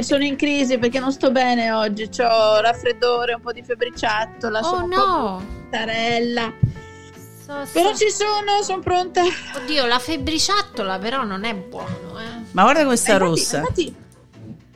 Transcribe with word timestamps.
Eh, 0.00 0.02
sono 0.02 0.24
in 0.24 0.36
crisi 0.36 0.78
perché 0.78 0.98
non 0.98 1.12
sto 1.12 1.30
bene 1.30 1.70
oggi. 1.72 2.04
Ho 2.22 2.60
raffreddore, 2.60 3.34
un 3.34 3.40
po' 3.42 3.52
di 3.52 3.62
febbriciattola. 3.62 4.60
Oh 4.60 4.86
no! 4.86 5.58
tarella. 5.70 6.52
So- 7.44 7.64
so- 7.64 7.70
Però 7.72 7.94
ci 7.94 8.10
sono, 8.10 8.62
sono 8.62 8.80
pronta. 8.80 9.22
Oddio, 9.56 9.84
la 9.86 9.98
febbriciattola 9.98 10.98
però 10.98 11.22
non 11.24 11.44
è 11.44 11.54
buono, 11.54 12.18
eh. 12.18 12.42
Ma 12.52 12.62
guarda 12.62 12.84
questa 12.86 13.10
Eh, 13.12 13.14
infatti- 13.14 13.30
rossa. 13.30 13.56
infatti- 13.58 13.94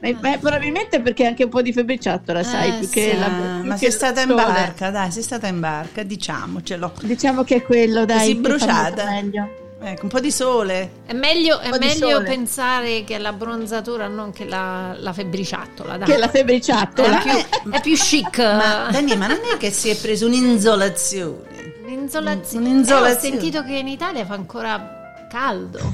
ma- 0.01 0.19
ma 0.31 0.39
probabilmente 0.39 1.01
perché 1.01 1.25
anche 1.27 1.45
un 1.45 1.51
po' 1.51 1.63
di 1.63 1.73
febbriciattola, 1.73 2.43
sai, 2.43 2.69
Eh, 2.77 2.79
più 2.81 2.91
che 2.91 3.11
sì. 3.13 3.19
la, 3.19 3.25
Ah, 3.27 3.59
più 3.61 3.69
ma 3.69 3.75
che 3.75 3.81
sei 3.81 3.91
stata 3.93 4.21
in 4.21 4.35
barca, 4.35 4.91
dai, 4.91 5.11
sei 5.11 5.23
stata 5.23 5.47
in 5.47 5.59
barca, 5.61 6.03
diciamocelo. 6.03 6.93
Diciamo 7.03 7.43
che 7.45 7.57
è 7.57 7.63
quello, 7.63 8.05
dai. 8.05 8.19
Così 8.19 8.35
che 8.35 8.41
bruciata. 8.41 9.05
meglio. 9.07 9.49
Ecco, 9.81 10.05
un 10.05 10.09
po' 10.09 10.21
di 10.21 10.31
sole. 10.31 11.03
È 11.05 11.13
meglio, 11.13 11.59
è 11.59 11.77
meglio 11.79 12.23
pensare 12.23 13.05
che 13.05 13.19
la 13.19 13.33
bronzatura 13.33 14.09
non 14.09 14.33
che 14.33 14.45
la, 14.47 14.95
la 14.99 15.13
febbriciattola, 15.13 15.99
dai. 15.99 16.09
Che 16.09 16.17
la 16.17 16.29
febbriciattola. 16.29 17.23
è, 17.23 17.23
più, 17.23 17.71
è 17.71 17.81
più 17.81 17.95
chic. 17.95 18.39
Ma 18.39 18.89
Dani, 18.91 19.17
ma 19.17 19.27
non 19.27 19.41
è 19.53 19.57
che 19.59 19.71
si 19.71 19.91
è 19.91 19.97
preso 19.97 20.27
un'insolazione? 20.27 21.83
L'insolazione. 21.87 22.67
Un'insolazione. 22.67 23.09
Eh, 23.09 23.17
ho 23.17 23.41
sentito 23.41 23.63
che 23.63 23.77
in 23.77 23.89
Italia 23.89 24.25
fa 24.25 24.35
ancora 24.35 25.27
caldo. 25.29 25.93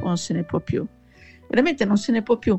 Non 0.00 0.18
se 0.18 0.34
ne 0.34 0.44
può 0.44 0.60
più. 0.60 0.84
Veramente 1.48 1.84
non 1.84 1.96
se 1.96 2.12
ne 2.12 2.22
può 2.22 2.36
più. 2.36 2.58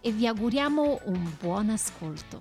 e 0.00 0.12
vi 0.12 0.26
auguriamo 0.26 1.00
un 1.04 1.32
buon 1.38 1.70
ascolto. 1.70 2.40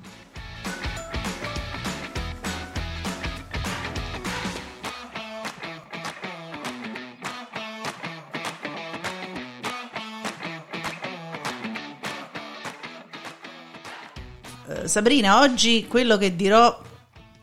Eh, 14.70 14.88
Sabrina, 14.88 15.40
oggi 15.40 15.88
quello 15.88 16.18
che 16.18 16.36
dirò 16.36 16.82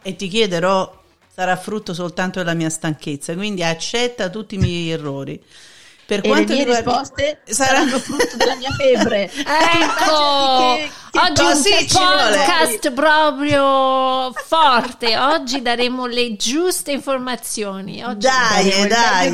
e 0.03 0.15
ti 0.17 0.29
chiederò 0.29 1.03
sarà 1.35 1.57
frutto 1.57 1.95
soltanto 1.95 2.39
della 2.39 2.55
mia 2.55 2.71
stanchezza, 2.71 3.35
quindi 3.35 3.65
accetta 3.65 4.29
tutti 4.31 4.55
i 4.55 4.59
miei 4.59 4.91
errori. 4.91 5.43
Per 6.07 6.19
E 6.19 6.23
le 6.23 6.29
quanto 6.29 6.53
mie 6.53 6.65
riguarda- 6.65 6.91
risposte 7.01 7.41
saranno 7.47 7.99
frutto 7.99 8.37
della 8.37 8.57
mia 8.57 8.71
febbre. 8.73 9.31
Ecco, 9.35 10.77
Che- 10.77 10.91
che 11.11 11.19
oggi 11.21 11.41
un 11.43 11.87
vuole. 11.89 12.37
podcast 12.37 12.93
proprio 12.93 14.33
forte. 14.33 15.17
Oggi 15.19 15.63
daremo 15.63 16.07
le 16.07 16.37
giuste 16.37 16.93
informazioni. 16.93 18.03
Oggi 18.05 18.27
Dai, 18.27 18.87
dai, 18.89 19.29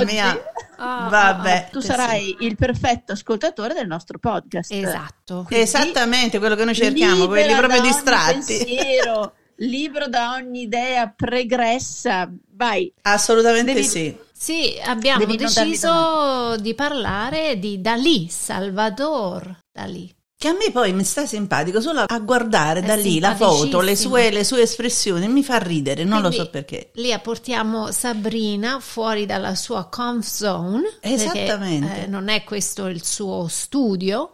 oggi. 0.00 0.12
mia. 0.12 0.42
Ah, 0.76 1.06
Vabbè. 1.08 1.68
Tu 1.70 1.80
sì. 1.80 1.86
sarai 1.86 2.36
il 2.40 2.56
perfetto 2.56 3.12
ascoltatore 3.12 3.72
del 3.72 3.86
nostro 3.86 4.18
podcast. 4.18 4.72
Esatto. 4.72 5.44
Quindi, 5.46 5.64
Esattamente 5.64 6.38
quello 6.40 6.56
che 6.56 6.64
noi 6.64 6.74
cerchiamo, 6.74 7.26
quelli 7.28 7.54
proprio 7.54 7.80
distratti. 7.80 8.56
pensiero, 8.58 9.32
libero 9.62 10.08
da 10.08 10.32
ogni 10.32 10.62
idea 10.62 11.12
pregressa. 11.14 12.28
Vai. 12.54 12.92
Assolutamente 13.02 13.72
Devi- 13.74 13.86
sì. 13.86 14.16
Sì, 14.42 14.76
abbiamo 14.84 15.24
Devi 15.24 15.36
deciso 15.36 16.56
di 16.56 16.74
parlare 16.74 17.60
di 17.60 17.80
Dalì, 17.80 18.26
Salvador 18.28 19.60
Dalì. 19.70 20.12
Che 20.36 20.48
a 20.48 20.52
me 20.52 20.72
poi 20.72 20.92
mi 20.92 21.04
sta 21.04 21.26
simpatico 21.26 21.80
solo 21.80 22.00
a 22.04 22.18
guardare 22.18 22.80
È 22.80 22.82
da 22.82 22.96
lì 22.96 23.20
la 23.20 23.36
foto, 23.36 23.80
le 23.80 23.94
sue, 23.94 24.30
le 24.32 24.42
sue 24.42 24.62
espressioni, 24.62 25.28
mi 25.28 25.44
fa 25.44 25.58
ridere, 25.58 26.02
non 26.02 26.22
lo 26.22 26.26
Quindi 26.26 26.44
so 26.44 26.50
perché. 26.50 26.90
Lì 26.94 27.16
portiamo 27.22 27.92
Sabrina 27.92 28.80
fuori 28.80 29.26
dalla 29.26 29.54
sua 29.54 29.84
comfort 29.88 30.28
zone. 30.28 30.98
perché, 31.00 31.22
Esattamente. 31.22 32.02
eh, 32.02 32.06
non 32.08 32.26
è 32.26 32.42
questo 32.42 32.88
il 32.88 33.04
suo 33.04 33.46
studio. 33.46 34.32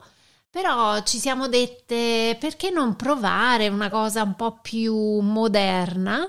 Però 0.49 1.03
ci 1.03 1.19
siamo 1.19 1.49
dette 1.49 2.35
perché 2.41 2.71
non 2.71 2.97
provare 2.97 3.69
una 3.69 3.91
cosa 3.91 4.23
un 4.23 4.35
po' 4.37 4.59
più 4.63 4.97
moderna? 5.21 6.27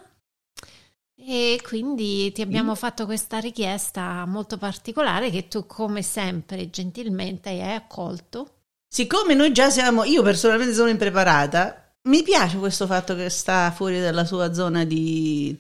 E 1.22 1.60
quindi 1.64 2.32
ti 2.32 2.42
abbiamo 2.42 2.76
fatto 2.76 3.06
questa 3.06 3.40
richiesta 3.40 4.26
molto 4.26 4.58
particolare 4.58 5.30
che 5.30 5.48
tu, 5.48 5.66
come 5.66 6.02
sempre, 6.02 6.70
gentilmente 6.70 7.50
hai 7.50 7.74
accolto. 7.74 8.54
Siccome 8.88 9.34
noi 9.34 9.52
già 9.52 9.70
siamo, 9.70 10.04
io 10.06 10.24
personalmente 10.24 10.74
sono 10.74 10.90
impreparata, 10.90 11.94
mi 12.04 12.24
piace 12.24 12.58
questo 12.58 12.88
fatto 12.88 13.16
che 13.16 13.30
sta 13.30 13.72
fuori 13.72 14.00
dalla 14.00 14.26
sua 14.26 14.54
zona 14.54 14.86
di 14.86 15.56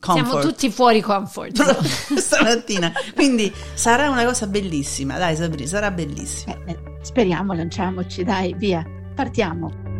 comfort. 0.00 0.26
Siamo 0.28 0.42
tutti 0.42 0.70
fuori 0.70 1.00
comfort. 1.00 1.56
stamattina. 2.18 2.92
Quindi 3.14 3.52
sarà 3.74 4.10
una 4.10 4.24
cosa 4.24 4.46
bellissima, 4.46 5.16
dai 5.16 5.36
Sabrina, 5.36 5.68
sarà 5.68 5.90
bellissima. 5.90 6.56
Eh, 6.66 6.72
eh, 6.72 6.78
speriamo, 7.02 7.54
lanciamoci, 7.54 8.24
dai, 8.24 8.52
via. 8.54 8.84
Partiamo. 9.14 9.97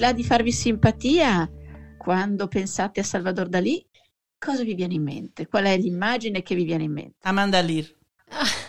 Là 0.00 0.12
di 0.12 0.24
farvi 0.24 0.50
simpatia, 0.50 1.48
quando 1.98 2.48
pensate 2.48 3.00
a 3.00 3.04
Salvador 3.04 3.48
Dalì, 3.48 3.84
cosa 4.38 4.62
vi 4.64 4.74
viene 4.74 4.94
in 4.94 5.02
mente? 5.02 5.46
Qual 5.46 5.64
è 5.64 5.76
l'immagine 5.76 6.42
che 6.42 6.54
vi 6.54 6.64
viene 6.64 6.84
in 6.84 6.92
mente? 6.92 7.16
Amanda 7.22 7.60
Lear. 7.60 7.86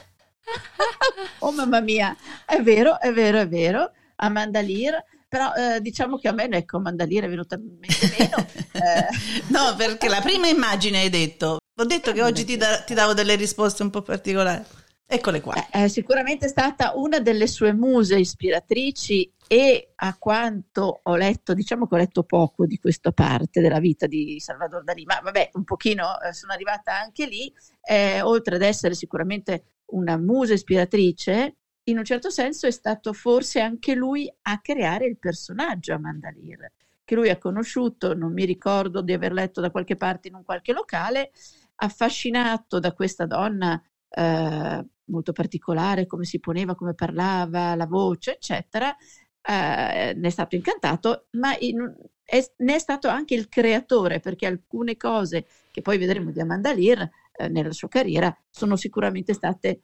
Oh 1.40 1.52
mamma 1.52 1.80
mia, 1.80 2.16
è 2.46 2.62
vero, 2.62 3.00
è 3.00 3.12
vero, 3.14 3.40
è 3.40 3.48
vero. 3.48 3.92
Amanda 4.18 4.62
Lear, 4.62 5.04
però 5.28 5.54
eh, 5.54 5.80
diciamo 5.80 6.18
che 6.18 6.28
a 6.28 6.34
me 6.34 6.50
ecco, 6.50 6.78
Amanda 6.78 7.06
Lear 7.06 7.24
è 7.24 7.30
venuta 7.30 7.56
in 7.56 7.78
mente 7.80 8.16
meno. 8.20 8.46
Eh, 8.74 9.08
No, 9.48 9.74
perché 9.76 10.10
la 10.10 10.20
prima 10.22 10.48
immagine 10.48 11.00
hai 11.00 11.10
detto, 11.10 11.58
ho 11.74 11.86
detto 11.86 12.12
che 12.12 12.22
oggi 12.22 12.44
ti, 12.44 12.58
da- 12.58 12.82
ti 12.82 12.94
davo 12.94 13.14
delle 13.14 13.36
risposte 13.36 13.82
un 13.82 13.90
po' 13.90 14.02
particolari. 14.02 14.64
Eccole 15.14 15.42
qua. 15.42 15.68
è 15.70 15.90
sicuramente 15.90 16.48
stata 16.48 16.94
una 16.96 17.20
delle 17.20 17.46
sue 17.46 17.74
muse 17.74 18.18
ispiratrici 18.18 19.30
e 19.46 19.92
a 19.94 20.16
quanto 20.18 21.02
ho 21.04 21.16
letto, 21.18 21.54
diciamo 21.54 21.86
che 21.86 21.96
ho 21.96 21.98
letto 21.98 22.24
poco 22.24 22.66
di 22.66 22.78
questa 22.78 23.12
parte 23.12 23.60
della 23.60 23.80
vita 23.80 24.08
di 24.08 24.40
Salvador 24.40 24.86
Dalì, 24.86 25.04
ma 25.04 25.20
vabbè, 25.22 25.50
un 25.56 25.66
pochino 25.66 26.18
eh, 26.22 26.32
sono 26.32 26.54
arrivata 26.54 26.98
anche 26.98 27.28
lì, 27.28 27.54
eh, 27.82 28.22
oltre 28.22 28.56
ad 28.56 28.62
essere 28.62 28.94
sicuramente 28.94 29.82
una 29.88 30.16
musa 30.18 30.54
ispiratrice, 30.54 31.58
in 31.90 31.98
un 31.98 32.06
certo 32.06 32.30
senso 32.30 32.68
è 32.68 32.72
stato 32.72 33.12
forse 33.12 33.60
anche 33.60 33.94
lui 33.94 34.34
a 34.44 34.62
creare 34.62 35.08
il 35.08 35.20
personaggio 35.20 35.94
Amanda 35.94 36.32
Lear, 36.32 36.72
che 37.04 37.16
lui 37.16 37.30
ha 37.30 37.38
conosciuto, 37.38 38.14
non 38.14 38.32
mi 38.32 38.46
ricordo 38.46 39.02
di 39.02 39.12
aver 39.12 39.34
letto 39.34 39.60
da 39.60 39.72
qualche 39.72 39.98
parte 39.98 40.30
in 40.30 40.36
un 40.36 40.46
qualche 40.46 40.72
locale, 40.72 41.32
affascinato 41.76 42.80
da 42.80 42.94
questa 42.94 43.26
donna 43.26 43.78
eh, 44.14 44.86
molto 45.12 45.32
particolare, 45.34 46.08
come 46.08 46.24
si 46.24 46.40
poneva, 46.40 46.74
come 46.76 46.94
parlava, 46.96 47.76
la 47.76 47.86
voce, 47.86 48.36
eccetera, 48.36 48.96
eh, 49.44 50.14
ne 50.16 50.28
è 50.28 50.30
stato 50.30 50.56
incantato, 50.56 51.28
ma 51.32 51.56
in- 51.60 51.94
è- 52.24 52.52
ne 52.58 52.76
è 52.76 52.80
stato 52.80 53.08
anche 53.08 53.36
il 53.36 53.50
creatore, 53.50 54.20
perché 54.20 54.46
alcune 54.46 54.96
cose 54.98 55.46
che 55.72 55.82
poi 55.82 55.98
vedremo 55.98 56.32
di 56.32 56.40
Amanda 56.40 56.74
Lear 56.74 57.10
eh, 57.34 57.48
nella 57.50 57.72
sua 57.72 57.88
carriera 57.88 58.36
sono 58.50 58.76
sicuramente 58.76 59.34
state 59.34 59.82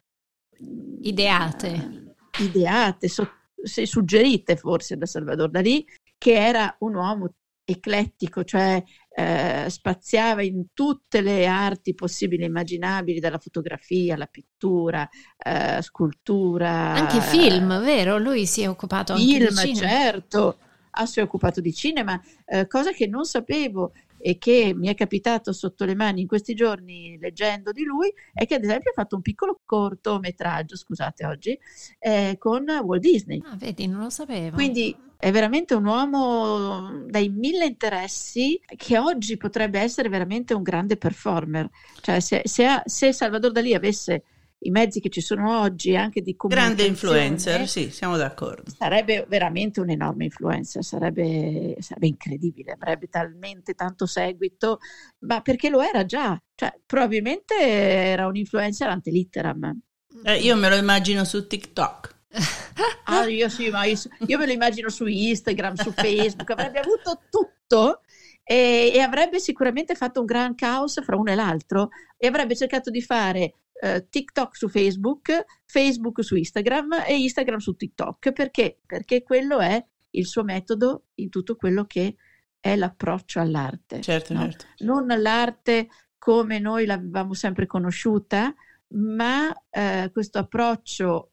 mm, 0.64 0.98
Ideate. 1.02 2.16
ideate, 2.40 3.08
so- 3.08 3.30
suggerite 3.64 4.56
forse 4.56 4.98
da 4.98 5.06
Salvador 5.06 5.50
Dalì, 5.50 5.86
che 6.18 6.34
era 6.34 6.76
un 6.80 6.96
uomo 6.96 7.34
eclettico, 7.70 8.46
cioè 8.46 8.82
eh, 9.14 9.66
spaziava 9.68 10.42
in 10.42 10.68
tutte 10.74 11.20
le 11.20 11.46
arti 11.46 11.94
possibili 11.94 12.44
e 12.44 12.46
immaginabili, 12.46 13.20
dalla 13.20 13.40
fotografia 13.40 14.14
alla 14.14 14.28
pittura, 14.28 15.08
eh, 15.38 15.82
scultura. 15.82 16.94
Anche 16.94 17.20
film, 17.20 17.84
vero? 17.84 18.18
Lui 18.18 18.46
si 18.46 18.62
è 18.62 18.70
occupato 18.70 19.12
anche 19.12 19.26
film, 19.26 19.50
di 19.50 19.56
cinema. 19.56 19.90
certo. 19.90 20.58
Ah, 20.92 21.06
si 21.06 21.20
è 21.20 21.24
occupato 21.24 21.60
di 21.60 21.74
cinema, 21.74 22.20
eh, 22.46 22.68
cosa 22.68 22.92
che 22.92 23.06
non 23.06 23.26
sapevo 23.26 23.92
e 24.20 24.38
che 24.38 24.74
mi 24.76 24.88
è 24.88 24.96
capitato 24.96 25.54
sotto 25.54 25.86
le 25.86 25.96
mani 25.96 26.22
in 26.22 26.28
questi 26.28 26.54
giorni 26.54 27.18
leggendo 27.20 27.72
di 27.72 27.84
lui 27.84 28.12
è 28.34 28.46
che 28.46 28.56
ad 28.56 28.64
esempio 28.64 28.92
ha 28.92 28.94
fatto 28.94 29.16
un 29.16 29.22
piccolo 29.22 29.60
cortometraggio, 29.64 30.76
scusate 30.76 31.26
oggi, 31.26 31.58
eh, 32.00 32.36
con 32.38 32.66
Walt 32.68 33.02
Disney. 33.02 33.42
Ah, 33.46 33.56
vedi, 33.56 33.88
non 33.88 34.02
lo 34.02 34.10
sapevo. 34.10 34.56
Quindi 34.56 34.96
è 35.20 35.32
veramente 35.32 35.74
un 35.74 35.86
uomo 35.86 37.04
dai 37.06 37.30
mille 37.30 37.66
interessi 37.66 38.60
che 38.76 38.98
oggi 39.00 39.36
potrebbe 39.38 39.80
essere 39.80 40.10
veramente 40.10 40.54
un 40.54 40.62
grande 40.62 40.98
performer. 40.98 41.70
Cioè 42.02 42.20
se, 42.20 42.42
se, 42.46 42.66
ha- 42.66 42.84
se 42.86 43.12
Salvador 43.12 43.52
Dalì 43.52 43.74
avesse 43.74 44.24
i 44.60 44.72
mezzi 44.72 45.00
che 45.00 45.10
ci 45.10 45.22
sono 45.22 45.60
oggi 45.60 45.96
anche 45.96 46.22
di 46.22 46.36
Grande 46.36 46.84
comunicazione, 46.84 47.26
influencer, 47.26 47.68
sì, 47.68 47.92
siamo 47.92 48.18
d'accordo. 48.18 48.72
sarebbe 48.76 49.26
veramente 49.28 49.80
un 49.80 49.90
enorme 49.90 50.26
influencer, 50.26 50.84
sarebbe, 50.84 51.76
sarebbe 51.80 52.08
incredibile, 52.08 52.72
avrebbe 52.72 53.08
talmente 53.08 53.74
tanto 53.74 54.06
seguito, 54.06 54.80
ma 55.20 55.42
perché 55.42 55.70
lo 55.70 55.82
era 55.82 56.06
già, 56.06 56.42
cioè 56.56 56.74
probabilmente 56.86 57.56
era 57.56 58.26
un 58.26 58.36
influencer 58.36 58.90
ante 58.90 59.12
litteram. 59.12 59.80
Eh, 60.24 60.38
io 60.38 60.56
me 60.56 60.70
lo 60.70 60.76
immagino 60.76 61.24
su 61.24 61.46
TikTok. 61.48 62.16
Ah, 63.10 63.26
io 63.26 63.48
sì, 63.48 63.70
ma 63.70 63.86
io, 63.86 63.96
io 64.28 64.38
me 64.38 64.46
lo 64.46 64.52
immagino 64.52 64.90
su 64.90 65.06
Instagram, 65.06 65.76
su 65.76 65.92
Facebook, 65.94 66.50
avrebbe 66.52 66.80
avuto 66.80 67.22
tutto 67.30 68.02
e, 68.44 68.92
e 68.94 69.00
avrebbe 69.00 69.40
sicuramente 69.40 69.96
fatto 69.96 70.20
un 70.20 70.26
gran 70.26 70.56
caos 70.56 71.02
fra 71.04 71.16
uno 71.16 71.32
e 71.32 71.36
l'altro 71.36 71.90
e 72.18 72.28
avrebbe 72.28 72.56
cercato 72.56 72.90
di 72.90 73.02
fare 73.02 73.54
eh, 73.82 74.08
TikTok 74.10 74.56
su 74.56 74.70
Facebook, 74.70 75.46
Facebook 75.66 76.24
su 76.24 76.36
Instagram 76.36 77.04
e 77.08 77.18
Instagram 77.18 77.60
su 77.60 77.76
TikTok. 77.76 78.32
Perché? 78.32 78.80
Perché 78.86 79.24
quello 79.24 79.60
è 79.60 79.84
il 80.12 80.26
suo 80.26 80.44
metodo 80.44 81.06
in 81.16 81.30
tutto 81.30 81.56
quello 81.56 81.86
che 81.86 82.16
è 82.60 82.76
l'approccio 82.76 83.40
all'arte. 83.40 84.02
Certo, 84.02 84.34
no? 84.34 84.42
certo. 84.42 84.66
Non 84.80 85.06
l'arte 85.08 85.88
come 86.18 86.60
noi 86.60 86.86
l'avevamo 86.86 87.34
sempre 87.34 87.66
conosciuta, 87.66 88.54
ma 88.90 89.54
eh, 89.70 90.10
questo 90.12 90.40
approccio 90.40 91.32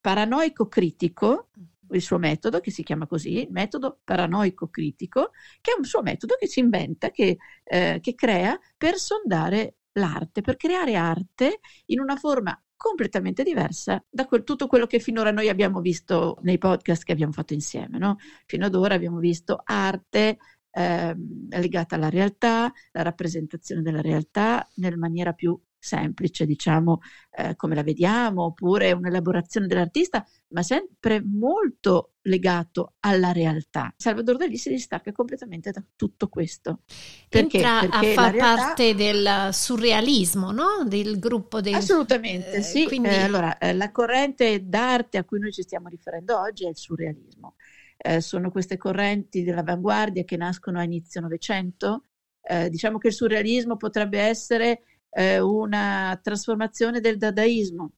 paranoico 0.00 0.68
critico, 0.68 1.48
il 1.90 2.02
suo 2.02 2.18
metodo 2.18 2.60
che 2.60 2.70
si 2.70 2.82
chiama 2.82 3.06
così, 3.06 3.42
il 3.42 3.50
metodo 3.50 4.00
paranoico 4.04 4.68
critico, 4.68 5.30
che 5.60 5.72
è 5.72 5.74
un 5.76 5.84
suo 5.84 6.02
metodo 6.02 6.36
che 6.38 6.46
si 6.46 6.60
inventa, 6.60 7.10
che, 7.10 7.38
eh, 7.64 7.98
che 8.00 8.14
crea 8.14 8.58
per 8.76 8.96
sondare 8.96 9.77
l'arte, 9.98 10.40
per 10.40 10.56
creare 10.56 10.94
arte 10.96 11.60
in 11.86 12.00
una 12.00 12.16
forma 12.16 12.60
completamente 12.76 13.42
diversa 13.42 14.02
da 14.08 14.24
quel- 14.26 14.44
tutto 14.44 14.66
quello 14.68 14.86
che 14.86 15.00
finora 15.00 15.32
noi 15.32 15.48
abbiamo 15.48 15.80
visto 15.80 16.38
nei 16.42 16.58
podcast 16.58 17.02
che 17.02 17.12
abbiamo 17.12 17.32
fatto 17.32 17.52
insieme. 17.52 17.98
No? 17.98 18.16
Fino 18.46 18.66
ad 18.66 18.74
ora 18.74 18.94
abbiamo 18.94 19.18
visto 19.18 19.60
arte 19.64 20.38
ehm, 20.70 21.48
legata 21.50 21.96
alla 21.96 22.08
realtà, 22.08 22.72
la 22.92 23.02
rappresentazione 23.02 23.82
della 23.82 24.00
realtà 24.00 24.66
nella 24.76 24.96
maniera 24.96 25.32
più 25.32 25.58
semplice, 25.78 26.44
diciamo, 26.44 27.00
eh, 27.30 27.54
come 27.56 27.74
la 27.74 27.82
vediamo, 27.82 28.44
oppure 28.44 28.92
un'elaborazione 28.92 29.66
dell'artista, 29.66 30.26
ma 30.48 30.62
sempre 30.62 31.22
molto 31.24 32.14
legato 32.22 32.94
alla 33.00 33.32
realtà. 33.32 33.94
Salvador 33.96 34.36
Dalì 34.36 34.56
si 34.56 34.68
distacca 34.70 35.12
completamente 35.12 35.70
da 35.70 35.82
tutto 35.96 36.28
questo. 36.28 36.80
Perché? 37.28 37.56
Entra 37.56 37.80
Perché 37.80 38.10
a 38.10 38.14
far 38.14 38.32
realtà- 38.32 38.62
parte 38.64 38.94
del 38.94 39.48
surrealismo, 39.52 40.50
no? 40.50 40.84
Del 40.86 41.18
gruppo 41.18 41.60
dei... 41.60 41.74
Assolutamente, 41.74 42.52
eh, 42.56 42.62
sì. 42.62 42.84
quindi- 42.84 43.08
Eh, 43.08 43.22
allora, 43.22 43.56
eh, 43.58 43.72
la 43.72 43.90
corrente 43.92 44.66
d'arte 44.68 45.18
a 45.18 45.24
cui 45.24 45.38
noi 45.38 45.52
ci 45.52 45.62
stiamo 45.62 45.88
riferendo 45.88 46.38
oggi 46.38 46.66
è 46.66 46.68
il 46.68 46.76
surrealismo. 46.76 47.54
Eh, 47.96 48.20
sono 48.20 48.50
queste 48.50 48.76
correnti 48.76 49.42
dell'avanguardia 49.42 50.22
che 50.24 50.36
nascono 50.36 50.78
a 50.78 50.82
inizio 50.82 51.20
Novecento. 51.20 52.04
Eh, 52.40 52.70
diciamo 52.70 52.98
che 52.98 53.08
il 53.08 53.12
surrealismo 53.14 53.76
potrebbe 53.76 54.20
essere 54.20 54.82
eh, 55.18 55.40
una 55.40 56.18
trasformazione 56.22 57.00
del 57.00 57.18
dadaismo. 57.18 57.92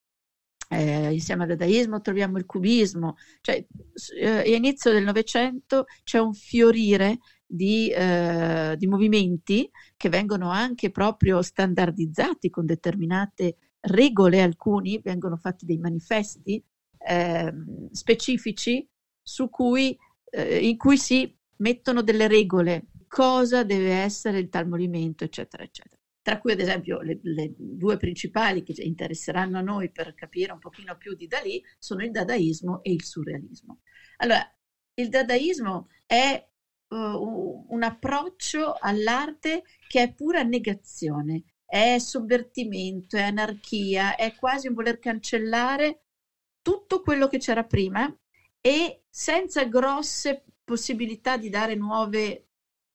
Eh, 0.72 1.12
insieme 1.12 1.42
al 1.42 1.48
dadaismo 1.48 2.00
troviamo 2.00 2.38
il 2.38 2.46
cubismo, 2.46 3.16
cioè 3.40 3.66
eh, 4.16 4.52
a 4.52 4.56
inizio 4.56 4.92
del 4.92 5.02
Novecento 5.02 5.86
c'è 6.04 6.18
un 6.18 6.32
fiorire 6.32 7.18
di, 7.44 7.90
eh, 7.90 8.76
di 8.78 8.86
movimenti 8.86 9.68
che 9.96 10.08
vengono 10.08 10.50
anche 10.50 10.90
proprio 10.92 11.42
standardizzati 11.42 12.50
con 12.50 12.66
determinate 12.66 13.56
regole, 13.80 14.40
alcuni 14.40 15.00
vengono 15.02 15.36
fatti 15.36 15.66
dei 15.66 15.78
manifesti 15.78 16.62
ehm, 16.98 17.90
specifici 17.90 18.88
cui, 19.50 19.98
eh, 20.30 20.68
in 20.68 20.76
cui 20.76 20.96
si 20.96 21.36
mettono 21.56 22.02
delle 22.02 22.28
regole, 22.28 22.86
cosa 23.08 23.64
deve 23.64 23.92
essere 23.94 24.38
il 24.38 24.48
tal 24.48 24.68
movimento, 24.68 25.24
eccetera, 25.24 25.64
eccetera. 25.64 25.99
Tra 26.22 26.38
cui, 26.38 26.52
ad 26.52 26.60
esempio, 26.60 27.00
le, 27.00 27.18
le 27.22 27.54
due 27.56 27.96
principali 27.96 28.62
che 28.62 28.74
interesseranno 28.82 29.58
a 29.58 29.62
noi 29.62 29.90
per 29.90 30.14
capire 30.14 30.52
un 30.52 30.58
pochino 30.58 30.96
più 30.96 31.14
di 31.14 31.26
Dalì 31.26 31.62
sono 31.78 32.04
il 32.04 32.10
dadaismo 32.10 32.82
e 32.82 32.92
il 32.92 33.02
surrealismo. 33.02 33.80
Allora, 34.18 34.42
il 34.94 35.08
dadaismo 35.08 35.88
è 36.04 36.46
uh, 36.88 37.66
un 37.68 37.82
approccio 37.82 38.76
all'arte 38.78 39.62
che 39.88 40.02
è 40.02 40.12
pura 40.12 40.42
negazione, 40.42 41.44
è 41.64 41.98
sovvertimento, 41.98 43.16
è 43.16 43.22
anarchia, 43.22 44.16
è 44.16 44.34
quasi 44.34 44.68
un 44.68 44.74
voler 44.74 44.98
cancellare 44.98 46.02
tutto 46.60 47.00
quello 47.00 47.28
che 47.28 47.38
c'era 47.38 47.64
prima 47.64 48.14
e 48.60 49.04
senza 49.08 49.64
grosse 49.64 50.44
possibilità 50.64 51.36
di 51.36 51.48
dare 51.48 51.74
nuove 51.74 52.49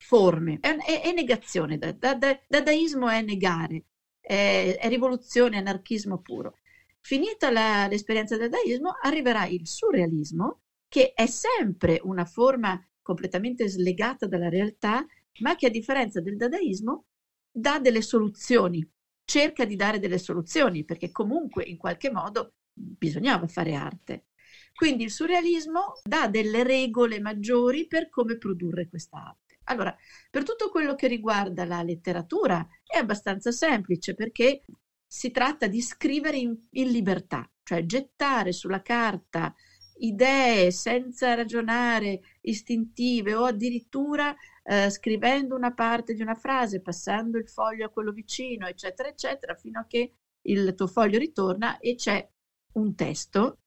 forme. 0.06 0.58
È, 0.62 0.76
è- 0.76 1.02
è 1.02 1.14
negazione, 1.14 1.78
da- 1.78 1.92
da- 1.92 2.16
da- 2.16 2.40
dadaismo 2.48 3.10
è 3.10 3.22
negare, 3.22 3.86
è, 4.20 4.78
è 4.80 4.88
rivoluzione, 4.90 5.58
anarchismo 5.58 6.20
puro. 6.22 6.56
Finita 7.02 7.52
la- 7.52 7.88
l'esperienza 7.88 8.38
del 8.38 8.50
dadaismo, 8.50 8.96
arriverà 9.02 9.46
il 9.46 9.68
surrealismo, 9.68 10.62
che 10.88 11.14
è 11.14 11.26
sempre 11.28 12.00
una 12.04 12.26
forma 12.26 12.80
completamente 13.02 13.68
slegata 13.68 14.28
dalla 14.28 14.50
realtà, 14.50 15.06
ma 15.40 15.56
che 15.56 15.68
a 15.68 15.70
differenza 15.70 16.22
del 16.22 16.38
dadaismo 16.38 17.06
dà 17.52 17.80
delle 17.80 18.02
soluzioni, 18.02 18.88
cerca 19.24 19.66
di 19.66 19.76
dare 19.76 20.00
delle 20.00 20.18
soluzioni, 20.18 20.84
perché 20.86 21.12
comunque 21.12 21.64
in 21.64 21.78
qualche 21.78 22.12
modo 22.12 22.54
bisognava 22.74 23.48
fare 23.48 23.74
arte. 23.76 24.26
Quindi 24.74 25.04
il 25.04 25.12
surrealismo 25.12 26.00
dà 26.04 26.28
delle 26.28 26.64
regole 26.64 27.20
maggiori 27.20 27.88
per 27.88 28.10
come 28.10 28.38
produrre 28.38 28.88
questa 28.90 29.18
arte. 29.18 29.45
Allora, 29.66 29.96
per 30.30 30.44
tutto 30.44 30.70
quello 30.70 30.96
che 30.96 31.08
riguarda 31.08 31.66
la 31.66 31.82
letteratura 31.82 32.68
è 32.86 32.98
abbastanza 32.98 33.52
semplice 33.52 34.14
perché 34.14 34.62
si 35.08 35.32
tratta 35.32 35.68
di 35.68 35.82
scrivere 35.82 36.38
in, 36.38 36.56
in 36.72 36.90
libertà, 36.90 37.50
cioè 37.64 37.86
gettare 37.86 38.52
sulla 38.52 38.82
carta 38.82 39.54
idee 39.98 40.72
senza 40.72 41.34
ragionare, 41.36 42.20
istintive 42.42 43.34
o 43.34 43.46
addirittura 43.46 44.36
eh, 44.64 44.90
scrivendo 44.90 45.56
una 45.56 45.74
parte 45.74 46.14
di 46.14 46.22
una 46.22 46.36
frase, 46.36 46.82
passando 46.82 47.38
il 47.38 47.48
foglio 47.48 47.86
a 47.86 47.90
quello 47.90 48.12
vicino, 48.12 48.68
eccetera, 48.68 49.10
eccetera, 49.10 49.56
fino 49.56 49.80
a 49.80 49.86
che 49.88 50.14
il 50.42 50.74
tuo 50.76 50.88
foglio 50.88 51.18
ritorna 51.18 51.80
e 51.80 51.96
c'è 51.96 52.28
un 52.74 52.94
testo 52.96 53.60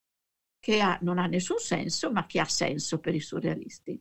che 0.60 0.80
ha- 0.80 0.98
non 1.02 1.18
ha 1.18 1.26
nessun 1.26 1.58
senso, 1.58 2.10
ma 2.12 2.26
che 2.26 2.40
ha 2.40 2.44
senso 2.44 2.98
per 2.98 3.14
i 3.14 3.20
surrealisti. 3.20 4.00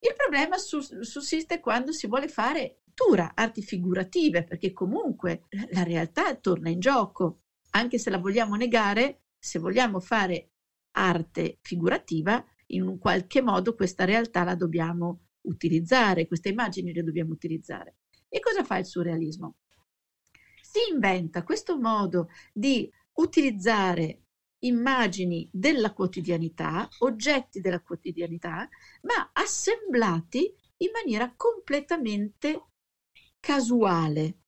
Il 0.00 0.14
problema 0.16 0.58
sus- 0.58 1.00
sussiste 1.00 1.60
quando 1.60 1.92
si 1.92 2.06
vuole 2.06 2.28
fare 2.28 2.80
pittura, 2.98 3.32
arti 3.34 3.62
figurative, 3.62 4.42
perché 4.42 4.72
comunque 4.72 5.44
la 5.70 5.84
realtà 5.84 6.34
torna 6.34 6.68
in 6.68 6.80
gioco, 6.80 7.42
anche 7.70 7.96
se 7.96 8.10
la 8.10 8.18
vogliamo 8.18 8.56
negare, 8.56 9.22
se 9.38 9.60
vogliamo 9.60 10.00
fare 10.00 10.50
arte 10.92 11.58
figurativa, 11.60 12.44
in 12.70 12.82
un 12.82 12.98
qualche 12.98 13.40
modo 13.40 13.76
questa 13.76 14.04
realtà 14.04 14.42
la 14.42 14.56
dobbiamo 14.56 15.26
utilizzare, 15.42 16.26
queste 16.26 16.48
immagini 16.48 16.92
le 16.92 17.04
dobbiamo 17.04 17.32
utilizzare. 17.32 17.98
E 18.28 18.40
cosa 18.40 18.64
fa 18.64 18.78
il 18.78 18.84
surrealismo? 18.84 19.54
Si 20.60 20.92
inventa 20.92 21.44
questo 21.44 21.78
modo 21.78 22.28
di 22.52 22.90
utilizzare 23.14 24.24
immagini 24.60 25.48
della 25.52 25.92
quotidianità, 25.92 26.88
oggetti 27.00 27.60
della 27.60 27.80
quotidianità, 27.80 28.68
ma 29.02 29.30
assemblati 29.32 30.52
in 30.78 30.90
maniera 30.92 31.32
completamente 31.36 32.66
casuale, 33.40 34.38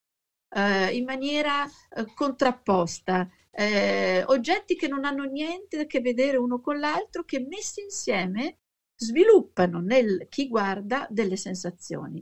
eh, 0.49 0.97
in 0.97 1.05
maniera 1.05 1.65
eh, 1.67 2.13
contrapposta, 2.15 3.29
eh, 3.51 4.25
oggetti 4.27 4.77
che 4.77 4.89
non 4.89 5.05
hanno 5.05 5.25
niente 5.25 5.81
a 5.81 5.87
che 5.87 6.01
vedere 6.01 6.37
uno 6.37 6.61
con 6.61 6.79
l'altro, 6.79 7.25
che 7.25 7.41
messi 7.41 7.83
insieme 7.83 8.59
sviluppano 8.95 9.81
nel 9.81 10.27
chi 10.29 10.49
guarda 10.49 11.07
delle 11.11 11.37
sensazioni 11.37 12.21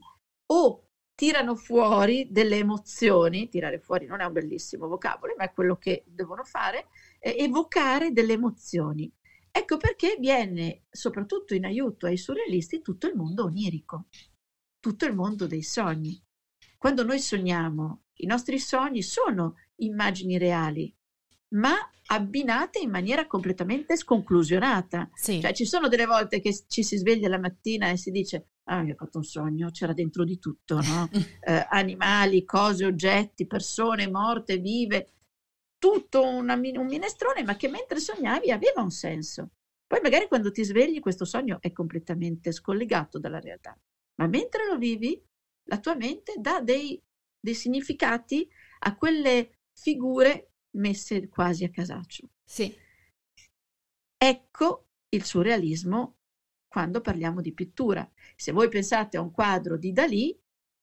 o 0.50 0.84
tirano 1.14 1.56
fuori 1.56 2.28
delle 2.30 2.58
emozioni, 2.58 3.48
tirare 3.48 3.80
fuori 3.80 4.06
non 4.06 4.20
è 4.20 4.24
un 4.24 4.32
bellissimo 4.32 4.86
vocabolo, 4.86 5.34
ma 5.36 5.44
è 5.44 5.52
quello 5.52 5.76
che 5.76 6.04
devono 6.06 6.44
fare, 6.44 6.86
eh, 7.18 7.36
evocare 7.38 8.12
delle 8.12 8.34
emozioni. 8.34 9.10
Ecco 9.50 9.76
perché 9.76 10.16
viene 10.20 10.84
soprattutto 10.90 11.54
in 11.54 11.64
aiuto 11.64 12.06
ai 12.06 12.16
surrealisti 12.16 12.80
tutto 12.80 13.06
il 13.06 13.16
mondo 13.16 13.44
onirico, 13.44 14.06
tutto 14.78 15.04
il 15.06 15.14
mondo 15.14 15.46
dei 15.46 15.62
sogni. 15.62 16.22
Quando 16.76 17.04
noi 17.04 17.18
sogniamo, 17.18 18.04
i 18.16 18.26
nostri 18.26 18.58
sogni 18.58 19.02
sono 19.02 19.56
immagini 19.76 20.38
reali, 20.38 20.94
ma 21.54 21.74
abbinate 22.10 22.78
in 22.78 22.90
maniera 22.90 23.26
completamente 23.26 23.96
sconclusionata. 23.96 25.10
Sì. 25.14 25.40
Cioè 25.40 25.52
ci 25.52 25.64
sono 25.64 25.88
delle 25.88 26.06
volte 26.06 26.40
che 26.40 26.56
ci 26.68 26.82
si 26.82 26.96
sveglia 26.96 27.28
la 27.28 27.38
mattina 27.38 27.88
e 27.90 27.96
si 27.96 28.10
dice 28.10 28.50
ah, 28.68 28.82
mi 28.82 28.92
ho 28.92 28.94
fatto 28.94 29.18
un 29.18 29.24
sogno, 29.24 29.70
c'era 29.70 29.92
dentro 29.92 30.24
di 30.24 30.38
tutto, 30.38 30.80
no? 30.80 31.08
eh, 31.40 31.66
animali, 31.70 32.44
cose, 32.44 32.84
oggetti, 32.84 33.46
persone 33.46 34.08
morte, 34.08 34.58
vive, 34.58 35.08
tutto 35.78 36.26
una, 36.26 36.54
un 36.54 36.86
minestrone, 36.86 37.44
ma 37.44 37.56
che 37.56 37.68
mentre 37.68 38.00
sognavi 38.00 38.50
aveva 38.50 38.82
un 38.82 38.90
senso. 38.90 39.50
Poi 39.86 40.00
magari 40.02 40.28
quando 40.28 40.50
ti 40.50 40.64
svegli 40.64 41.00
questo 41.00 41.24
sogno 41.24 41.58
è 41.60 41.72
completamente 41.72 42.52
scollegato 42.52 43.18
dalla 43.18 43.40
realtà, 43.40 43.78
ma 44.16 44.26
mentre 44.26 44.66
lo 44.66 44.76
vivi 44.76 45.22
la 45.68 45.78
tua 45.78 45.94
mente 45.94 46.34
dà 46.38 46.60
dei, 46.60 47.00
dei 47.38 47.54
significati 47.54 48.48
a 48.80 48.96
quelle 48.96 49.60
figure 49.72 50.52
messe 50.76 51.28
quasi 51.28 51.64
a 51.64 51.70
casaccio. 51.70 52.30
Sì. 52.44 52.74
Ecco 54.16 54.88
il 55.10 55.24
surrealismo 55.24 56.16
quando 56.66 57.00
parliamo 57.00 57.40
di 57.40 57.54
pittura. 57.54 58.08
Se 58.36 58.52
voi 58.52 58.68
pensate 58.68 59.16
a 59.16 59.22
un 59.22 59.30
quadro 59.30 59.78
di 59.78 59.92
Dalì, 59.92 60.38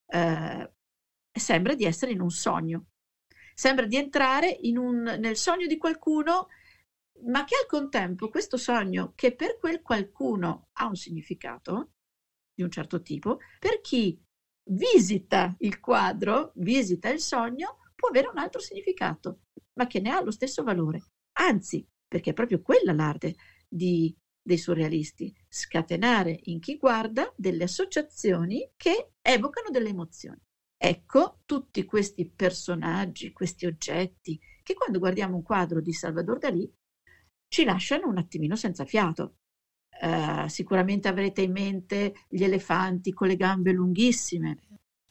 eh, 0.08 0.74
sembra 1.32 1.76
di 1.76 1.86
essere 1.86 2.12
in 2.12 2.22
un 2.22 2.32
sogno, 2.32 2.88
sembra 3.56 3.86
di 3.86 3.96
entrare 3.96 4.60
un, 4.62 5.02
nel 5.02 5.38
sogno 5.38 5.66
di 5.66 5.78
qualcuno, 5.78 6.50
ma 7.28 7.46
che 7.46 7.56
al 7.56 7.66
contempo 7.66 8.30
questo 8.30 8.58
sogno, 8.58 9.14
che 9.16 9.34
per 9.34 9.58
quel 9.58 9.82
qualcuno 9.82 10.68
ha 10.74 10.86
un 10.86 10.96
significato 10.96 11.94
di 12.54 12.62
un 12.62 12.70
certo 12.70 13.02
tipo, 13.02 13.40
per 13.58 13.80
chi 13.82 14.22
visita 14.70 15.56
il 15.60 15.80
quadro, 15.80 16.52
visita 16.56 17.10
il 17.10 17.20
sogno, 17.20 17.80
può 17.96 18.10
avere 18.10 18.28
un 18.28 18.38
altro 18.38 18.60
significato, 18.60 19.44
ma 19.74 19.88
che 19.88 20.02
ne 20.02 20.12
ha 20.12 20.22
lo 20.22 20.32
stesso 20.32 20.64
valore. 20.64 21.12
Anzi, 21.38 21.88
perché 22.08 22.32
è 22.32 22.34
proprio 22.34 22.62
quella 22.62 22.94
l'arte 22.94 23.36
di 23.68 24.16
dei 24.46 24.60
surrealisti, 24.60 25.36
scatenare 25.50 26.40
in 26.44 26.60
chi 26.60 26.78
guarda 26.78 27.34
delle 27.36 27.64
associazioni 27.64 28.70
che 28.76 29.14
evocano 29.20 29.72
delle 29.72 29.90
emozioni. 29.90 30.45
Ecco 30.88 31.40
tutti 31.46 31.84
questi 31.84 32.30
personaggi, 32.30 33.32
questi 33.32 33.66
oggetti, 33.66 34.40
che 34.62 34.76
quando 34.76 35.00
guardiamo 35.00 35.36
un 35.36 35.42
quadro 35.42 35.82
di 35.82 35.92
Salvador 35.92 36.38
Dalì 36.38 36.72
ci 37.48 37.64
lasciano 37.64 38.08
un 38.08 38.18
attimino 38.18 38.56
senza 38.56 38.86
fiato. 38.86 39.38
Uh, 40.00 40.48
sicuramente 40.48 41.08
avrete 41.08 41.42
in 41.42 41.54
mente 41.54 42.14
gli 42.28 42.44
elefanti 42.44 43.14
con 43.14 43.28
le 43.28 43.36
gambe 43.36 43.72
lunghissime, 43.72 44.60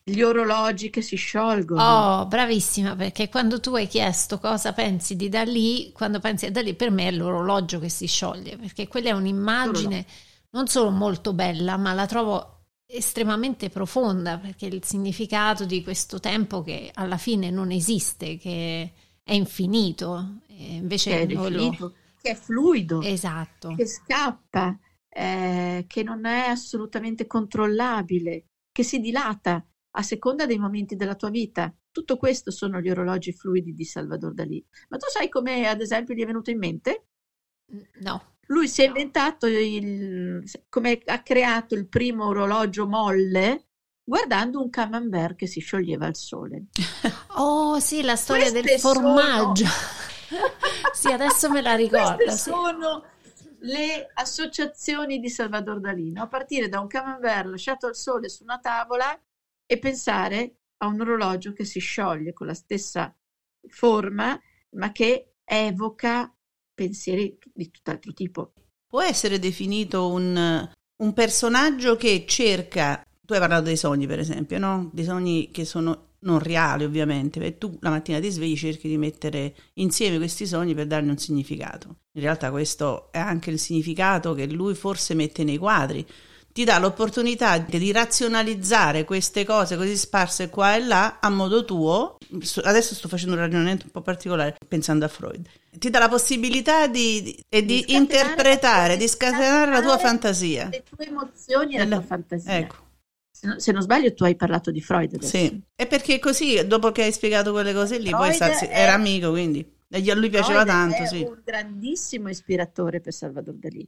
gli 0.05 0.21
orologi 0.21 0.91
che 0.91 1.01
si 1.01 1.17
sciolgono. 1.17 1.83
Oh, 1.83 2.27
bravissima, 2.27 2.95
perché 2.95 3.29
quando 3.29 3.59
tu 3.59 3.75
hai 3.75 3.89
chiesto 3.89 4.39
cosa 4.39 4.73
pensi 4.73 5.17
di 5.17 5.29
Dalì, 5.29 5.91
quando 5.93 6.21
pensi 6.21 6.47
a 6.47 6.53
Dalì, 6.53 6.75
per 6.75 6.93
me 6.93 7.09
è 7.09 7.11
l'orologio 7.11 7.81
che 7.81 7.89
si 7.89 8.07
scioglie, 8.07 8.57
perché 8.59 8.87
quella 8.87 9.09
è 9.09 9.13
un'immagine 9.13 10.07
non 10.51 10.69
solo 10.69 10.91
molto 10.91 11.33
bella, 11.33 11.77
ma 11.77 11.95
la 11.95 12.07
trovo 12.07 12.54
estremamente 12.87 13.71
profonda, 13.71 14.39
perché 14.39 14.67
il 14.67 14.85
significato 14.85 15.65
di 15.65 15.83
questo 15.83 16.21
tempo 16.21 16.63
che 16.63 16.91
alla 16.95 17.17
fine 17.17 17.51
non 17.51 17.71
esiste, 17.71 18.37
che 18.37 18.93
è 19.23 19.33
infinito, 19.33 20.41
invece 20.49 21.11
che 21.11 21.19
è, 21.19 21.21
infinito, 21.23 21.87
lo... 21.87 21.95
che 22.21 22.31
è 22.31 22.35
fluido, 22.35 23.01
esatto. 23.03 23.75
che 23.75 23.87
scappa, 23.87 24.79
eh, 25.09 25.85
che 25.87 26.03
non 26.03 26.27
è 26.27 26.49
assolutamente 26.49 27.27
controllabile, 27.27 28.47
che 28.71 28.83
si 28.83 29.01
dilata 29.01 29.65
a 29.97 30.03
seconda 30.03 30.47
dei 30.47 30.59
momenti 30.59 30.97
della 30.97 31.15
tua 31.15 31.31
vita. 31.31 31.75
Tutto 31.91 32.17
questo 32.17 32.51
sono 32.51 32.81
gli 32.81 32.91
orologi 32.91 33.33
fluidi 33.33 33.73
di 33.73 33.85
Salvador 33.85 34.35
Dalì. 34.35 34.65
Ma 34.89 34.97
tu 34.97 35.07
sai 35.09 35.29
come, 35.29 35.69
ad 35.69 35.81
esempio, 35.81 36.15
gli 36.15 36.23
è 36.23 36.27
venuto 36.27 36.51
in 36.51 36.59
mente? 36.59 37.07
No. 38.01 38.34
Lui 38.47 38.69
si 38.69 38.83
è 38.83 38.87
inventato 38.87 39.47
il, 39.47 40.43
come 40.69 41.01
ha 41.05 41.23
creato 41.23 41.75
il 41.75 41.89
primo 41.89 42.27
orologio 42.27 42.87
molle 42.87 43.67
guardando 44.05 44.61
un 44.61 44.69
camembert 44.69 45.35
che 45.35 45.47
si 45.47 45.61
scioglieva 45.61 46.07
al 46.07 46.17
sole. 46.17 46.67
Oh, 47.37 47.81
sì, 47.81 48.03
la 48.03 48.15
storia 48.15 48.49
Queste 48.49 48.61
del 48.61 48.79
formaggio. 48.79 49.67
Sono... 49.67 50.39
sì, 50.95 51.09
adesso 51.09 51.51
me 51.51 51.63
la 51.63 51.75
ricordo. 51.75 52.15
Queste 52.15 52.31
sì. 52.31 52.51
sono 52.51 53.05
le 53.65 54.11
associazioni 54.15 55.19
di 55.19 55.29
Salvador 55.29 55.81
Dalì, 55.81 56.13
no? 56.13 56.23
a 56.23 56.29
partire 56.29 56.69
da 56.69 56.79
un 56.79 56.87
camembert 56.87 57.47
lasciato 57.47 57.87
al 57.87 57.97
sole 57.97 58.29
su 58.29 58.45
una 58.45 58.61
tavola 58.61 59.21
e 59.67 59.79
pensare 59.81 60.59
a 60.77 60.87
un 60.87 61.01
orologio 61.01 61.53
che 61.53 61.65
si 61.65 61.81
scioglie 61.81 62.33
con 62.33 62.47
la 62.47 62.55
stessa 62.55 63.13
forma, 63.67 64.39
ma 64.71 64.93
che 64.93 65.35
evoca 65.43 66.33
pensieri 66.75 67.39
di 67.53 67.71
tutt'altro 67.71 68.13
tipo. 68.13 68.53
Può 68.87 69.03
essere 69.03 69.39
definito 69.39 70.09
un, 70.09 70.69
un 70.97 71.13
personaggio 71.13 71.97
che 71.97 72.25
cerca, 72.27 73.05
tu 73.21 73.33
hai 73.33 73.41
parlato 73.41 73.65
dei 73.65 73.77
sogni 73.77 74.07
per 74.07 74.19
esempio, 74.19 74.59
no? 74.59 74.91
Dei 74.93 75.05
sogni 75.05 75.51
che 75.51 75.65
sono 75.65 76.13
non 76.25 76.39
reali 76.39 76.85
ovviamente, 76.85 77.39
perché 77.39 77.59
tu 77.59 77.77
la 77.81 77.91
mattina 77.91 78.19
ti 78.19 78.31
svegli 78.31 78.57
cerchi 78.57 78.89
di 78.89 78.97
mettere 78.97 79.55
insieme 79.75 80.17
questi 80.17 80.47
sogni 80.47 80.75
per 80.75 80.87
dargli 80.87 81.09
un 81.09 81.19
significato. 81.19 81.99
In 82.13 82.23
realtà 82.23 82.51
questo 82.51 83.13
è 83.13 83.19
anche 83.19 83.51
il 83.51 83.59
significato 83.59 84.35
che 84.35 84.47
lui 84.47 84.75
forse 84.75 85.15
mette 85.15 85.45
nei 85.45 85.59
quadri, 85.59 86.07
ti 86.55 86.63
dà 86.63 86.79
l'opportunità 86.79 87.59
di 87.59 87.91
razionalizzare 87.91 89.03
queste 89.03 89.45
cose 89.45 89.77
così 89.77 89.97
sparse 89.97 90.51
qua 90.51 90.77
e 90.77 90.85
là 90.85 91.19
a 91.19 91.29
modo 91.29 91.65
tuo. 91.65 92.17
Adesso 92.63 92.95
sto 92.95 93.09
facendo 93.09 93.35
un 93.35 93.41
ragionamento 93.41 93.87
un 93.87 93.91
po' 93.91 94.03
particolare 94.03 94.55
pensando 94.69 95.05
a 95.05 95.09
Freud. 95.09 95.49
Ti 95.77 95.91
dà 95.91 95.99
la 95.99 96.09
possibilità 96.09 96.87
di, 96.87 97.23
di, 97.23 97.45
di, 97.49 97.65
di 97.65 97.95
interpretare, 97.97 98.97
di 98.97 99.09
scatenare 99.09 99.73
la 99.73 99.83
tua 99.83 99.99
fantasia. 99.99 100.69
Le 100.71 100.85
tue 100.89 101.07
emozioni 101.07 101.75
e 101.75 101.79
la 101.79 101.97
tua 101.97 102.07
fantasia. 102.07 102.57
Ecco. 102.57 102.77
Se 103.57 103.73
non, 103.73 103.83
sbaglio, 103.83 104.15
tu 104.15 104.23
hai 104.23 104.37
parlato 104.37 104.71
di 104.71 104.81
Freud. 104.81 105.13
Adesso. 105.13 105.37
Sì, 105.37 105.61
è 105.75 105.89
perché 105.89 106.21
così, 106.21 106.65
dopo 106.69 106.93
che 106.93 107.03
hai 107.03 107.13
spiegato 107.13 107.51
quelle 107.51 107.75
cose 107.75 107.99
lì, 107.99 108.11
Freud 108.11 108.27
poi 108.29 108.35
sa, 108.35 108.61
era 108.69 108.93
amico, 108.93 109.31
quindi 109.31 109.69
a 109.91 110.15
lui 110.15 110.31
piaceva 110.31 110.63
Freud 110.63 110.67
tanto. 110.69 111.03
È 111.03 111.07
sì. 111.09 111.23
un 111.23 111.41
grandissimo 111.45 112.29
ispiratore 112.29 113.01
per 113.01 113.13
Salvador 113.13 113.55
Dalì. 113.55 113.85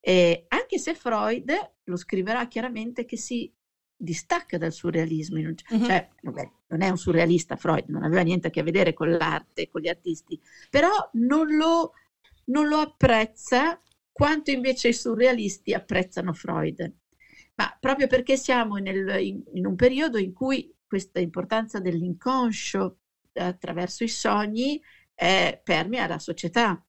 Eh, 0.00 0.46
anche 0.48 0.78
se 0.78 0.94
Freud 0.94 1.50
lo 1.84 1.96
scriverà 1.96 2.46
chiaramente 2.46 3.04
che 3.04 3.16
si 3.16 3.52
distacca 4.00 4.58
dal 4.58 4.72
surrealismo, 4.72 5.38
uh-huh. 5.38 5.54
cioè 5.84 6.08
vabbè, 6.22 6.50
non 6.68 6.82
è 6.82 6.88
un 6.88 6.96
surrealista 6.96 7.56
Freud, 7.56 7.88
non 7.88 8.04
aveva 8.04 8.22
niente 8.22 8.46
a 8.46 8.50
che 8.50 8.62
vedere 8.62 8.92
con 8.92 9.10
l'arte, 9.10 9.68
con 9.68 9.80
gli 9.80 9.88
artisti, 9.88 10.40
però 10.70 10.90
non 11.14 11.56
lo, 11.56 11.92
non 12.44 12.68
lo 12.68 12.76
apprezza 12.76 13.80
quanto 14.12 14.50
invece 14.50 14.88
i 14.88 14.92
surrealisti 14.92 15.74
apprezzano 15.74 16.32
Freud. 16.32 16.92
Ma 17.56 17.76
proprio 17.80 18.06
perché 18.06 18.36
siamo 18.36 18.76
nel, 18.76 19.20
in, 19.20 19.42
in 19.54 19.66
un 19.66 19.74
periodo 19.74 20.18
in 20.18 20.32
cui 20.32 20.72
questa 20.86 21.18
importanza 21.18 21.80
dell'inconscio 21.80 22.98
attraverso 23.32 24.04
i 24.04 24.08
sogni 24.08 24.80
eh, 25.14 25.60
permea 25.62 26.06
la 26.06 26.18
società. 26.18 26.80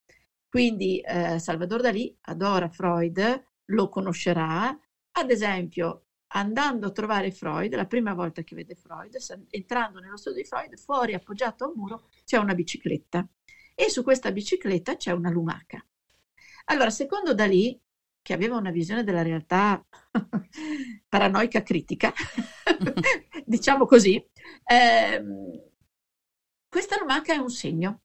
Quindi 0.50 0.98
eh, 0.98 1.38
Salvador 1.38 1.80
Dalì 1.80 2.12
adora 2.22 2.68
Freud, 2.68 3.44
lo 3.66 3.88
conoscerà, 3.88 4.76
ad 5.12 5.30
esempio 5.30 6.06
andando 6.32 6.88
a 6.88 6.90
trovare 6.90 7.30
Freud, 7.30 7.72
la 7.76 7.86
prima 7.86 8.14
volta 8.14 8.42
che 8.42 8.56
vede 8.56 8.74
Freud, 8.74 9.16
entrando 9.50 10.00
nello 10.00 10.16
studio 10.16 10.42
di 10.42 10.48
Freud, 10.48 10.76
fuori 10.76 11.14
appoggiato 11.14 11.64
a 11.64 11.68
un 11.68 11.74
muro 11.76 12.08
c'è 12.24 12.36
una 12.36 12.54
bicicletta. 12.54 13.24
E 13.76 13.88
su 13.90 14.02
questa 14.02 14.32
bicicletta 14.32 14.96
c'è 14.96 15.12
una 15.12 15.30
lumaca. 15.30 15.84
Allora, 16.64 16.90
secondo 16.90 17.32
Dalì, 17.32 17.80
che 18.20 18.32
aveva 18.32 18.56
una 18.56 18.72
visione 18.72 19.04
della 19.04 19.22
realtà 19.22 19.84
paranoica 21.08 21.62
critica, 21.62 22.12
diciamo 23.46 23.86
così, 23.86 24.20
ehm, 24.64 25.62
questa 26.68 26.98
lumaca 26.98 27.34
è 27.34 27.38
un 27.38 27.50
segno 27.50 28.02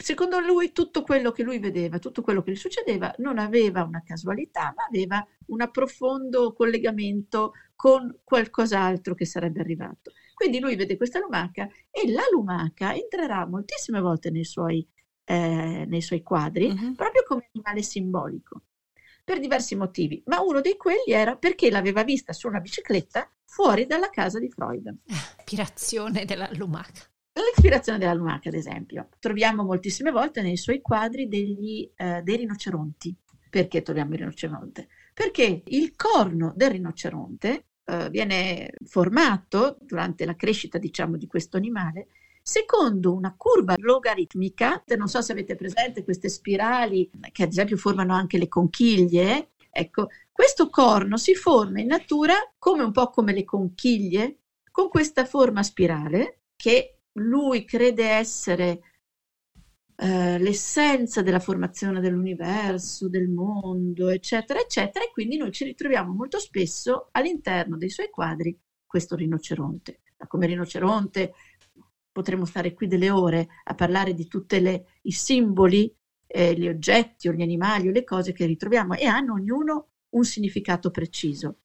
secondo 0.00 0.38
lui 0.38 0.70
tutto 0.72 1.02
quello 1.02 1.32
che 1.32 1.42
lui 1.42 1.58
vedeva, 1.58 1.98
tutto 1.98 2.22
quello 2.22 2.42
che 2.42 2.52
gli 2.52 2.56
succedeva 2.56 3.12
non 3.18 3.38
aveva 3.38 3.82
una 3.82 4.02
casualità, 4.04 4.72
ma 4.76 4.84
aveva 4.88 5.26
un 5.46 5.68
profondo 5.72 6.52
collegamento 6.52 7.52
con 7.74 8.20
qualcos'altro 8.22 9.14
che 9.14 9.26
sarebbe 9.26 9.60
arrivato. 9.60 10.12
Quindi 10.34 10.60
lui 10.60 10.76
vede 10.76 10.96
questa 10.96 11.18
lumaca 11.18 11.68
e 11.90 12.10
la 12.12 12.22
lumaca 12.30 12.94
entrerà 12.94 13.44
moltissime 13.44 14.00
volte 14.00 14.30
nei 14.30 14.44
suoi, 14.44 14.86
eh, 15.24 15.84
nei 15.88 16.00
suoi 16.00 16.22
quadri 16.22 16.66
uh-huh. 16.66 16.94
proprio 16.94 17.24
come 17.26 17.48
animale 17.52 17.82
simbolico. 17.82 18.62
per 19.28 19.40
diversi 19.40 19.76
motivi, 19.76 20.22
ma 20.24 20.40
uno 20.40 20.62
di 20.62 20.74
quelli 20.78 21.12
era 21.12 21.36
perché 21.36 21.70
l'aveva 21.70 22.02
vista 22.02 22.32
su 22.32 22.48
una 22.48 22.60
bicicletta 22.60 23.30
fuori 23.44 23.84
dalla 23.84 24.08
casa 24.08 24.38
di 24.38 24.48
Freud. 24.48 24.90
Ispirazione 25.04 26.24
della 26.24 26.48
lumaca. 26.54 27.02
L'ispirazione 27.38 27.98
della 27.98 28.14
lumaca, 28.14 28.48
ad 28.48 28.56
esempio, 28.56 29.08
troviamo 29.20 29.62
moltissime 29.62 30.10
volte 30.10 30.42
nei 30.42 30.56
suoi 30.56 30.80
quadri 30.80 31.28
degli, 31.28 31.88
eh, 31.94 32.20
dei 32.22 32.36
rinoceronti. 32.36 33.14
Perché 33.48 33.82
troviamo 33.82 34.12
il 34.14 34.18
rinoceronte? 34.18 34.88
Perché 35.14 35.62
il 35.64 35.94
corno 35.94 36.52
del 36.56 36.70
rinoceronte 36.70 37.66
eh, 37.84 38.10
viene 38.10 38.72
formato 38.84 39.78
durante 39.80 40.26
la 40.26 40.34
crescita, 40.34 40.78
diciamo, 40.78 41.16
di 41.16 41.26
questo 41.26 41.56
animale 41.56 42.08
secondo 42.42 43.14
una 43.14 43.34
curva 43.36 43.74
logaritmica. 43.76 44.82
Non 44.96 45.06
so 45.08 45.20
se 45.20 45.32
avete 45.32 45.54
presente 45.54 46.02
queste 46.02 46.28
spirali 46.28 47.10
che 47.30 47.42
ad 47.44 47.50
esempio 47.50 47.76
formano 47.76 48.14
anche 48.14 48.38
le 48.38 48.48
conchiglie. 48.48 49.50
Ecco, 49.70 50.08
questo 50.32 50.70
corno 50.70 51.16
si 51.18 51.34
forma 51.34 51.80
in 51.80 51.88
natura 51.88 52.34
come 52.58 52.82
un 52.82 52.92
po' 52.92 53.10
come 53.10 53.32
le 53.32 53.44
conchiglie, 53.44 54.38
con 54.70 54.88
questa 54.88 55.24
forma 55.24 55.62
spirale 55.62 56.40
che 56.56 56.97
lui 57.18 57.64
crede 57.64 58.08
essere 58.08 58.80
eh, 59.96 60.38
l'essenza 60.38 61.22
della 61.22 61.40
formazione 61.40 62.00
dell'universo, 62.00 63.08
del 63.08 63.28
mondo, 63.28 64.08
eccetera, 64.08 64.60
eccetera, 64.60 65.04
e 65.04 65.10
quindi 65.10 65.36
noi 65.36 65.50
ci 65.50 65.64
ritroviamo 65.64 66.12
molto 66.12 66.38
spesso 66.38 67.08
all'interno 67.12 67.76
dei 67.76 67.90
suoi 67.90 68.08
quadri 68.08 68.56
questo 68.86 69.16
rinoceronte. 69.16 70.02
Ma 70.18 70.26
come 70.26 70.46
rinoceronte 70.46 71.34
potremmo 72.12 72.44
stare 72.44 72.74
qui 72.74 72.86
delle 72.86 73.10
ore 73.10 73.48
a 73.64 73.74
parlare 73.74 74.14
di 74.14 74.26
tutti 74.26 74.56
i 75.02 75.12
simboli, 75.12 75.92
eh, 76.26 76.54
gli 76.54 76.68
oggetti 76.68 77.28
o 77.28 77.32
gli 77.32 77.42
animali 77.42 77.88
o 77.88 77.92
le 77.92 78.04
cose 78.04 78.32
che 78.32 78.46
ritroviamo 78.46 78.94
e 78.94 79.06
hanno 79.06 79.34
ognuno 79.34 79.88
un 80.10 80.24
significato 80.24 80.90
preciso. 80.90 81.58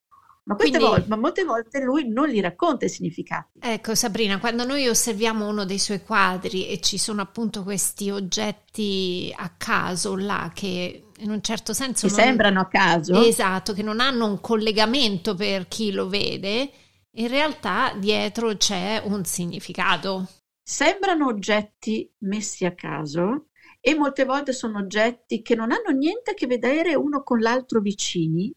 Ma, 0.46 0.56
Quindi, 0.56 0.80
volte, 0.80 1.08
ma 1.08 1.16
molte 1.16 1.44
volte 1.46 1.80
lui 1.80 2.08
non 2.10 2.28
li 2.28 2.42
racconta 2.42 2.86
i 2.86 2.90
significati. 2.90 3.60
Ecco 3.62 3.96
Sabrina, 3.96 4.40
quando 4.40 4.66
noi 4.66 4.88
osserviamo 4.90 5.48
uno 5.48 5.64
dei 5.64 5.80
suoi 5.80 6.02
quadri 6.02 6.68
e 6.68 6.82
ci 6.82 6.98
sono 6.98 7.22
appunto 7.22 7.64
questi 7.64 8.10
oggetti 8.10 9.34
a 9.38 9.50
caso 9.58 10.18
là 10.18 10.52
che 10.54 11.06
in 11.20 11.30
un 11.30 11.42
certo 11.42 11.74
senso... 11.74 12.08
Che 12.08 12.14
non, 12.14 12.24
sembrano 12.24 12.60
a 12.60 12.68
caso. 12.68 13.24
Esatto, 13.24 13.72
che 13.72 13.84
non 13.84 14.02
hanno 14.02 14.26
un 14.26 14.42
collegamento 14.42 15.34
per 15.36 15.70
chi 15.70 15.92
lo 15.92 16.10
vede, 16.10 16.70
in 17.12 17.28
realtà 17.30 17.94
dietro 17.96 18.58
c'è 18.58 19.02
un 19.06 19.24
significato. 19.24 20.28
Sembrano 20.62 21.28
oggetti 21.28 22.12
messi 22.20 22.66
a 22.66 22.74
caso 22.74 23.48
e 23.80 23.96
molte 23.96 24.26
volte 24.26 24.52
sono 24.52 24.80
oggetti 24.80 25.42
che 25.42 25.56
non 25.56 25.72
hanno 25.72 25.96
niente 25.96 26.32
a 26.32 26.34
che 26.34 26.48
vedere 26.48 26.96
uno 26.96 27.22
con 27.22 27.40
l'altro 27.40 27.80
vicini, 27.82 28.54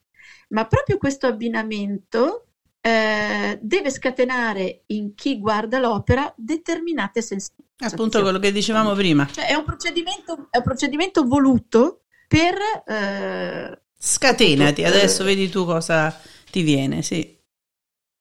ma 0.49 0.67
proprio 0.67 0.99
questo 0.99 1.27
abbinamento 1.27 2.47
eh, 2.81 3.59
deve 3.61 3.91
scatenare 3.91 4.83
in 4.87 5.15
chi 5.15 5.41
guarda 5.41 5.79
l'opera 5.79 6.33
determinate 6.37 7.21
sensazioni. 7.21 7.65
Appunto 7.79 8.23
quello 8.23 8.39
che 8.39 8.53
dicevamo 8.53 8.95
prima. 8.95 9.29
Cioè, 9.31 9.49
è, 9.49 9.55
un 9.55 9.65
procedimento, 9.65 10.47
è 10.51 10.59
un 10.59 10.63
procedimento 10.63 11.25
voluto 11.25 12.05
per... 12.29 12.55
Eh, 12.87 13.81
Scatenati, 13.99 14.83
appunto, 14.83 14.99
adesso 14.99 15.23
eh, 15.23 15.25
vedi 15.25 15.49
tu 15.49 15.65
cosa 15.65 16.17
ti 16.51 16.63
viene, 16.63 17.03
sì. 17.03 17.37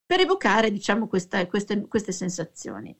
Per 0.06 0.20
evocare, 0.20 0.72
diciamo, 0.72 1.08
questa, 1.08 1.46
queste, 1.48 1.88
queste 1.88 2.12
sensazioni. 2.12 2.96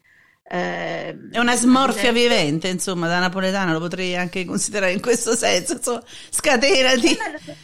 Eh, 0.48 1.30
è 1.32 1.40
una 1.40 1.56
smorfia 1.56 2.12
vivente, 2.12 2.68
insomma, 2.68 3.08
da 3.08 3.18
napoletano 3.18 3.74
lo 3.74 3.80
potrei 3.80 4.16
anche 4.16 4.46
considerare 4.46 4.92
in 4.92 5.02
questo 5.02 5.36
senso. 5.36 5.74
Insomma, 5.74 6.04
scatenati 6.30 7.18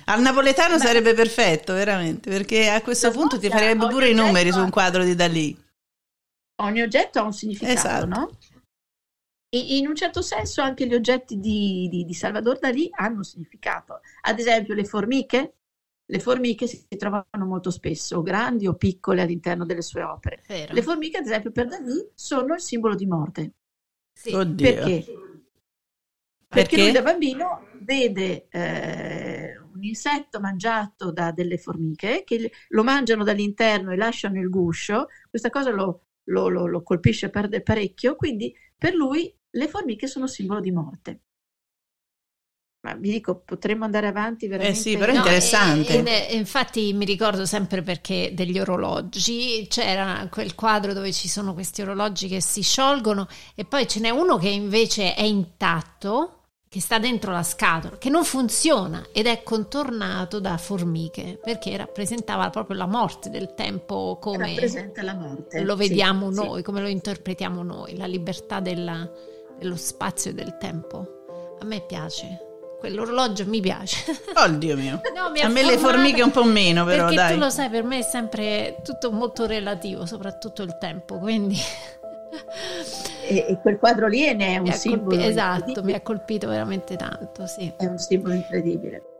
al 0.05 0.21
napoletano 0.21 0.77
Ma... 0.77 0.83
sarebbe 0.83 1.13
perfetto, 1.13 1.73
veramente, 1.73 2.29
perché 2.29 2.69
a 2.69 2.81
questo 2.81 3.11
punto 3.11 3.37
ti 3.37 3.49
farebbe 3.49 3.87
pure 3.87 4.09
i 4.09 4.15
numeri 4.15 4.51
su 4.51 4.59
un 4.59 4.71
quadro 4.71 5.03
di 5.03 5.13
Dalì. 5.13 5.55
Ogni 6.61 6.81
oggetto 6.81 7.19
ha 7.19 7.23
un 7.23 7.33
significato, 7.33 7.73
esatto. 7.73 8.05
no? 8.07 8.37
E 9.53 9.77
in 9.77 9.87
un 9.87 9.95
certo 9.95 10.21
senso 10.21 10.61
anche 10.61 10.87
gli 10.87 10.93
oggetti 10.93 11.39
di, 11.39 11.87
di, 11.89 12.03
di 12.05 12.13
Salvador 12.13 12.57
Dalì 12.57 12.89
hanno 12.93 13.17
un 13.17 13.23
significato. 13.23 13.99
Ad 14.21 14.39
esempio, 14.39 14.73
le 14.73 14.85
formiche 14.85 15.53
le 16.11 16.19
formiche 16.19 16.67
si 16.67 16.85
trovano 16.97 17.45
molto 17.45 17.71
spesso, 17.71 18.21
grandi 18.21 18.67
o 18.67 18.75
piccole, 18.75 19.21
all'interno 19.21 19.65
delle 19.65 19.81
sue 19.81 20.03
opere. 20.03 20.43
Vero. 20.45 20.73
Le 20.73 20.81
formiche, 20.81 21.17
ad 21.17 21.25
esempio, 21.25 21.51
per 21.51 21.67
Dalì 21.67 22.05
sono 22.13 22.53
il 22.53 22.59
simbolo 22.59 22.95
di 22.95 23.05
morte. 23.05 23.53
Sì. 24.11 24.33
Oddio. 24.33 24.73
Perché? 24.73 25.05
Perché 26.49 26.77
lui 26.77 26.91
da 26.91 27.01
bambino 27.01 27.67
vede 27.79 28.47
eh, 28.49 29.57
un 29.57 29.81
insetto 29.85 30.41
mangiato 30.41 31.13
da 31.13 31.31
delle 31.31 31.57
formiche 31.57 32.25
che 32.25 32.51
lo 32.67 32.83
mangiano 32.83 33.23
dall'interno 33.23 33.91
e 33.91 33.95
lasciano 33.95 34.37
il 34.37 34.49
guscio, 34.49 35.07
questa 35.29 35.49
cosa 35.49 35.69
lo, 35.71 36.07
lo, 36.25 36.49
lo, 36.49 36.67
lo 36.67 36.83
colpisce 36.83 37.29
parecchio, 37.29 38.17
quindi 38.17 38.53
per 38.77 38.93
lui 38.93 39.33
le 39.49 39.67
formiche 39.69 40.07
sono 40.07 40.27
simbolo 40.27 40.59
di 40.59 40.71
morte. 40.71 41.21
Ma 42.81 42.95
vi 42.95 43.11
dico, 43.11 43.35
potremmo 43.45 43.85
andare 43.85 44.07
avanti 44.07 44.47
veramente. 44.47 44.79
Eh 44.79 44.81
sì, 44.81 44.97
però 44.97 45.13
è 45.13 45.15
interessante. 45.15 46.01
No, 46.01 46.07
e, 46.07 46.27
e, 46.31 46.35
infatti 46.35 46.91
mi 46.93 47.05
ricordo 47.05 47.45
sempre 47.45 47.83
perché 47.83 48.31
degli 48.33 48.57
orologi, 48.57 49.67
c'era 49.69 50.27
quel 50.31 50.55
quadro 50.55 50.93
dove 50.93 51.11
ci 51.13 51.27
sono 51.27 51.53
questi 51.53 51.83
orologi 51.83 52.27
che 52.27 52.41
si 52.41 52.63
sciolgono 52.63 53.27
e 53.53 53.65
poi 53.65 53.87
ce 53.87 53.99
n'è 53.99 54.09
uno 54.09 54.37
che 54.37 54.49
invece 54.49 55.13
è 55.13 55.21
intatto, 55.21 56.37
che 56.67 56.79
sta 56.79 56.97
dentro 56.97 57.31
la 57.31 57.43
scatola, 57.43 57.99
che 57.99 58.09
non 58.09 58.23
funziona 58.23 59.05
ed 59.11 59.27
è 59.27 59.43
contornato 59.43 60.39
da 60.39 60.57
formiche 60.57 61.37
perché 61.39 61.77
rappresentava 61.77 62.49
proprio 62.49 62.77
la 62.77 62.87
morte 62.87 63.29
del 63.29 63.53
tempo 63.53 64.17
come 64.19 64.55
la 64.95 65.13
morte. 65.13 65.61
lo 65.61 65.75
vediamo 65.75 66.31
sì, 66.31 66.43
noi, 66.43 66.57
sì. 66.57 66.63
come 66.63 66.81
lo 66.81 66.87
interpretiamo 66.87 67.61
noi, 67.61 67.95
la 67.95 68.07
libertà 68.07 68.59
della, 68.59 69.07
dello 69.59 69.75
spazio 69.75 70.31
e 70.31 70.33
del 70.33 70.57
tempo. 70.57 71.57
A 71.59 71.65
me 71.65 71.81
piace 71.81 72.49
quell'orologio 72.81 73.45
mi 73.45 73.61
piace. 73.61 74.11
Oddio 74.35 74.75
mio. 74.75 75.01
No, 75.15 75.31
a 75.39 75.47
me 75.47 75.63
le 75.63 75.77
formiche 75.77 76.23
un 76.23 76.31
po' 76.31 76.43
meno, 76.43 76.83
però 76.83 77.03
perché 77.03 77.15
dai. 77.15 77.33
tu 77.33 77.39
lo 77.39 77.49
sai, 77.51 77.69
per 77.69 77.83
me 77.83 77.99
è 77.99 78.01
sempre 78.01 78.77
tutto 78.83 79.11
molto 79.11 79.45
relativo, 79.45 80.07
soprattutto 80.07 80.63
il 80.63 80.77
tempo, 80.79 81.19
quindi... 81.19 81.57
E, 83.27 83.45
e 83.49 83.59
quel 83.61 83.77
quadro 83.77 84.07
lì 84.07 84.23
è 84.23 84.31
un 84.57 84.71
simbolo. 84.71 85.15
Colpi- 85.15 85.25
esatto, 85.25 85.83
mi 85.83 85.93
ha 85.93 86.01
colpito 86.01 86.47
veramente 86.47 86.95
tanto, 86.95 87.45
sì. 87.45 87.71
È 87.77 87.85
un 87.85 87.99
simbolo 87.99 88.33
incredibile. 88.33 89.10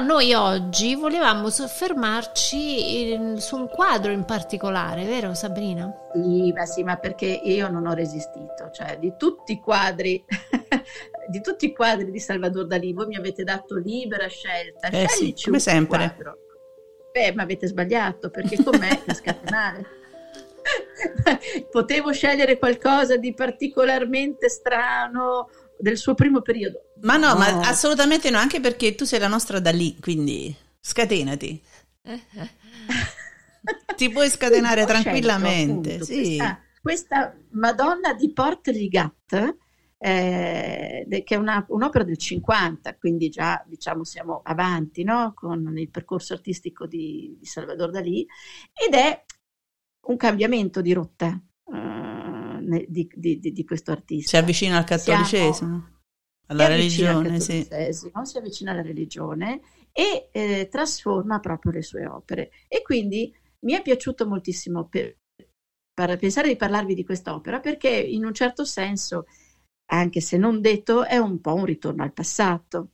Noi 0.00 0.34
oggi 0.34 0.94
volevamo 0.94 1.50
soffermarci 1.50 3.12
in, 3.12 3.40
su 3.40 3.56
un 3.56 3.68
quadro 3.68 4.12
in 4.12 4.24
particolare, 4.24 5.04
vero 5.04 5.34
Sabrina? 5.34 5.92
Sì, 6.12 6.52
ma 6.52 6.64
sì, 6.64 6.82
ma 6.82 6.96
perché 6.96 7.26
io 7.26 7.68
non 7.68 7.86
ho 7.86 7.92
resistito, 7.92 8.70
cioè 8.72 8.98
di 8.98 9.14
tutti 9.16 9.52
i 9.52 9.60
quadri, 9.60 10.24
di 11.28 11.40
tutti 11.40 11.66
i 11.66 11.74
quadri 11.74 12.10
di 12.10 12.18
Salvador 12.18 12.66
Dalì, 12.66 12.92
voi 12.92 13.06
mi 13.06 13.16
avete 13.16 13.44
dato 13.44 13.76
libera 13.76 14.26
scelta, 14.28 14.88
eh 14.88 15.08
sì, 15.08 15.34
come 15.44 15.58
sempre. 15.58 15.98
Quadro. 15.98 16.38
Beh, 17.12 17.32
ma 17.32 17.42
avete 17.42 17.66
sbagliato, 17.66 18.30
perché 18.30 18.62
con 18.62 18.78
me 18.78 19.02
cascate 19.04 19.50
male. 19.50 19.86
Potevo 21.70 22.12
scegliere 22.12 22.58
qualcosa 22.58 23.16
di 23.16 23.34
particolarmente 23.34 24.48
strano 24.48 25.48
del 25.78 25.96
suo 25.96 26.14
primo 26.14 26.40
periodo. 26.40 26.83
Ma 27.02 27.16
no, 27.16 27.32
no, 27.32 27.38
ma 27.38 27.68
assolutamente 27.68 28.30
no, 28.30 28.38
anche 28.38 28.60
perché 28.60 28.94
tu 28.94 29.04
sei 29.04 29.18
la 29.18 29.28
nostra 29.28 29.58
da 29.58 29.70
lì, 29.70 29.98
quindi 30.00 30.54
scatenati. 30.80 31.62
Ti 33.96 34.10
puoi 34.10 34.28
scatenare 34.28 34.82
sì, 34.82 34.86
tranquillamente. 34.86 35.94
Appunto, 35.94 36.04
sì. 36.04 36.36
questa, 36.36 36.60
questa, 36.80 37.36
Madonna 37.50 38.12
di 38.14 38.32
Port 38.32 38.68
Rigat, 38.68 39.56
eh, 39.98 41.06
che 41.08 41.34
è 41.34 41.36
una, 41.36 41.64
un'opera 41.68 42.04
del 42.04 42.18
50, 42.18 42.96
quindi 42.96 43.28
già 43.30 43.62
diciamo 43.66 44.04
siamo 44.04 44.40
avanti 44.44 45.02
no? 45.02 45.32
con 45.34 45.76
il 45.78 45.90
percorso 45.90 46.34
artistico 46.34 46.86
di, 46.86 47.36
di 47.38 47.46
Salvador 47.46 47.90
Dalì, 47.90 48.26
ed 48.72 48.94
è 48.94 49.24
un 50.06 50.16
cambiamento 50.16 50.80
di 50.80 50.92
rotta. 50.92 51.40
Uh, 51.64 52.42
di, 52.88 53.10
di, 53.14 53.40
di, 53.40 53.64
questo 53.64 53.90
artista. 53.90 54.28
Si 54.28 54.36
avvicina 54.36 54.76
al 54.76 54.84
cattolicesimo, 54.84 55.52
Siamo, 55.52 55.93
alla 56.46 56.66
religione, 56.66 57.40
sì. 57.40 57.66
Si 57.92 58.36
avvicina 58.36 58.72
alla 58.72 58.82
religione 58.82 59.60
e 59.92 60.28
eh, 60.32 60.68
trasforma 60.70 61.40
proprio 61.40 61.72
le 61.72 61.82
sue 61.82 62.06
opere. 62.06 62.50
E 62.68 62.82
quindi 62.82 63.34
mi 63.60 63.72
è 63.72 63.82
piaciuto 63.82 64.26
moltissimo 64.26 64.88
per, 64.88 65.16
per 65.92 66.18
pensare 66.18 66.48
di 66.48 66.56
parlarvi 66.56 66.94
di 66.94 67.04
quest'opera 67.04 67.60
perché 67.60 67.88
in 67.88 68.24
un 68.24 68.34
certo 68.34 68.64
senso 68.64 69.26
anche 69.86 70.20
se 70.20 70.36
non 70.36 70.60
detto, 70.60 71.04
è 71.04 71.16
un 71.16 71.40
po' 71.40 71.54
un 71.54 71.64
ritorno 71.64 72.02
al 72.02 72.12
passato. 72.12 72.90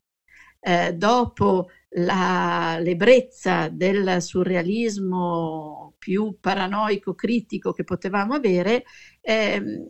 Eh, 0.62 0.92
dopo 0.94 1.68
la, 1.90 2.78
l'ebbrezza 2.80 3.68
del 3.68 4.20
surrealismo 4.20 5.94
più 5.98 6.36
paranoico, 6.38 7.14
critico 7.14 7.72
che 7.72 7.84
potevamo 7.84 8.34
avere, 8.34 8.84
eh, 9.20 9.88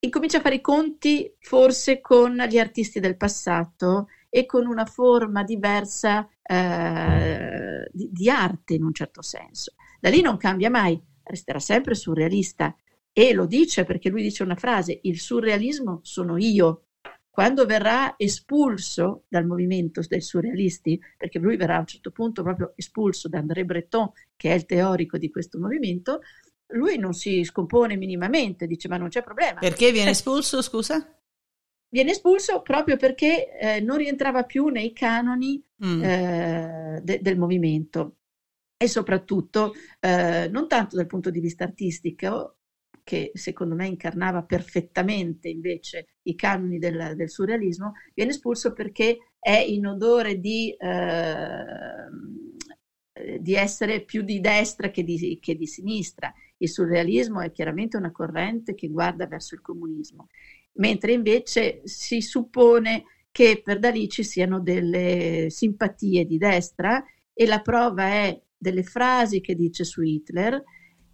incomincia 0.00 0.38
a 0.38 0.40
fare 0.40 0.56
i 0.56 0.60
conti 0.60 1.34
forse 1.38 2.00
con 2.00 2.36
gli 2.48 2.58
artisti 2.58 3.00
del 3.00 3.16
passato 3.16 4.08
e 4.28 4.46
con 4.46 4.66
una 4.66 4.86
forma 4.86 5.42
diversa 5.42 6.28
eh, 6.42 7.88
di, 7.92 8.08
di 8.10 8.30
arte 8.30 8.74
in 8.74 8.84
un 8.84 8.94
certo 8.94 9.22
senso. 9.22 9.74
Da 10.00 10.08
lì 10.08 10.20
non 10.20 10.36
cambia 10.36 10.70
mai, 10.70 11.00
resterà 11.24 11.58
sempre 11.58 11.94
surrealista 11.94 12.74
e 13.12 13.32
lo 13.32 13.46
dice 13.46 13.84
perché 13.84 14.08
lui 14.08 14.22
dice 14.22 14.42
una 14.42 14.54
frase, 14.54 15.00
il 15.02 15.18
surrealismo 15.18 16.00
sono 16.02 16.36
io. 16.38 16.84
Quando 17.28 17.64
verrà 17.64 18.14
espulso 18.16 19.24
dal 19.28 19.46
movimento 19.46 20.02
dei 20.06 20.20
surrealisti, 20.20 21.00
perché 21.16 21.38
lui 21.38 21.56
verrà 21.56 21.76
a 21.76 21.80
un 21.80 21.86
certo 21.86 22.10
punto 22.10 22.42
proprio 22.42 22.72
espulso 22.76 23.28
da 23.28 23.38
André 23.38 23.64
Breton, 23.64 24.10
che 24.36 24.50
è 24.50 24.54
il 24.54 24.66
teorico 24.66 25.16
di 25.16 25.30
questo 25.30 25.58
movimento, 25.58 26.20
lui 26.72 26.98
non 26.98 27.12
si 27.12 27.44
scompone 27.44 27.96
minimamente, 27.96 28.66
dice 28.66 28.88
ma 28.88 28.96
non 28.96 29.08
c'è 29.08 29.22
problema. 29.22 29.60
Perché 29.60 29.92
viene 29.92 30.10
espulso, 30.10 30.62
scusa? 30.62 31.14
Viene 31.88 32.12
espulso 32.12 32.62
proprio 32.62 32.96
perché 32.96 33.58
eh, 33.58 33.80
non 33.80 33.96
rientrava 33.96 34.44
più 34.44 34.68
nei 34.68 34.92
canoni 34.92 35.62
mm. 35.84 36.02
eh, 36.02 37.00
de- 37.02 37.20
del 37.20 37.36
movimento 37.36 38.16
e 38.76 38.88
soprattutto 38.88 39.74
eh, 39.98 40.48
non 40.50 40.68
tanto 40.68 40.96
dal 40.96 41.06
punto 41.06 41.30
di 41.30 41.40
vista 41.40 41.64
artistico, 41.64 42.56
che 43.02 43.30
secondo 43.34 43.74
me 43.74 43.86
incarnava 43.86 44.42
perfettamente 44.44 45.48
invece 45.48 46.14
i 46.22 46.34
canoni 46.34 46.78
del, 46.78 47.14
del 47.16 47.28
surrealismo, 47.28 47.92
viene 48.14 48.30
espulso 48.30 48.72
perché 48.72 49.32
è 49.38 49.56
in 49.56 49.86
odore 49.86 50.38
di, 50.38 50.74
eh, 50.78 52.08
di 53.38 53.54
essere 53.54 54.04
più 54.04 54.22
di 54.22 54.40
destra 54.40 54.90
che 54.90 55.02
di, 55.02 55.38
che 55.40 55.56
di 55.56 55.66
sinistra. 55.66 56.32
Il 56.62 56.68
surrealismo 56.68 57.40
è 57.40 57.50
chiaramente 57.50 57.96
una 57.96 58.12
corrente 58.12 58.74
che 58.74 58.88
guarda 58.88 59.26
verso 59.26 59.54
il 59.54 59.62
comunismo, 59.62 60.28
mentre 60.74 61.12
invece 61.12 61.80
si 61.84 62.20
suppone 62.20 63.04
che 63.32 63.62
per 63.64 63.78
Dalì 63.78 64.08
ci 64.08 64.22
siano 64.22 64.60
delle 64.60 65.46
simpatie 65.48 66.24
di 66.26 66.36
destra 66.36 67.02
e 67.32 67.46
la 67.46 67.60
prova 67.60 68.04
è 68.04 68.40
delle 68.56 68.82
frasi 68.82 69.40
che 69.40 69.54
dice 69.54 69.84
su 69.84 70.02
Hitler, 70.02 70.62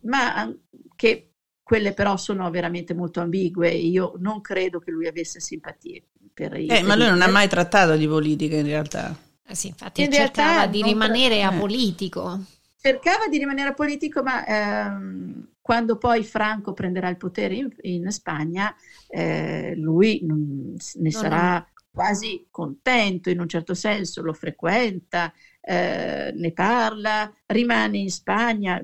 ma 0.01 0.53
che 0.97 1.31
quelle 1.63 1.93
però 1.93 2.17
sono 2.17 2.51
veramente 2.51 2.95
molto 2.95 3.21
ambigue. 3.21 3.71
Io 3.71 4.15
non 4.19 4.41
credo 4.41 4.81
che 4.81 4.91
lui 4.91 5.07
avesse 5.07 5.41
simpatie 5.41 6.03
per 6.33 6.57
Hitler. 6.57 6.79
Eh, 6.79 6.83
ma 6.83 6.97
lui 6.97 7.07
non 7.07 7.23
ha 7.23 7.29
mai 7.29 7.49
trattato 7.49 7.97
di 7.97 8.09
politica 8.09 8.57
in 8.57 8.67
realtà. 8.67 9.17
Eh 9.47 9.55
sì, 9.55 9.69
infatti 9.69 10.03
in 10.03 10.13
cercava 10.13 10.67
di 10.67 10.83
rimanere 10.83 11.39
tra... 11.39 11.49
apolitico. 11.49 12.41
Cercava 12.87 13.27
di 13.29 13.39
rimanere 13.39 13.71
apolitico, 13.71 14.23
ma 14.23 14.47
ehm, 14.47 15.49
quando 15.61 15.99
poi 15.99 16.23
Franco 16.23 16.73
prenderà 16.73 17.09
il 17.09 17.17
potere 17.17 17.57
in, 17.57 17.69
in 17.81 18.09
Spagna, 18.13 18.73
eh, 19.09 19.75
lui 19.75 20.21
non, 20.23 20.77
ne 20.95 21.03
no, 21.03 21.11
sarà 21.11 21.55
no. 21.55 21.67
quasi 21.91 22.47
contento 22.49 23.29
in 23.29 23.41
un 23.41 23.49
certo 23.49 23.75
senso, 23.75 24.23
lo 24.23 24.33
frequenta, 24.33 25.33
eh, 25.61 26.33
ne 26.33 26.53
parla, 26.53 27.29
rimane 27.47 27.99
in 27.99 28.11
Spagna, 28.11 28.81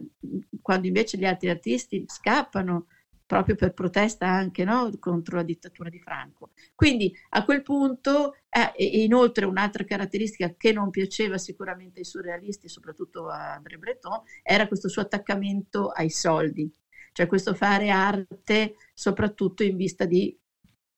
quando 0.60 0.88
invece 0.88 1.16
gli 1.16 1.24
altri 1.24 1.48
artisti 1.50 2.04
scappano 2.08 2.86
proprio 3.32 3.54
per 3.54 3.72
protesta 3.72 4.26
anche 4.26 4.62
no, 4.62 4.90
contro 4.98 5.36
la 5.36 5.42
dittatura 5.42 5.88
di 5.88 5.98
Franco. 5.98 6.50
Quindi 6.74 7.10
a 7.30 7.46
quel 7.46 7.62
punto, 7.62 8.34
eh, 8.50 8.74
e 8.76 9.04
inoltre 9.04 9.46
un'altra 9.46 9.84
caratteristica 9.84 10.52
che 10.54 10.70
non 10.70 10.90
piaceva 10.90 11.38
sicuramente 11.38 12.00
ai 12.00 12.04
surrealisti, 12.04 12.68
soprattutto 12.68 13.30
a 13.30 13.54
André 13.54 13.78
Breton, 13.78 14.20
era 14.42 14.68
questo 14.68 14.90
suo 14.90 15.00
attaccamento 15.00 15.88
ai 15.88 16.10
soldi, 16.10 16.70
cioè 17.12 17.26
questo 17.26 17.54
fare 17.54 17.88
arte 17.88 18.74
soprattutto 18.92 19.62
in 19.62 19.78
vista 19.78 20.04
di, 20.04 20.38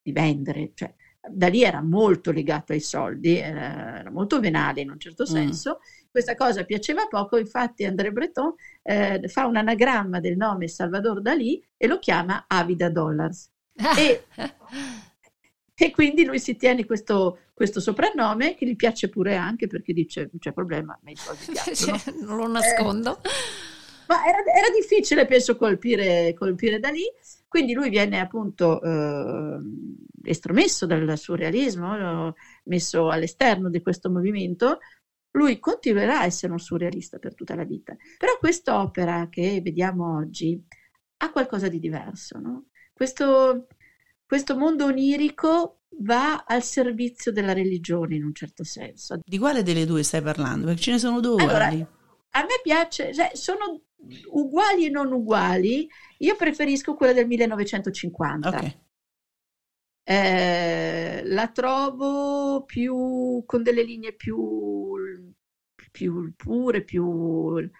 di 0.03 0.11
vendere. 0.11 0.73
Cioè, 0.75 0.92
da 1.31 1.47
lì 1.47 1.62
era 1.62 1.83
molto 1.83 2.33
legato 2.33 2.73
ai 2.73 2.81
soldi, 2.81 3.37
era, 3.37 4.01
era 4.01 4.11
molto 4.11 4.40
venale 4.40 4.81
in 4.81 4.90
un 4.90 4.99
certo 4.99 5.23
mm. 5.23 5.27
senso. 5.27 5.79
Mm. 5.79 6.03
Questa 6.14 6.37
cosa 6.37 6.62
piaceva 6.62 7.09
poco, 7.09 7.38
infatti 7.38 7.85
André 7.85 8.12
Breton 8.12 8.55
eh, 8.85 9.22
fa 9.27 9.46
un 9.46 9.57
anagramma 9.57 10.20
del 10.20 10.37
nome 10.37 10.68
Salvador 10.68 11.20
Dalì 11.20 11.61
e 11.77 11.88
lo 11.88 11.98
chiama 11.98 12.44
Avida 12.46 12.88
Dollars. 12.88 13.50
e, 13.98 14.22
e, 15.74 15.90
quindi 15.90 16.24
lui 16.24 16.38
si 16.38 16.55
tiene 16.55 16.85
questo, 16.85 17.38
questo, 17.53 17.81
soprannome 17.81 18.55
che 18.55 18.64
gli 18.64 18.77
piace 18.77 19.09
pure 19.09 19.35
anche 19.35 19.66
perché 19.66 19.92
dice 19.92 20.20
non 20.31 20.38
c'è 20.38 20.53
problema, 20.53 20.96
ma 21.03 21.11
i 21.11 21.16
soldi 21.16 21.46
piacciono. 21.50 22.00
non 22.24 22.37
lo 22.37 22.46
nascondo. 22.46 23.18
Eh, 23.20 23.29
ma 24.07 24.24
era, 24.24 24.38
era, 24.38 24.70
difficile, 24.72 25.27
penso, 25.27 25.57
colpire, 25.57 26.33
colpire 26.35 26.79
da 26.79 26.90
lì. 26.90 27.03
Quindi 27.48 27.72
lui 27.72 27.88
viene 27.88 28.20
appunto 28.20 28.81
eh, 28.81 29.59
estromesso 30.22 30.87
dal 30.87 31.18
surrealismo, 31.18 32.35
messo 32.66 33.09
all'esterno 33.09 33.68
di 33.68 33.83
questo 33.83 34.11
movimento. 34.11 34.79
Lui 35.37 35.59
continuerà 35.59 36.20
a 36.20 36.25
essere 36.25 36.53
un 36.53 36.59
surrealista 36.59 37.18
per 37.18 37.35
tutta 37.35 37.55
la 37.55 37.64
vita. 37.64 37.97
Però 38.18 38.38
quest'opera 38.38 39.29
che 39.29 39.61
vediamo 39.62 40.16
oggi 40.16 40.62
ha 41.18 41.31
qualcosa 41.31 41.68
di 41.68 41.81
diverso. 41.81 42.38
No? 42.38 42.66
Questo, 42.92 43.66
questo 44.25 44.57
mondo 44.57 44.85
onirico 44.85 45.81
va 46.01 46.44
al 46.47 46.62
servizio 46.62 47.33
della 47.33 47.53
religione 47.53 48.14
in 48.14 48.25
un 48.25 48.35
certo 48.35 48.62
senso. 48.62 49.18
Di 49.25 49.38
quale 49.38 49.62
delle 49.62 49.87
due 49.87 50.03
stai 50.05 50.23
parlando? 50.23 50.66
Perché 50.66 50.81
ce 50.81 50.90
ne 50.92 50.99
sono 50.99 51.20
due. 51.20 51.42
Allora, 51.42 51.66
a 51.66 52.40
me 52.42 52.61
piace, 52.62 53.12
cioè, 53.12 53.31
sono 53.35 53.83
uguali 54.31 54.87
e 54.87 54.90
non 54.90 55.12
uguali, 55.12 55.88
io 56.18 56.37
preferisco 56.37 56.94
quella 56.94 57.12
del 57.12 57.27
1950. 57.27 58.49
Okay. 58.49 58.84
Eh, 60.07 61.23
la 61.25 61.49
trovo 61.49 62.64
più 62.67 63.43
con 63.47 63.62
delle 63.62 63.83
linee 63.83 64.12
più, 64.12 64.93
più 65.90 66.35
pure, 66.37 66.83
più 66.83 67.05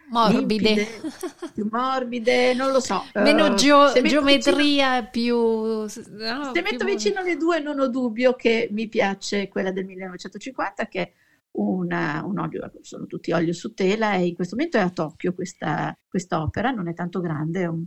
morbide, 0.09 0.39
limpide, 0.39 0.87
più 1.53 1.69
morbide, 1.71 2.55
non 2.55 2.71
lo 2.71 2.81
so. 2.81 3.03
Meno 3.15 3.47
uh, 3.47 3.55
geo- 3.55 3.93
geometria, 3.93 5.01
vicino, 5.01 5.11
più. 5.11 5.37
No, 5.37 5.87
se 5.87 6.63
più 6.63 6.63
metto 6.63 6.85
vicino 6.85 7.23
le 7.23 7.37
due, 7.37 7.61
non 7.61 7.79
ho 7.81 7.89
dubbio 7.89 8.35
che 8.35 8.69
mi 8.71 8.89
piace 8.89 9.49
quella 9.49 9.71
del 9.71 9.85
1950, 9.85 10.87
che 10.87 11.01
è 11.01 11.13
una, 11.57 12.23
un 12.25 12.39
olio, 12.39 12.71
sono 12.81 13.07
tutti 13.07 13.33
olio 13.33 13.53
su 13.53 13.75
tela 13.75 14.15
e 14.15 14.27
in 14.27 14.35
questo 14.35 14.57
momento 14.57 14.79
è 14.79 14.81
a 14.81 14.91
Tokyo 14.91 15.35
questa, 15.35 15.97
questa 16.09 16.41
opera, 16.41 16.71
non 16.71 16.89
è 16.89 16.95
tanto 16.95 17.21
grande, 17.21 17.63
è 17.63 17.67
un, 17.67 17.85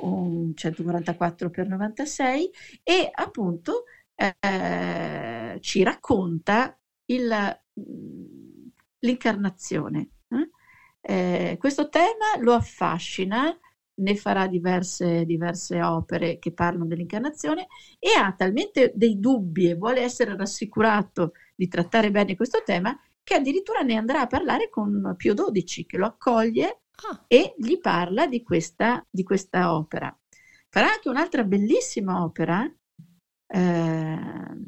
un 0.00 0.54
144 0.54 1.50
x 1.50 1.58
96 1.58 2.50
e 2.82 3.10
appunto 3.12 3.84
eh, 4.14 5.58
ci 5.60 5.82
racconta 5.82 6.78
il, 7.06 7.60
l'incarnazione. 8.98 10.10
Eh? 10.28 10.50
Eh, 11.00 11.56
questo 11.58 11.88
tema 11.88 12.36
lo 12.40 12.52
affascina, 12.52 13.56
ne 14.00 14.16
farà 14.16 14.46
diverse, 14.46 15.24
diverse 15.24 15.82
opere 15.82 16.38
che 16.38 16.52
parlano 16.52 16.86
dell'incarnazione 16.86 17.66
e 17.98 18.10
ha 18.16 18.32
talmente 18.32 18.92
dei 18.94 19.18
dubbi 19.18 19.68
e 19.68 19.74
vuole 19.74 20.02
essere 20.02 20.36
rassicurato 20.36 21.32
di 21.54 21.66
trattare 21.68 22.10
bene 22.10 22.36
questo 22.36 22.62
tema 22.64 22.96
che 23.22 23.34
addirittura 23.34 23.80
ne 23.80 23.96
andrà 23.96 24.22
a 24.22 24.26
parlare 24.26 24.68
con 24.70 25.14
Pio 25.16 25.34
XII, 25.34 25.86
che 25.86 25.96
lo 25.96 26.06
accoglie 26.06 26.82
ah. 27.10 27.24
e 27.26 27.54
gli 27.56 27.78
parla 27.78 28.26
di 28.26 28.42
questa, 28.42 29.04
di 29.08 29.22
questa, 29.22 29.74
opera. 29.74 30.16
Farà 30.68 30.92
anche 30.92 31.08
un'altra 31.08 31.44
bellissima 31.44 32.22
opera, 32.22 32.62
eh, 33.50 34.18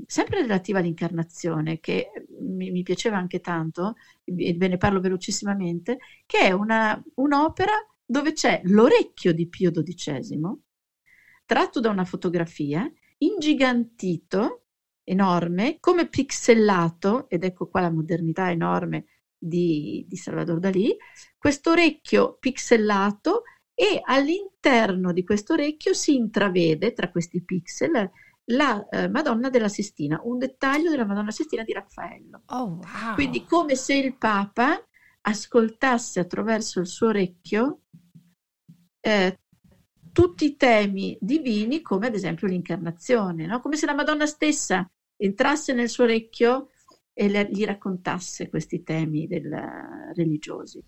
sempre 0.06 0.40
relativa 0.40 0.78
all'incarnazione, 0.78 1.80
che 1.80 2.10
mi, 2.40 2.70
mi, 2.70 2.82
piaceva 2.82 3.16
anche 3.18 3.40
tanto, 3.40 3.94
e 4.24 4.54
ve 4.54 4.68
ne 4.68 4.76
parlo 4.76 5.00
velocissimamente, 5.00 5.98
che 6.26 6.38
è 6.40 6.52
una, 6.52 7.00
un'opera 7.16 7.72
dove 8.04 8.32
c'è 8.32 8.60
l'orecchio 8.64 9.32
di 9.32 9.48
Pio 9.48 9.70
XII, 9.70 10.40
tratto 11.44 11.80
da 11.80 11.90
una 11.90 12.04
fotografia, 12.04 12.90
ingigantito 13.18 14.64
enorme, 15.04 15.76
come 15.80 16.08
pixelato, 16.08 17.28
ed 17.28 17.44
ecco 17.44 17.68
qua 17.68 17.80
la 17.80 17.90
modernità 17.90 18.50
enorme 18.50 19.06
di, 19.36 20.04
di 20.08 20.16
Salvador 20.16 20.58
Dalì, 20.58 20.96
questo 21.40 21.70
orecchio 21.70 22.37
pixelato 22.38 23.44
e 23.72 23.98
all'interno 24.05 25.11
di 25.11 25.24
questo 25.24 25.55
orecchio 25.55 25.94
si 25.94 26.14
intravede 26.14 26.92
tra 26.92 27.11
questi 27.11 27.42
pixel 27.42 28.11
la 28.50 28.87
eh, 28.90 29.09
Madonna 29.09 29.48
della 29.48 29.68
Sistina, 29.68 30.20
un 30.22 30.37
dettaglio 30.37 30.90
della 30.90 31.07
Madonna 31.07 31.31
Sistina 31.31 31.62
di 31.62 31.72
Raffaello. 31.72 32.42
Oh, 32.48 32.79
wow. 32.83 33.14
Quindi 33.14 33.46
come 33.46 33.74
se 33.74 33.94
il 33.94 34.18
Papa 34.18 34.87
ascoltasse 35.22 36.20
attraverso 36.20 36.81
il 36.81 36.87
suo 36.87 37.07
orecchio 37.09 37.85
eh, 39.00 39.38
tutti 40.12 40.44
i 40.44 40.57
temi 40.57 41.16
divini, 41.18 41.81
come 41.81 42.09
ad 42.09 42.14
esempio 42.14 42.48
l'incarnazione, 42.48 43.46
no? 43.46 43.61
come 43.61 43.76
se 43.76 43.87
la 43.87 43.94
Madonna 43.94 44.26
stessa 44.26 44.87
entrasse 45.16 45.72
nel 45.72 45.88
suo 45.88 46.05
orecchio 46.05 46.68
e 47.14 47.29
le, 47.31 47.48
gli 47.50 47.64
raccontasse 47.64 48.50
questi 48.50 48.83
temi 48.83 49.26
del, 49.26 49.48
religiosi. 50.14 50.85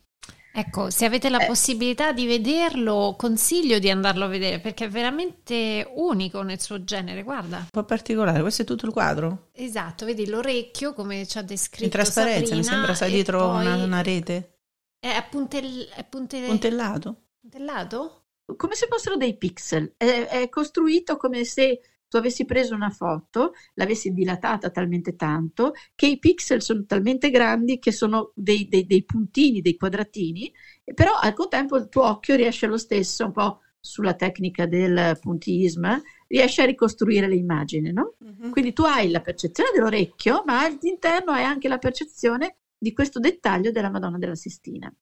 Ecco, 0.54 0.90
se 0.90 1.06
avete 1.06 1.30
la 1.30 1.38
eh. 1.38 1.46
possibilità 1.46 2.12
di 2.12 2.26
vederlo, 2.26 3.14
consiglio 3.16 3.78
di 3.78 3.88
andarlo 3.88 4.24
a 4.24 4.28
vedere 4.28 4.60
perché 4.60 4.84
è 4.84 4.88
veramente 4.88 5.90
unico 5.94 6.42
nel 6.42 6.60
suo 6.60 6.84
genere. 6.84 7.22
Guarda. 7.22 7.56
Un 7.56 7.68
po' 7.70 7.84
particolare, 7.84 8.42
questo 8.42 8.62
è 8.62 8.64
tutto 8.66 8.84
il 8.84 8.92
quadro. 8.92 9.48
Esatto, 9.52 10.04
vedi 10.04 10.26
l'orecchio 10.26 10.92
come 10.92 11.26
ci 11.26 11.38
ha 11.38 11.42
descritto. 11.42 11.84
In 11.84 11.90
trasparenza, 11.90 12.40
Sabrina, 12.40 12.56
mi 12.56 12.64
sembra, 12.64 12.94
sai 12.94 13.10
dietro 13.12 13.48
una, 13.48 13.82
una, 13.82 14.02
rete. 14.02 14.58
È, 14.98 15.26
puntel, 15.30 15.88
è 15.88 16.04
puntel... 16.04 16.46
puntellato. 16.46 17.16
Puntellato? 17.40 18.24
Come 18.54 18.74
se 18.74 18.86
fossero 18.90 19.16
dei 19.16 19.38
pixel. 19.38 19.94
È, 19.96 20.26
è 20.28 20.48
costruito 20.50 21.16
come 21.16 21.44
se 21.44 21.80
tu 22.12 22.18
avessi 22.18 22.44
preso 22.44 22.74
una 22.74 22.90
foto, 22.90 23.54
l'avessi 23.72 24.12
dilatata 24.12 24.68
talmente 24.68 25.16
tanto 25.16 25.72
che 25.94 26.06
i 26.06 26.18
pixel 26.18 26.60
sono 26.60 26.84
talmente 26.84 27.30
grandi 27.30 27.78
che 27.78 27.90
sono 27.90 28.32
dei, 28.34 28.68
dei, 28.68 28.84
dei 28.84 29.02
puntini, 29.02 29.62
dei 29.62 29.76
quadratini, 29.76 30.52
però 30.92 31.12
al 31.18 31.32
contempo 31.32 31.78
il 31.78 31.88
tuo 31.88 32.06
occhio 32.06 32.36
riesce 32.36 32.66
lo 32.66 32.76
stesso, 32.76 33.24
un 33.24 33.32
po' 33.32 33.60
sulla 33.80 34.12
tecnica 34.12 34.66
del 34.66 35.16
puntismo, 35.22 36.02
riesce 36.26 36.60
a 36.60 36.66
ricostruire 36.66 37.28
le 37.28 37.36
immagini, 37.36 37.94
no? 37.94 38.16
Uh-huh. 38.18 38.50
Quindi 38.50 38.74
tu 38.74 38.82
hai 38.82 39.10
la 39.10 39.22
percezione 39.22 39.70
dell'orecchio, 39.72 40.42
ma 40.44 40.64
all'interno 40.64 41.32
hai 41.32 41.44
anche 41.44 41.66
la 41.66 41.78
percezione 41.78 42.58
di 42.76 42.92
questo 42.92 43.20
dettaglio 43.20 43.70
della 43.70 43.88
Madonna 43.88 44.18
della 44.18 44.34
Sistina. 44.34 44.92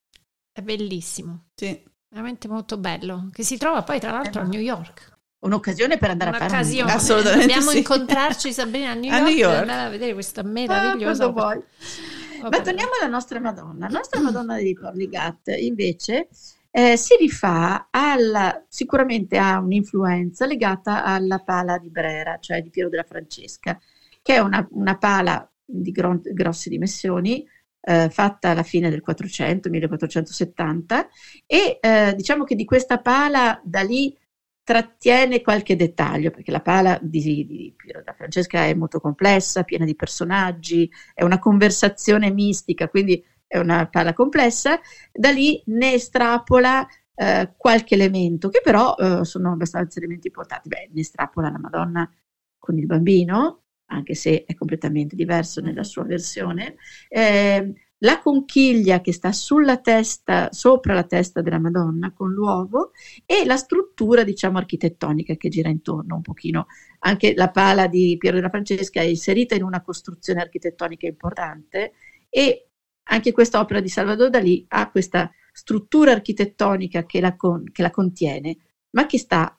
È 0.53 0.63
bellissimo. 0.63 1.49
Sì. 1.57 1.83
Veramente 2.09 2.47
molto 2.47 2.79
bello, 2.79 3.31
che 3.33 3.43
si 3.43 3.57
trova 3.57 3.83
poi 3.83 3.99
tra 3.99 4.13
l'altro 4.13 4.43
a 4.43 4.45
New 4.45 4.61
York 4.61 5.19
un'occasione 5.41 5.99
per 5.99 6.11
andare 6.11 6.31
Un'occasione. 6.37 6.83
a 6.83 6.87
fare 6.87 6.99
Assolutamente 6.99 7.47
Dobbiamo 7.47 7.71
sì. 7.71 7.79
incontrarci 7.79 8.53
Sabrina 8.53 8.91
a 8.91 8.95
New 8.95 9.11
York, 9.11 9.21
a 9.21 9.25
New 9.25 9.37
York. 9.37 9.55
e 9.55 9.59
andare 9.59 9.87
a 9.87 9.89
vedere 9.89 10.13
questa 10.13 10.43
meravigliosa 10.43 11.25
ah, 11.25 11.29
vuoi. 11.29 11.63
Ma 12.43 12.61
torniamo 12.61 12.93
alla 13.01 13.11
nostra 13.11 13.41
Madonna. 13.41 13.89
La 13.89 13.99
nostra 13.99 14.21
Madonna 14.21 14.57
di 14.57 14.73
Porligat 14.75 15.49
invece 15.59 16.29
eh, 16.71 16.97
si 16.97 17.17
rifà 17.17 17.89
alla, 17.91 18.65
sicuramente 18.69 19.37
ha 19.37 19.59
un'influenza 19.59 20.47
legata 20.47 21.05
alla 21.05 21.41
pala 21.41 21.79
di 21.79 21.91
Brera, 21.91 22.39
cioè 22.39 22.63
di 22.63 22.71
Piero 22.71 22.89
della 22.89 23.05
Francesca, 23.05 23.79
che 24.23 24.35
è 24.35 24.39
una, 24.39 24.67
una 24.73 24.97
pala 24.97 25.49
di 25.65 25.91
gro- 25.91 26.21
grosse 26.23 26.71
dimensioni, 26.71 27.47
eh, 27.83 28.09
fatta 28.11 28.51
alla 28.51 28.63
fine 28.63 28.91
del 28.91 29.01
400, 29.01 29.69
1470, 29.69 31.09
e 31.47 31.79
eh, 31.81 32.15
diciamo 32.15 32.45
che 32.45 32.55
di 32.55 32.65
questa 32.65 32.99
pala 32.99 33.61
da 33.65 33.81
lì 33.83 34.17
trattiene 34.71 35.41
qualche 35.41 35.75
dettaglio, 35.75 36.31
perché 36.31 36.53
la 36.53 36.61
pala 36.61 36.97
di, 37.03 37.45
di 37.45 37.75
Piero 37.77 38.03
da 38.05 38.13
Francesca 38.13 38.67
è 38.67 38.75
molto 38.75 39.01
complessa, 39.01 39.65
piena 39.65 39.85
di 39.85 39.97
personaggi, 39.97 40.89
è 41.13 41.25
una 41.25 41.41
conversazione 41.41 42.31
mistica, 42.31 42.89
quindi 42.89 43.21
è 43.49 43.59
una 43.59 43.89
pala 43.89 44.13
complessa, 44.13 44.79
da 45.13 45.31
lì 45.31 45.61
ne 45.67 45.95
estrapola 45.95 46.87
eh, 47.17 47.53
qualche 47.57 47.95
elemento, 47.95 48.49
che 48.49 48.61
però 48.63 48.95
eh, 48.95 49.25
sono 49.25 49.51
abbastanza 49.51 49.99
elementi 49.99 50.29
importanti. 50.29 50.69
Beh, 50.69 50.91
ne 50.93 51.01
estrapola 51.01 51.51
la 51.51 51.59
Madonna 51.59 52.09
con 52.57 52.79
il 52.79 52.87
bambino, 52.87 53.63
anche 53.87 54.15
se 54.15 54.45
è 54.45 54.55
completamente 54.55 55.17
diverso 55.17 55.61
nella 55.61 55.83
sua 55.83 56.05
versione. 56.05 56.77
Eh, 57.09 57.75
la 58.03 58.21
conchiglia 58.21 59.01
che 59.01 59.13
sta 59.13 59.33
sulla 59.33 59.79
testa, 59.79 60.49
sopra 60.53 60.95
la 60.95 61.05
testa 61.05 61.43
della 61.43 61.59
Madonna 61.59 62.13
con 62.13 62.33
l'uovo 62.33 62.93
e 63.27 63.45
la 63.45 63.57
struttura, 63.57 64.25
diciamo, 64.25 64.59
architettonica 64.59 65.35
che 65.35 65.49
gira 65.49 65.69
intorno 65.69 66.17
un 66.17 66.23
pochino. 66.23 66.67
Anche 67.01 67.35
la 67.35 67.51
pala 67.51 67.87
di 67.89 68.17
Piero 68.19 68.37
della 68.37 68.49
Francesca 68.49 69.01
è 69.01 69.05
inserita 69.05 69.55
in 69.55 69.63
una 69.63 69.83
costruzione 69.83 70.41
architettonica 70.41 71.07
importante 71.07 71.93
e 72.29 72.69
anche 73.05 73.33
questa 73.33 73.61
opera 73.61 73.81
di 73.81 73.89
Salvador 73.89 74.31
Dalì 74.31 74.65
ha 74.69 74.91
questa 74.91 75.31
struttura 75.53 76.13
architettonica 76.13 77.05
che 77.05 77.21
la, 77.21 77.37
con, 77.37 77.65
che 77.71 77.83
la 77.83 77.91
contiene, 77.91 78.57
ma 78.91 79.07
che 79.07 79.19
sta 79.19 79.59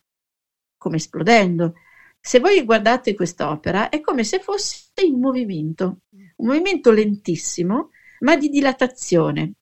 come 0.77 0.95
esplodendo. 0.95 1.73
Se 2.19 2.39
voi 2.39 2.63
guardate 2.63 3.13
quest'opera 3.13 3.89
è 3.89 3.99
come 3.99 4.23
se 4.23 4.39
fosse 4.39 4.91
in 5.05 5.19
movimento, 5.19 6.01
un 6.37 6.47
movimento 6.47 6.91
lentissimo, 6.91 7.89
ma 8.21 8.35
di 8.35 8.49
dilatazione, 8.49 9.53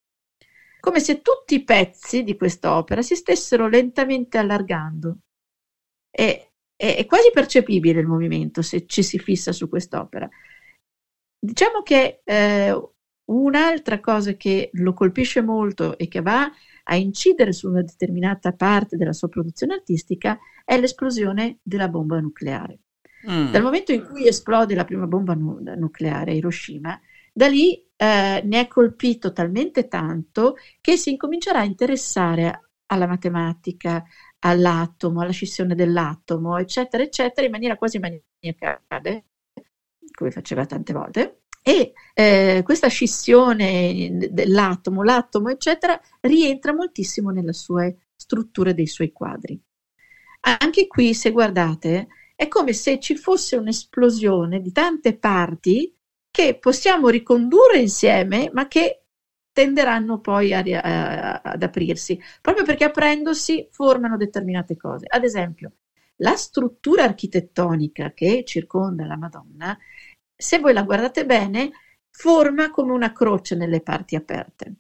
come 0.80 1.00
se 1.00 1.22
tutti 1.22 1.56
i 1.56 1.64
pezzi 1.64 2.24
di 2.24 2.38
quest'opera 2.38 3.02
si 3.02 3.16
stessero 3.16 3.68
lentamente 3.68 4.38
allargando. 4.38 5.20
È, 6.10 6.50
è, 6.76 6.96
è 6.96 7.06
quasi 7.06 7.32
percepibile 7.34 8.00
il 8.00 8.08
movimento 8.08 8.62
se 8.62 8.86
ci 8.86 9.04
si 9.04 9.20
fissa 9.20 9.52
su 9.52 9.68
quest'opera. 9.68 10.28
Diciamo 11.42 11.82
che 11.84 12.22
eh, 12.24 12.90
un'altra 13.26 14.00
cosa 14.00 14.34
che 14.34 14.70
lo 14.74 14.94
colpisce 14.94 15.42
molto 15.42 15.98
e 15.98 16.08
che 16.08 16.22
va 16.22 16.50
a 16.84 16.96
incidere 16.96 17.54
su 17.54 17.70
una 17.70 17.82
determinata 17.82 18.54
parte 18.54 18.98
della 18.98 19.14
sua 19.14 19.28
produzione 19.30 19.76
artistica 19.76 20.40
è 20.66 20.80
l'esplosione 20.80 21.60
della 21.62 21.88
bomba 21.88 22.20
nucleare. 22.20 22.80
Mm. 23.30 23.52
Dal 23.52 23.62
momento 23.62 23.92
in 23.92 24.06
cui 24.06 24.28
esplode 24.28 24.76
la 24.76 24.86
prima 24.86 25.06
bomba 25.06 25.34
nu- 25.34 25.62
nucleare 25.62 26.32
a 26.32 26.34
Hiroshima, 26.34 27.00
da 27.34 27.48
lì 27.48 27.89
eh, 28.02 28.42
ne 28.46 28.60
è 28.62 28.68
colpito 28.68 29.34
talmente 29.34 29.90
tanto 29.90 30.56
che 30.80 30.96
si 30.96 31.12
incomincerà 31.12 31.60
a 31.60 31.66
interessare 31.66 32.70
alla 32.86 33.08
matematica, 33.08 34.06
all'atomo, 34.40 35.20
alla 35.20 35.34
scissione 35.34 35.76
dell'atomo, 35.76 36.58
eccetera, 36.58 37.04
eccetera, 37.04 37.46
in 37.46 37.52
maniera 37.52 37.76
quasi 37.76 38.00
maniacale, 38.00 39.26
come 40.14 40.32
faceva 40.32 40.66
tante 40.66 40.94
volte. 40.94 41.42
E 41.62 41.92
eh, 42.14 42.62
questa 42.64 42.88
scissione 42.88 44.30
dell'atomo, 44.32 45.04
l'atomo, 45.04 45.50
eccetera, 45.50 46.00
rientra 46.22 46.74
moltissimo 46.74 47.32
nella 47.32 47.52
sua 47.52 47.94
struttura 48.16 48.72
dei 48.72 48.88
suoi 48.88 49.12
quadri. 49.12 49.62
Anche 50.62 50.88
qui, 50.88 51.14
se 51.14 51.32
guardate, 51.32 52.08
è 52.34 52.48
come 52.48 52.72
se 52.72 52.98
ci 53.00 53.18
fosse 53.18 53.58
un'esplosione 53.58 54.62
di 54.62 54.72
tante 54.72 55.18
parti 55.18 55.94
che 56.32 56.58
possiamo 56.58 57.10
ricondurre 57.10 57.80
insieme, 57.80 58.50
ma 58.54 58.68
che 58.68 59.04
tenderanno 59.52 60.20
poi 60.20 60.54
a, 60.54 60.60
a, 60.60 61.42
ad 61.44 61.64
aprirsi, 61.64 62.20
proprio 62.42 62.64
perché 62.64 62.86
aprendosi 62.86 63.68
formano 63.72 64.16
determinate 64.16 64.78
cose. 64.78 65.06
Ad 65.10 65.24
esempio, 65.24 65.74
la 66.18 66.36
struttura 66.36 67.04
architettonica 67.04 68.14
che 68.14 68.44
circonda 68.46 69.06
la 69.06 69.18
Madonna, 69.18 69.78
se 70.36 70.60
voi 70.60 70.74
la 70.74 70.84
guardate 70.84 71.26
bene, 71.26 71.72
forma 72.10 72.70
come 72.70 72.92
una 72.94 73.12
croce 73.12 73.56
nelle 73.56 73.82
parti 73.82 74.16
aperte. 74.16 74.74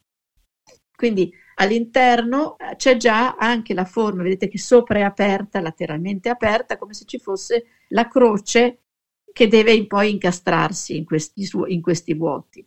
Quindi 0.96 1.32
all'interno 1.56 2.58
eh, 2.58 2.76
c'è 2.76 2.98
già 2.98 3.36
anche 3.36 3.74
la 3.74 3.86
forma, 3.86 4.24
vedete 4.24 4.50
che 4.50 4.58
sopra 4.58 5.00
è 5.00 5.02
aperta, 5.04 5.62
lateralmente 5.62 6.30
aperta, 6.30 6.78
come 6.78 6.94
se 6.94 7.06
ci 7.06 7.20
fosse 7.20 7.66
la 7.90 8.08
croce 8.08 8.82
che 9.40 9.48
deve 9.48 9.88
poi 9.88 10.12
incastrarsi 10.12 10.98
in 10.98 11.06
questi, 11.06 11.48
in 11.68 11.82
questi 11.82 12.14
vuoti. 12.14 12.66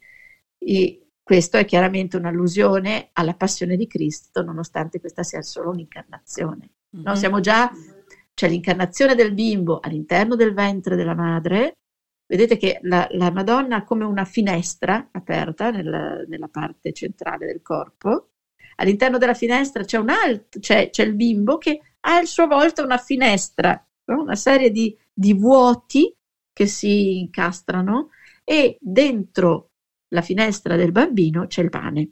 E 0.56 1.08
questo 1.22 1.58
è 1.58 1.66
chiaramente 1.66 2.16
un'allusione 2.16 3.10
alla 3.12 3.34
passione 3.34 3.76
di 3.76 3.86
Cristo, 3.86 4.42
nonostante 4.42 4.98
questa 4.98 5.22
sia 5.22 5.42
solo 5.42 5.68
un'incarnazione. 5.68 6.70
Mm-hmm. 6.96 7.04
No, 7.04 7.14
siamo 7.14 7.40
già, 7.40 7.70
c'è 8.32 8.48
l'incarnazione 8.48 9.14
del 9.14 9.34
bimbo 9.34 9.80
all'interno 9.80 10.34
del 10.34 10.54
ventre 10.54 10.96
della 10.96 11.14
madre. 11.14 11.76
Vedete 12.24 12.56
che 12.56 12.78
la, 12.84 13.06
la 13.10 13.30
Madonna 13.30 13.76
ha 13.76 13.84
come 13.84 14.06
una 14.06 14.24
finestra 14.24 15.10
aperta 15.12 15.70
nel, 15.70 16.24
nella 16.26 16.48
parte 16.48 16.94
centrale 16.94 17.44
del 17.44 17.60
corpo. 17.60 18.30
All'interno 18.76 19.18
della 19.18 19.34
finestra 19.34 19.84
c'è, 19.84 19.98
un 19.98 20.08
alt, 20.08 20.58
c'è, 20.58 20.88
c'è 20.88 21.04
il 21.04 21.16
bimbo 21.16 21.58
che 21.58 21.82
ha 22.00 22.16
a 22.16 22.24
sua 22.24 22.46
volta 22.46 22.82
una 22.82 22.96
finestra, 22.96 23.86
no? 24.06 24.22
una 24.22 24.36
serie 24.36 24.70
di, 24.70 24.96
di 25.12 25.34
vuoti 25.34 26.16
che 26.52 26.66
si 26.66 27.18
incastrano 27.18 28.10
e 28.44 28.76
dentro 28.80 29.70
la 30.08 30.22
finestra 30.22 30.76
del 30.76 30.92
bambino 30.92 31.46
c'è 31.46 31.62
il 31.62 31.70
pane. 31.70 32.10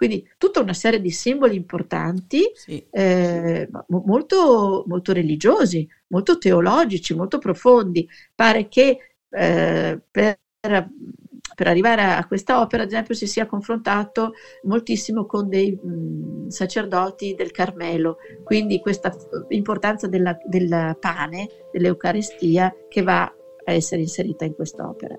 Quindi 0.00 0.26
tutta 0.38 0.60
una 0.60 0.72
serie 0.72 0.98
di 0.98 1.10
simboli 1.10 1.56
importanti, 1.56 2.50
sì. 2.54 2.82
eh, 2.90 3.68
molto, 3.88 4.82
molto, 4.86 5.12
religiosi, 5.12 5.86
molto 6.06 6.38
teologici, 6.38 7.14
molto 7.14 7.36
profondi. 7.36 8.08
Pare 8.34 8.68
che 8.68 8.98
eh, 9.28 10.00
per, 10.10 10.38
per, 10.58 11.66
arrivare 11.66 12.02
a 12.02 12.26
questa 12.26 12.62
opera, 12.62 12.84
ad 12.84 12.88
esempio, 12.88 13.14
si 13.14 13.26
sia 13.26 13.44
confrontato 13.44 14.32
moltissimo 14.62 15.26
con 15.26 15.50
dei 15.50 15.72
mh, 15.72 16.48
sacerdoti 16.48 17.34
del 17.34 17.50
Carmelo, 17.50 18.16
quindi 18.42 18.80
questa 18.80 19.14
importanza 19.48 20.06
della, 20.06 20.34
del 20.46 20.96
pane, 20.98 21.48
dell'Eucaristia, 21.70 22.74
che 22.88 23.02
va 23.02 23.30
essere 23.72 24.02
inserita 24.02 24.44
in 24.44 24.54
quest'opera. 24.54 25.14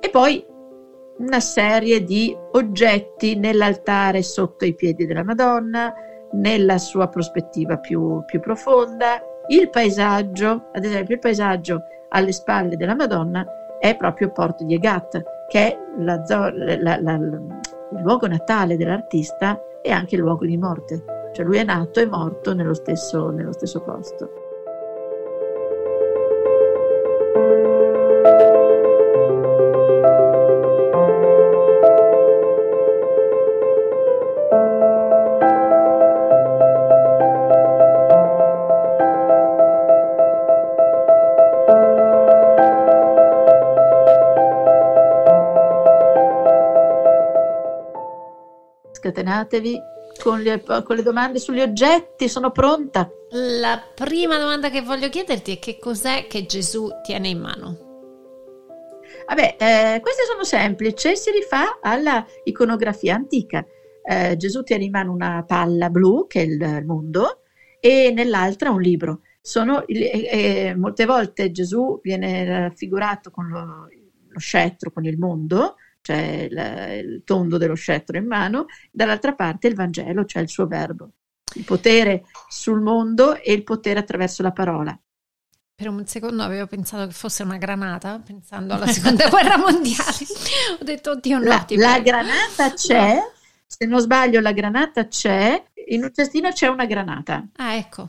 E 0.00 0.10
poi 0.10 0.44
una 1.18 1.40
serie 1.40 2.04
di 2.04 2.36
oggetti 2.52 3.36
nell'altare 3.36 4.22
sotto 4.22 4.64
i 4.64 4.74
piedi 4.74 5.06
della 5.06 5.24
Madonna, 5.24 5.94
nella 6.32 6.78
sua 6.78 7.08
prospettiva 7.08 7.78
più, 7.78 8.22
più 8.26 8.40
profonda. 8.40 9.20
Il 9.48 9.70
paesaggio, 9.70 10.68
ad 10.72 10.84
esempio 10.84 11.14
il 11.14 11.20
paesaggio 11.20 11.82
alle 12.10 12.32
spalle 12.32 12.76
della 12.76 12.94
Madonna 12.94 13.46
è 13.78 13.96
proprio 13.96 14.30
Porto 14.30 14.64
di 14.64 14.74
Egat, 14.74 15.22
che 15.48 15.58
è 15.58 15.78
la, 15.98 16.22
la, 16.26 17.00
la, 17.00 17.12
il 17.14 18.02
luogo 18.02 18.26
natale 18.26 18.76
dell'artista 18.76 19.60
e 19.82 19.90
anche 19.90 20.16
il 20.16 20.20
luogo 20.20 20.44
di 20.44 20.56
morte. 20.56 21.04
Cioè 21.32 21.44
lui 21.44 21.58
è 21.58 21.64
nato 21.64 22.00
e 22.00 22.06
morto 22.06 22.54
nello 22.54 22.74
stesso, 22.74 23.30
nello 23.30 23.52
stesso 23.52 23.82
posto. 23.82 24.45
Scatenatevi 49.36 49.78
con 50.22 50.40
le, 50.40 50.62
con 50.62 50.96
le, 50.96 51.02
domande 51.02 51.38
sugli 51.38 51.60
oggetti, 51.60 52.28
sono 52.28 52.50
pronta. 52.50 53.08
La 53.30 53.82
prima 53.94 54.38
domanda 54.38 54.70
che 54.70 54.80
voglio 54.80 55.08
chiederti 55.08 55.56
è 55.56 55.58
che 55.58 55.78
cos'è 55.78 56.26
che 56.26 56.46
Gesù 56.46 56.88
tiene 57.02 57.28
in 57.28 57.40
mano? 57.40 57.84
Vabbè, 59.26 59.56
eh, 59.58 60.00
queste 60.00 60.22
sono 60.24 60.44
semplici, 60.44 61.16
si 61.16 61.30
rifà 61.30 61.80
alla 61.82 62.24
iconografia 62.44 63.14
antica. 63.14 63.64
Eh, 64.02 64.36
Gesù 64.36 64.62
tiene 64.62 64.84
in 64.84 64.92
mano 64.92 65.12
una 65.12 65.44
palla 65.46 65.90
blu, 65.90 66.26
che 66.26 66.40
è 66.40 66.44
il, 66.44 66.60
il 66.60 66.84
mondo, 66.86 67.42
e 67.80 68.12
nell'altra 68.14 68.70
un 68.70 68.80
libro. 68.80 69.20
Sono, 69.40 69.84
eh, 69.86 70.74
molte 70.76 71.04
volte 71.04 71.50
Gesù 71.50 72.00
viene 72.02 72.44
raffigurato 72.44 73.30
con 73.30 73.48
lo, 73.48 73.88
lo 74.28 74.38
scettro, 74.38 74.90
con 74.90 75.04
il 75.04 75.18
mondo, 75.18 75.74
cioè 76.06 76.48
il, 76.48 77.04
il 77.04 77.22
tondo 77.24 77.58
dello 77.58 77.74
scettro 77.74 78.16
in 78.16 78.26
mano, 78.26 78.66
dall'altra 78.92 79.34
parte 79.34 79.66
il 79.66 79.74
Vangelo, 79.74 80.24
cioè 80.24 80.40
il 80.40 80.48
suo 80.48 80.68
verbo, 80.68 81.10
il 81.56 81.64
potere 81.64 82.26
sul 82.48 82.80
mondo 82.80 83.34
e 83.34 83.52
il 83.52 83.64
potere 83.64 83.98
attraverso 83.98 84.44
la 84.44 84.52
parola. 84.52 84.96
Per 85.74 85.88
un 85.88 86.06
secondo 86.06 86.44
avevo 86.44 86.66
pensato 86.68 87.08
che 87.08 87.12
fosse 87.12 87.42
una 87.42 87.56
granata, 87.56 88.20
pensando 88.24 88.74
alla 88.74 88.86
seconda 88.86 89.26
guerra 89.28 89.58
mondiale. 89.58 90.26
Ho 90.80 90.84
detto, 90.84 91.10
oddio, 91.10 91.38
no. 91.38 91.44
La, 91.44 91.66
la 91.70 91.98
granata 91.98 92.72
c'è, 92.74 93.14
no. 93.14 93.32
se 93.66 93.84
non 93.84 94.00
sbaglio, 94.00 94.40
la 94.40 94.52
granata 94.52 95.08
c'è, 95.08 95.60
in 95.88 96.04
un 96.04 96.12
cestino 96.14 96.50
c'è 96.52 96.68
una 96.68 96.86
granata. 96.86 97.44
Ah, 97.56 97.74
ecco. 97.74 98.08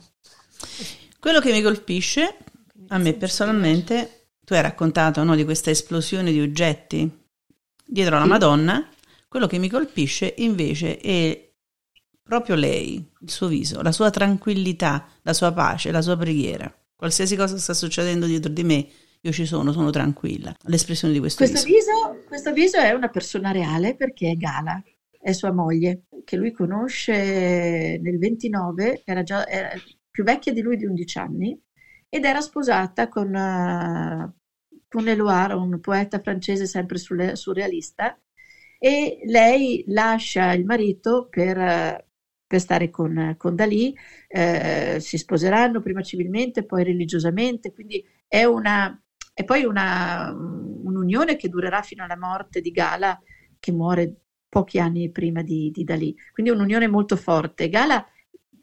Quello 1.18 1.40
che 1.40 1.50
mi 1.50 1.62
colpisce, 1.62 2.36
a 2.88 2.98
me 2.98 3.12
personalmente, 3.14 4.28
tu 4.44 4.54
hai 4.54 4.62
raccontato 4.62 5.24
no, 5.24 5.34
di 5.34 5.44
questa 5.44 5.70
esplosione 5.70 6.30
di 6.30 6.40
oggetti 6.40 7.26
dietro 7.88 8.16
alla 8.16 8.26
Madonna, 8.26 8.86
quello 9.26 9.46
che 9.46 9.58
mi 9.58 9.68
colpisce 9.68 10.34
invece 10.38 10.98
è 10.98 11.50
proprio 12.22 12.56
lei, 12.56 12.96
il 13.20 13.30
suo 13.30 13.46
viso, 13.46 13.80
la 13.80 13.92
sua 13.92 14.10
tranquillità, 14.10 15.08
la 15.22 15.32
sua 15.32 15.52
pace, 15.52 15.90
la 15.90 16.02
sua 16.02 16.16
preghiera. 16.16 16.72
Qualsiasi 16.94 17.36
cosa 17.36 17.56
sta 17.56 17.72
succedendo 17.72 18.26
dietro 18.26 18.52
di 18.52 18.64
me, 18.64 18.86
io 19.20 19.32
ci 19.32 19.46
sono, 19.46 19.72
sono 19.72 19.90
tranquilla. 19.90 20.54
L'espressione 20.64 21.14
di 21.14 21.20
questo, 21.20 21.44
questo 21.44 21.66
viso. 21.66 21.78
viso. 21.78 22.24
Questo 22.26 22.52
viso 22.52 22.76
è 22.76 22.92
una 22.92 23.08
persona 23.08 23.50
reale 23.50 23.96
perché 23.96 24.30
è 24.30 24.34
Gala, 24.34 24.82
è 25.18 25.32
sua 25.32 25.52
moglie, 25.52 26.02
che 26.24 26.36
lui 26.36 26.52
conosce 26.52 27.98
nel 28.02 28.18
29, 28.18 29.02
era 29.04 29.22
già 29.22 29.46
era 29.46 29.70
più 30.10 30.22
vecchia 30.22 30.52
di 30.52 30.60
lui 30.60 30.76
di 30.76 30.84
11 30.84 31.18
anni, 31.18 31.58
ed 32.10 32.24
era 32.24 32.40
sposata 32.40 33.08
con 33.08 33.34
uh, 33.34 34.32
con 34.88 35.06
Eloire, 35.08 35.54
un 35.54 35.78
poeta 35.80 36.20
francese 36.20 36.66
sempre 36.66 36.98
surrealista, 36.98 38.18
e 38.78 39.20
lei 39.24 39.84
lascia 39.88 40.52
il 40.52 40.64
marito 40.64 41.26
per, 41.28 42.06
per 42.46 42.60
stare 42.60 42.90
con, 42.90 43.34
con 43.36 43.54
Dalì, 43.54 43.94
eh, 44.28 44.98
si 45.00 45.18
sposeranno 45.18 45.80
prima 45.80 46.00
civilmente, 46.02 46.64
poi 46.64 46.84
religiosamente, 46.84 47.72
quindi 47.72 48.04
è, 48.26 48.44
una, 48.44 49.00
è 49.34 49.44
poi 49.44 49.64
una, 49.64 50.32
un'unione 50.32 51.36
che 51.36 51.48
durerà 51.48 51.82
fino 51.82 52.04
alla 52.04 52.16
morte 52.16 52.60
di 52.60 52.70
Gala, 52.70 53.20
che 53.58 53.72
muore 53.72 54.14
pochi 54.48 54.78
anni 54.78 55.10
prima 55.10 55.42
di, 55.42 55.70
di 55.70 55.84
Dalì. 55.84 56.16
Quindi 56.32 56.52
un'unione 56.52 56.88
molto 56.88 57.16
forte. 57.16 57.68
Gala, 57.68 58.06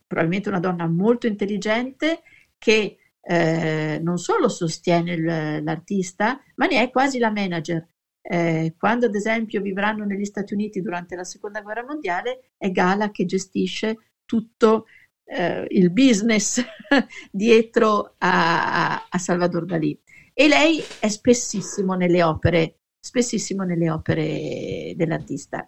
probabilmente 0.07 0.49
una 0.49 0.59
donna 0.59 0.87
molto 0.87 1.27
intelligente, 1.27 2.21
che 2.57 2.97
eh, 3.27 3.99
non 4.03 4.17
solo 4.17 4.47
sostiene 4.49 5.61
l'artista, 5.61 6.39
ma 6.55 6.67
ne 6.67 6.81
è 6.81 6.91
quasi 6.91 7.17
la 7.17 7.31
manager. 7.31 7.87
Eh, 8.21 8.75
quando 8.77 9.07
ad 9.07 9.15
esempio 9.15 9.61
vivranno 9.61 10.03
negli 10.05 10.25
Stati 10.25 10.53
Uniti 10.53 10.81
durante 10.81 11.15
la 11.15 11.23
seconda 11.23 11.61
guerra 11.61 11.83
mondiale, 11.83 12.51
è 12.57 12.71
Gala 12.71 13.11
che 13.11 13.25
gestisce 13.25 13.97
tutto 14.25 14.85
eh, 15.25 15.65
il 15.69 15.91
business 15.91 16.63
dietro 17.31 18.15
a, 18.19 18.93
a, 18.93 19.07
a, 19.09 19.17
Salvador 19.17 19.65
Dalì. 19.65 19.99
E 20.33 20.47
lei 20.47 20.83
è 20.99 21.07
spessissimo 21.07 21.93
nelle 21.95 22.21
opere, 22.21 22.79
spessissimo 22.99 23.63
nelle 23.63 23.89
opere 23.89 24.93
dell'artista. 24.95 25.67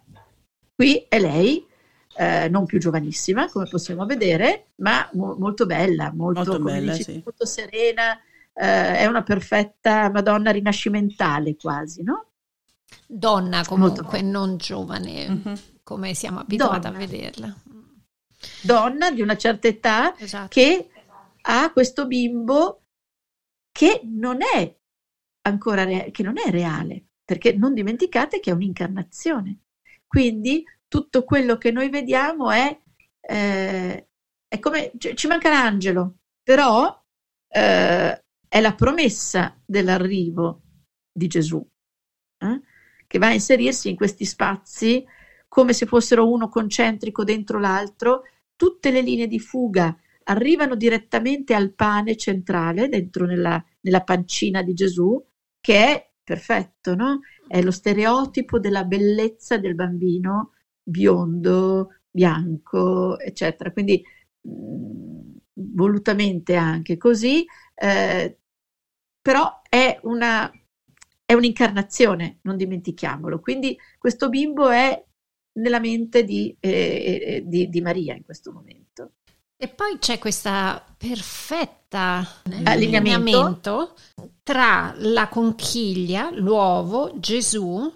Qui 0.74 1.06
è 1.08 1.18
lei 1.18 1.66
eh, 2.18 2.48
non 2.48 2.66
più 2.66 2.80
giovanissima, 2.80 3.48
come 3.48 3.68
possiamo 3.68 4.04
vedere, 4.04 4.70
ma 4.76 5.08
mo- 5.12 5.36
molto 5.38 5.66
bella, 5.66 6.12
molto, 6.12 6.42
molto, 6.50 6.64
bella, 6.64 6.90
dici, 6.90 7.04
sì. 7.04 7.22
molto 7.24 7.46
serena, 7.46 8.18
eh, 8.52 8.98
è 8.98 9.06
una 9.06 9.22
perfetta 9.22 10.10
Madonna 10.10 10.50
rinascimentale 10.50 11.54
quasi, 11.54 12.02
no? 12.02 12.26
Donna 13.06 13.64
comunque, 13.64 14.20
non 14.20 14.56
giovane, 14.56 15.28
mm-hmm. 15.28 15.54
come 15.84 16.12
siamo 16.14 16.40
abituati 16.40 16.80
Donna. 16.80 16.96
a 16.96 16.98
vederla. 16.98 17.56
Donna 18.62 19.12
di 19.12 19.20
una 19.20 19.36
certa 19.36 19.68
età 19.68 20.18
esatto. 20.18 20.48
che 20.48 20.88
ha 21.40 21.70
questo 21.70 22.08
bimbo 22.08 22.82
che 23.70 24.00
non 24.02 24.38
è 24.42 24.76
ancora 25.42 25.84
re- 25.84 26.10
che 26.10 26.24
non 26.24 26.34
è 26.36 26.50
reale, 26.50 27.04
perché 27.24 27.52
non 27.52 27.74
dimenticate 27.74 28.40
che 28.40 28.50
è 28.50 28.54
un'incarnazione. 28.54 29.60
Quindi 30.04 30.64
tutto 30.88 31.24
quello 31.24 31.56
che 31.58 31.70
noi 31.70 31.90
vediamo 31.90 32.50
è, 32.50 32.76
eh, 33.20 34.08
è 34.48 34.58
come 34.58 34.90
cioè, 34.98 35.14
ci 35.14 35.26
manca 35.26 35.50
l'angelo, 35.50 36.16
però 36.42 37.04
eh, 37.48 38.24
è 38.48 38.60
la 38.60 38.74
promessa 38.74 39.60
dell'arrivo 39.64 40.62
di 41.12 41.26
Gesù, 41.26 41.64
eh, 42.38 42.60
che 43.06 43.18
va 43.18 43.28
a 43.28 43.34
inserirsi 43.34 43.90
in 43.90 43.96
questi 43.96 44.24
spazi 44.24 45.04
come 45.46 45.72
se 45.72 45.86
fossero 45.86 46.30
uno 46.30 46.48
concentrico 46.48 47.24
dentro 47.24 47.58
l'altro, 47.58 48.22
tutte 48.56 48.90
le 48.90 49.00
linee 49.00 49.26
di 49.26 49.38
fuga 49.38 49.96
arrivano 50.24 50.74
direttamente 50.74 51.54
al 51.54 51.72
pane 51.72 52.16
centrale, 52.16 52.88
dentro 52.88 53.24
nella, 53.24 53.62
nella 53.80 54.02
pancina 54.02 54.62
di 54.62 54.74
Gesù, 54.74 55.22
che 55.60 55.86
è 55.86 56.10
perfetto, 56.22 56.94
no? 56.94 57.20
È 57.46 57.62
lo 57.62 57.70
stereotipo 57.70 58.58
della 58.58 58.84
bellezza 58.84 59.56
del 59.56 59.74
bambino 59.74 60.52
biondo, 60.88 62.00
bianco, 62.10 63.18
eccetera. 63.18 63.72
Quindi 63.72 64.02
mh, 64.42 64.50
mm, 64.50 65.36
volutamente 65.74 66.56
anche 66.56 66.96
così, 66.96 67.44
eh, 67.74 68.38
però 69.20 69.60
è, 69.68 69.98
una, 70.02 70.50
è 71.24 71.32
un'incarnazione, 71.34 72.38
non 72.42 72.56
dimentichiamolo. 72.56 73.40
Quindi 73.40 73.76
questo 73.98 74.28
bimbo 74.28 74.68
è 74.70 75.04
nella 75.58 75.80
mente 75.80 76.24
di, 76.24 76.56
eh, 76.60 76.70
eh 76.70 77.42
di, 77.44 77.68
di 77.68 77.80
Maria 77.80 78.14
in 78.14 78.24
questo 78.24 78.52
momento. 78.52 79.12
E 79.60 79.66
poi 79.66 79.98
c'è 79.98 80.18
questa 80.18 80.84
perfetta 80.96 82.24
allineamento 82.62 83.96
tra 84.44 84.94
la 84.96 85.28
conchiglia, 85.28 86.30
l'uovo, 86.30 87.18
Gesù, 87.18 87.92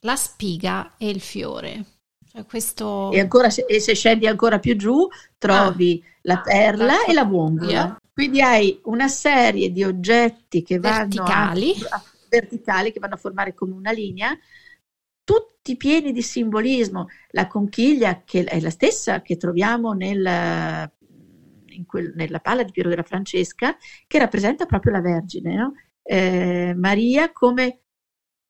la 0.00 0.16
spiga 0.16 0.94
e 0.98 1.08
il 1.08 1.22
fiore. 1.22 1.93
Cioè 2.34 2.44
questo... 2.46 3.12
e, 3.12 3.20
ancora, 3.20 3.46
e 3.46 3.78
se 3.78 3.94
scendi 3.94 4.26
ancora 4.26 4.58
più 4.58 4.74
giù 4.76 5.06
trovi 5.38 6.02
ah, 6.04 6.18
la 6.22 6.40
perla 6.40 6.84
la 6.84 7.04
e 7.06 7.12
la 7.12 7.24
bombola. 7.24 7.96
Quindi 8.12 8.42
hai 8.42 8.80
una 8.84 9.06
serie 9.06 9.70
di 9.70 9.84
oggetti 9.84 10.62
che 10.62 10.80
verticali. 10.80 11.72
vanno 11.74 11.86
a, 11.90 11.96
a, 11.96 12.02
verticali 12.28 12.92
che 12.92 12.98
vanno 12.98 13.14
a 13.14 13.18
formare 13.18 13.54
come 13.54 13.74
una 13.74 13.92
linea, 13.92 14.36
tutti 15.22 15.76
pieni 15.76 16.12
di 16.12 16.22
simbolismo. 16.22 17.06
La 17.30 17.46
conchiglia, 17.46 18.22
che 18.24 18.42
è 18.42 18.60
la 18.60 18.70
stessa 18.70 19.22
che 19.22 19.36
troviamo 19.36 19.92
nel, 19.92 20.90
quel, 21.86 22.12
nella 22.16 22.40
palla 22.40 22.64
di 22.64 22.72
Piero 22.72 22.88
della 22.88 23.02
Francesca, 23.04 23.76
che 24.08 24.18
rappresenta 24.18 24.66
proprio 24.66 24.92
la 24.92 25.00
Vergine, 25.00 25.54
no? 25.54 25.74
eh, 26.02 26.74
Maria 26.76 27.32
come 27.32 27.80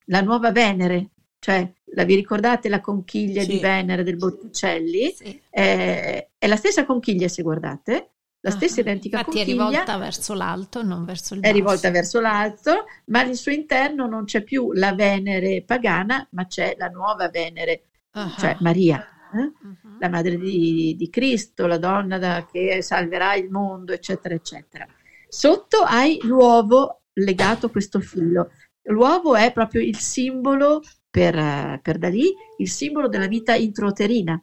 la 0.06 0.22
nuova 0.22 0.52
Venere, 0.52 1.10
cioè 1.38 1.70
la, 1.94 2.04
vi 2.04 2.14
ricordate 2.14 2.68
la 2.68 2.80
conchiglia 2.80 3.42
Sì. 3.42 3.48
di 3.48 3.58
Venere 3.58 4.02
del 4.02 4.16
Botticelli? 4.16 5.12
Sì. 5.14 5.40
Eh, 5.50 6.30
è 6.36 6.46
la 6.46 6.56
stessa 6.56 6.84
conchiglia 6.84 7.28
se 7.28 7.42
guardate, 7.42 8.10
la 8.40 8.50
stessa 8.50 8.78
Ah, 8.78 8.82
identica 8.82 9.18
Infatti 9.18 9.38
è 9.40 9.44
conchiglia. 9.44 9.66
rivolta 9.68 9.96
verso 9.96 10.34
l'alto 10.34 10.82
non 10.82 11.04
verso 11.04 11.34
il 11.34 11.40
è 11.40 11.42
basso. 11.44 11.54
rivolta 11.54 11.90
verso 11.90 12.20
l'alto, 12.20 12.84
ma 13.06 13.20
al 13.20 13.34
suo 13.34 13.52
interno 13.52 14.06
non 14.06 14.24
c'è 14.24 14.42
più 14.42 14.72
la 14.72 14.92
Venere 14.94 15.62
pagana, 15.64 16.26
ma 16.32 16.46
c'è 16.46 16.74
la 16.78 16.88
nuova 16.88 17.28
Venere, 17.30 17.84
Ah. 18.10 18.34
cioè 18.38 18.56
Maria, 18.60 19.02
eh? 19.32 19.38
Mhm. 19.66 19.96
la 19.98 20.08
madre 20.08 20.36
di, 20.36 20.94
di 20.96 21.08
Cristo, 21.10 21.66
la 21.66 21.78
donna 21.78 22.18
da- 22.18 22.46
che 22.50 22.82
salverà 22.82 23.34
il 23.34 23.48
mondo, 23.50 23.92
eccetera, 23.92 24.34
eccetera. 24.34 24.86
Sotto 25.28 25.78
hai 25.78 26.18
l'uovo 26.22 27.00
legato 27.14 27.66
a 27.66 27.70
questo 27.70 27.98
filo. 28.00 28.50
L'uovo 28.88 29.34
è 29.34 29.52
proprio 29.52 29.80
il 29.80 29.96
simbolo 29.98 30.82
per, 31.14 31.78
per 31.80 31.98
Dalì, 31.98 32.34
il 32.58 32.68
simbolo 32.68 33.06
della 33.08 33.28
vita 33.28 33.54
intrauterina. 33.54 34.42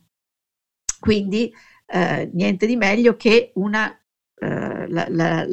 Quindi 1.02 1.52
eh, 1.86 2.30
niente 2.34 2.66
di 2.66 2.78
meglio 2.78 3.18
che 3.18 3.52
una, 3.56 3.92
eh, 3.92 4.88
la- 4.88 5.08
la- 5.10 5.46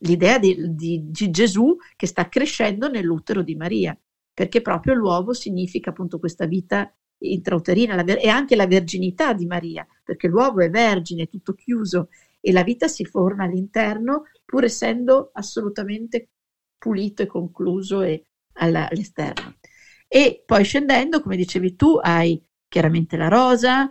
l'idea 0.00 0.38
di, 0.38 0.74
di- 0.76 1.10
di 1.10 1.30
Gesù 1.30 1.76
che 1.96 2.06
sta 2.06 2.28
crescendo 2.28 2.88
nell'utero 2.88 3.42
di 3.42 3.56
Maria, 3.56 3.98
perché 4.32 4.60
proprio 4.60 4.94
l'uovo 4.94 5.32
significa 5.32 5.90
appunto 5.90 6.20
questa 6.20 6.46
vita 6.46 6.92
intrauterina 7.18 8.00
e 8.04 8.28
anche 8.28 8.54
la 8.54 8.66
verginità 8.68 9.32
di 9.32 9.46
Maria, 9.46 9.84
perché 10.04 10.28
l'uovo 10.28 10.60
è 10.60 10.70
vergine, 10.70 11.26
tutto 11.26 11.54
chiuso 11.54 12.10
e 12.40 12.52
la 12.52 12.62
vita 12.62 12.86
si 12.86 13.04
forma 13.04 13.42
all'interno 13.44 14.24
pur 14.44 14.62
essendo 14.64 15.30
assolutamente 15.32 16.28
pulito 16.78 17.22
e 17.22 17.26
concluso 17.26 18.02
e 18.02 18.24
all'esterno. 18.54 19.54
E 20.14 20.42
poi 20.44 20.64
scendendo, 20.64 21.20
come 21.22 21.36
dicevi 21.36 21.74
tu, 21.74 21.98
hai 22.00 22.40
chiaramente 22.68 23.16
la 23.16 23.28
rosa, 23.28 23.90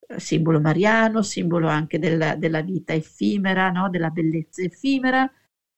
eh, 0.00 0.18
simbolo 0.20 0.60
mariano, 0.60 1.22
simbolo 1.22 1.68
anche 1.68 1.98
della, 1.98 2.34
della 2.36 2.60
vita 2.62 2.92
effimera, 2.92 3.70
no? 3.70 3.88
della 3.88 4.10
bellezza 4.10 4.62
effimera. 4.62 5.30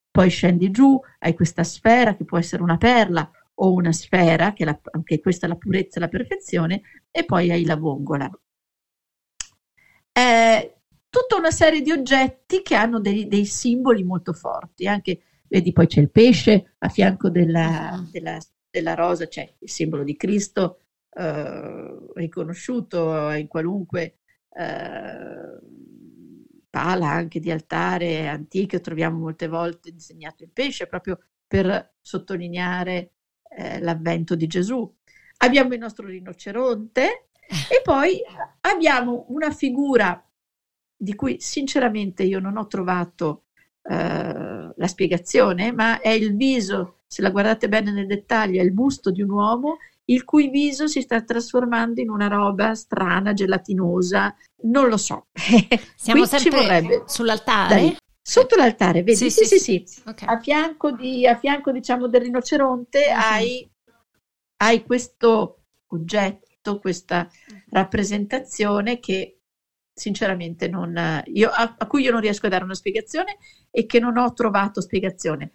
Poi 0.09 0.29
scendi 0.29 0.71
giù, 0.71 0.99
hai 1.19 1.33
questa 1.35 1.63
sfera 1.63 2.15
che 2.15 2.25
può 2.25 2.37
essere 2.37 2.63
una 2.63 2.77
perla 2.77 3.29
o 3.55 3.73
una 3.73 3.91
sfera, 3.91 4.53
che 4.53 4.65
la- 4.65 4.79
anche 4.91 5.19
questa 5.19 5.45
è 5.45 5.49
la 5.49 5.55
purezza 5.57 5.97
e 5.97 6.01
la 6.01 6.07
perfezione, 6.09 6.81
e 7.11 7.23
poi 7.25 7.51
hai 7.51 7.65
la 7.65 7.75
vongola. 7.75 8.29
È 10.11 10.73
tutta 11.09 11.35
una 11.37 11.51
serie 11.51 11.81
di 11.81 11.91
oggetti 11.91 12.61
che 12.61 12.75
hanno 12.75 12.99
dei, 12.99 13.27
dei 13.27 13.45
simboli 13.45 14.03
molto 14.03 14.33
forti, 14.33 14.87
anche 14.87 15.21
vedi 15.47 15.71
poi 15.71 15.87
c'è 15.87 16.01
il 16.01 16.09
pesce 16.11 16.75
a 16.79 16.89
fianco 16.89 17.29
della, 17.29 17.97
Mhm. 17.97 18.09
della- 18.11 18.37
della 18.73 18.95
rosa, 18.95 19.27
c'è 19.27 19.53
il 19.59 19.69
simbolo 19.69 20.03
di 20.03 20.15
Cristo 20.15 20.79
eh, 21.11 21.97
riconosciuto 22.15 23.29
in 23.29 23.47
qualunque 23.47 24.17
eh, 24.49 25.59
pala 26.71 27.07
anche 27.07 27.39
di 27.39 27.51
altare 27.51 28.27
antiche, 28.27 28.81
troviamo 28.81 29.19
molte 29.19 29.47
volte 29.47 29.91
disegnato 29.91 30.43
il 30.43 30.49
pesce 30.49 30.87
proprio 30.87 31.19
per 31.45 31.97
sottolineare 32.01 33.11
eh, 33.55 33.79
l'avvento 33.79 34.33
di 34.33 34.47
Gesù. 34.47 34.91
Abbiamo 35.37 35.73
il 35.75 35.79
nostro 35.79 36.07
rinoceronte 36.07 37.29
e 37.69 37.81
poi 37.83 38.19
abbiamo 38.61 39.27
una 39.29 39.51
figura 39.51 40.19
di 40.95 41.13
cui 41.13 41.39
sinceramente 41.39 42.23
io 42.23 42.39
non 42.39 42.57
ho 42.57 42.65
trovato 42.65 43.43
la 43.85 44.87
spiegazione, 44.87 45.71
ma 45.71 45.99
è 45.99 46.09
il 46.09 46.35
viso, 46.35 46.99
se 47.07 47.21
la 47.21 47.29
guardate 47.31 47.67
bene 47.67 47.91
nel 47.91 48.07
dettaglio, 48.07 48.61
è 48.61 48.63
il 48.63 48.71
busto 48.73 49.11
di 49.11 49.21
un 49.21 49.29
uomo 49.31 49.77
il 50.05 50.25
cui 50.25 50.49
viso 50.49 50.87
si 50.87 50.99
sta 51.01 51.21
trasformando 51.21 52.01
in 52.01 52.09
una 52.09 52.27
roba 52.27 52.73
strana, 52.75 53.31
gelatinosa, 53.33 54.35
non 54.63 54.87
lo 54.89 54.97
so. 54.97 55.27
Siamo 55.95 56.21
Qui 56.25 56.29
ci 56.29 56.37
sempre 56.39 56.61
vorrebbe- 56.61 57.03
sull'altare? 57.05 57.75
Dai, 57.75 57.97
Sotto 58.25 58.55
l'altare, 58.55 59.03
vedi? 59.03 59.17
Sì, 59.17 59.29
Sì, 59.29 59.45
sì, 59.45 59.57
sì, 59.59 59.83
sì. 59.85 60.01
Ok. 60.09 60.23
A 60.25 60.39
fianco, 60.39 60.91
di, 60.91 61.27
a 61.27 61.37
fianco 61.37 61.71
diciamo, 61.71 62.07
del 62.07 62.21
rinoceronte 62.21 62.99
Mhm. 63.11 63.19
hai, 63.21 63.69
hai 64.57 64.83
questo 64.83 65.63
oggetto, 65.87 66.79
questa 66.79 67.29
rappresentazione 67.69 68.99
che 68.99 69.32
sinceramente 69.93 70.67
non, 70.67 71.23
io, 71.27 71.49
a, 71.49 71.75
a 71.77 71.87
cui 71.87 72.01
io 72.03 72.11
non 72.11 72.21
riesco 72.21 72.47
a 72.47 72.49
dare 72.49 72.63
una 72.63 72.73
spiegazione 72.73 73.37
e 73.69 73.85
che 73.85 73.99
non 73.99 74.17
ho 74.17 74.33
trovato 74.33 74.81
spiegazione. 74.81 75.51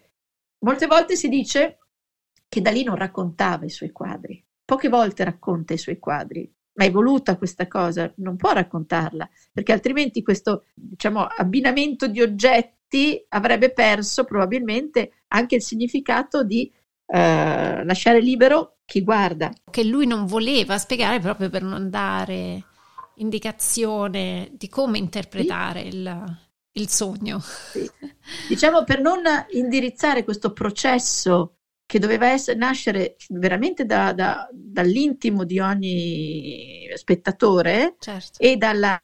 Molte 0.61 0.87
volte 0.87 1.17
si 1.17 1.29
dice 1.29 1.79
che 2.49 2.61
Dalì 2.61 2.83
non 2.83 2.97
raccontava 2.97 3.65
i 3.65 3.71
suoi 3.71 3.91
quadri, 3.91 4.43
poche 4.65 4.89
volte 4.89 5.25
racconta 5.25 5.75
i 5.75 5.79
suoi 5.79 5.99
quadri, 5.99 6.51
ma 6.75 6.85
è 6.85 6.91
voluta 6.91 7.37
questa 7.37 7.67
cosa, 7.67 8.13
non 8.17 8.37
può 8.37 8.53
raccontarla, 8.53 9.29
perché 9.53 9.73
altrimenti 9.73 10.23
questo 10.23 10.67
diciamo, 10.75 11.25
abbinamento 11.25 12.07
di 12.07 12.23
oggetti 12.23 13.25
avrebbe 13.29 13.73
perso 13.73 14.25
probabilmente 14.25 15.25
anche 15.29 15.57
il 15.57 15.63
significato 15.63 16.45
di 16.45 16.73
eh, 17.07 17.85
lasciare 17.85 18.21
libero 18.21 18.79
chi 18.85 19.03
guarda. 19.03 19.53
Che 19.71 19.85
lui 19.85 20.07
non 20.07 20.27
voleva 20.27 20.79
spiegare 20.79 21.21
proprio 21.21 21.51
per 21.51 21.63
non 21.63 21.91
dare 21.91 22.65
indicazione 23.19 24.51
di 24.53 24.69
come 24.69 24.99
interpretare 24.99 25.83
il, 25.83 26.25
il 26.73 26.89
sogno. 26.89 27.39
Sì. 27.41 27.89
Diciamo 28.49 28.85
per 28.85 29.01
non 29.01 29.21
indirizzare 29.51 30.25
questo 30.25 30.53
processo 30.53 31.55
che 31.87 31.99
doveva 31.99 32.27
essere, 32.29 32.59
nascere 32.59 33.17
veramente 33.31 33.87
da- 33.87 34.13
da- 34.13 34.47
dall'intimo 34.53 35.45
di 35.45 35.59
ogni 35.59 36.87
spettatore 36.95 37.97
Certo. 37.99 38.39
e 38.39 38.57
dalla, 38.59 39.01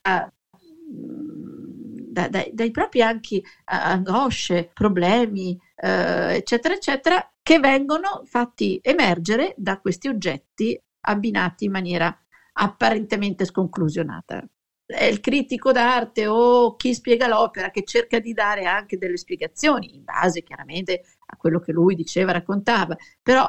da- 2.14 2.28
dai, 2.28 2.50
dai 2.52 2.70
propri 2.70 3.00
anche 3.00 3.40
angosce, 3.64 4.70
problemi, 4.74 5.58
eh, 5.76 6.34
eccetera, 6.36 6.74
eccetera, 6.74 7.32
che 7.42 7.58
vengono 7.58 8.22
fatti 8.26 8.78
emergere 8.82 9.54
da 9.56 9.80
questi 9.80 10.08
oggetti 10.08 10.78
abbinati 11.06 11.64
in 11.64 11.70
maniera 11.70 12.18
apparentemente 12.54 13.44
sconclusionata. 13.44 14.46
È 14.86 15.04
il 15.04 15.20
critico 15.20 15.72
d'arte 15.72 16.26
o 16.26 16.76
chi 16.76 16.92
spiega 16.92 17.26
l'opera 17.26 17.70
che 17.70 17.84
cerca 17.84 18.18
di 18.20 18.32
dare 18.32 18.66
anche 18.66 18.98
delle 18.98 19.16
spiegazioni 19.16 19.94
in 19.94 20.04
base 20.04 20.42
chiaramente 20.42 21.02
a 21.26 21.36
quello 21.36 21.58
che 21.58 21.72
lui 21.72 21.94
diceva, 21.94 22.32
raccontava, 22.32 22.94
però 23.22 23.44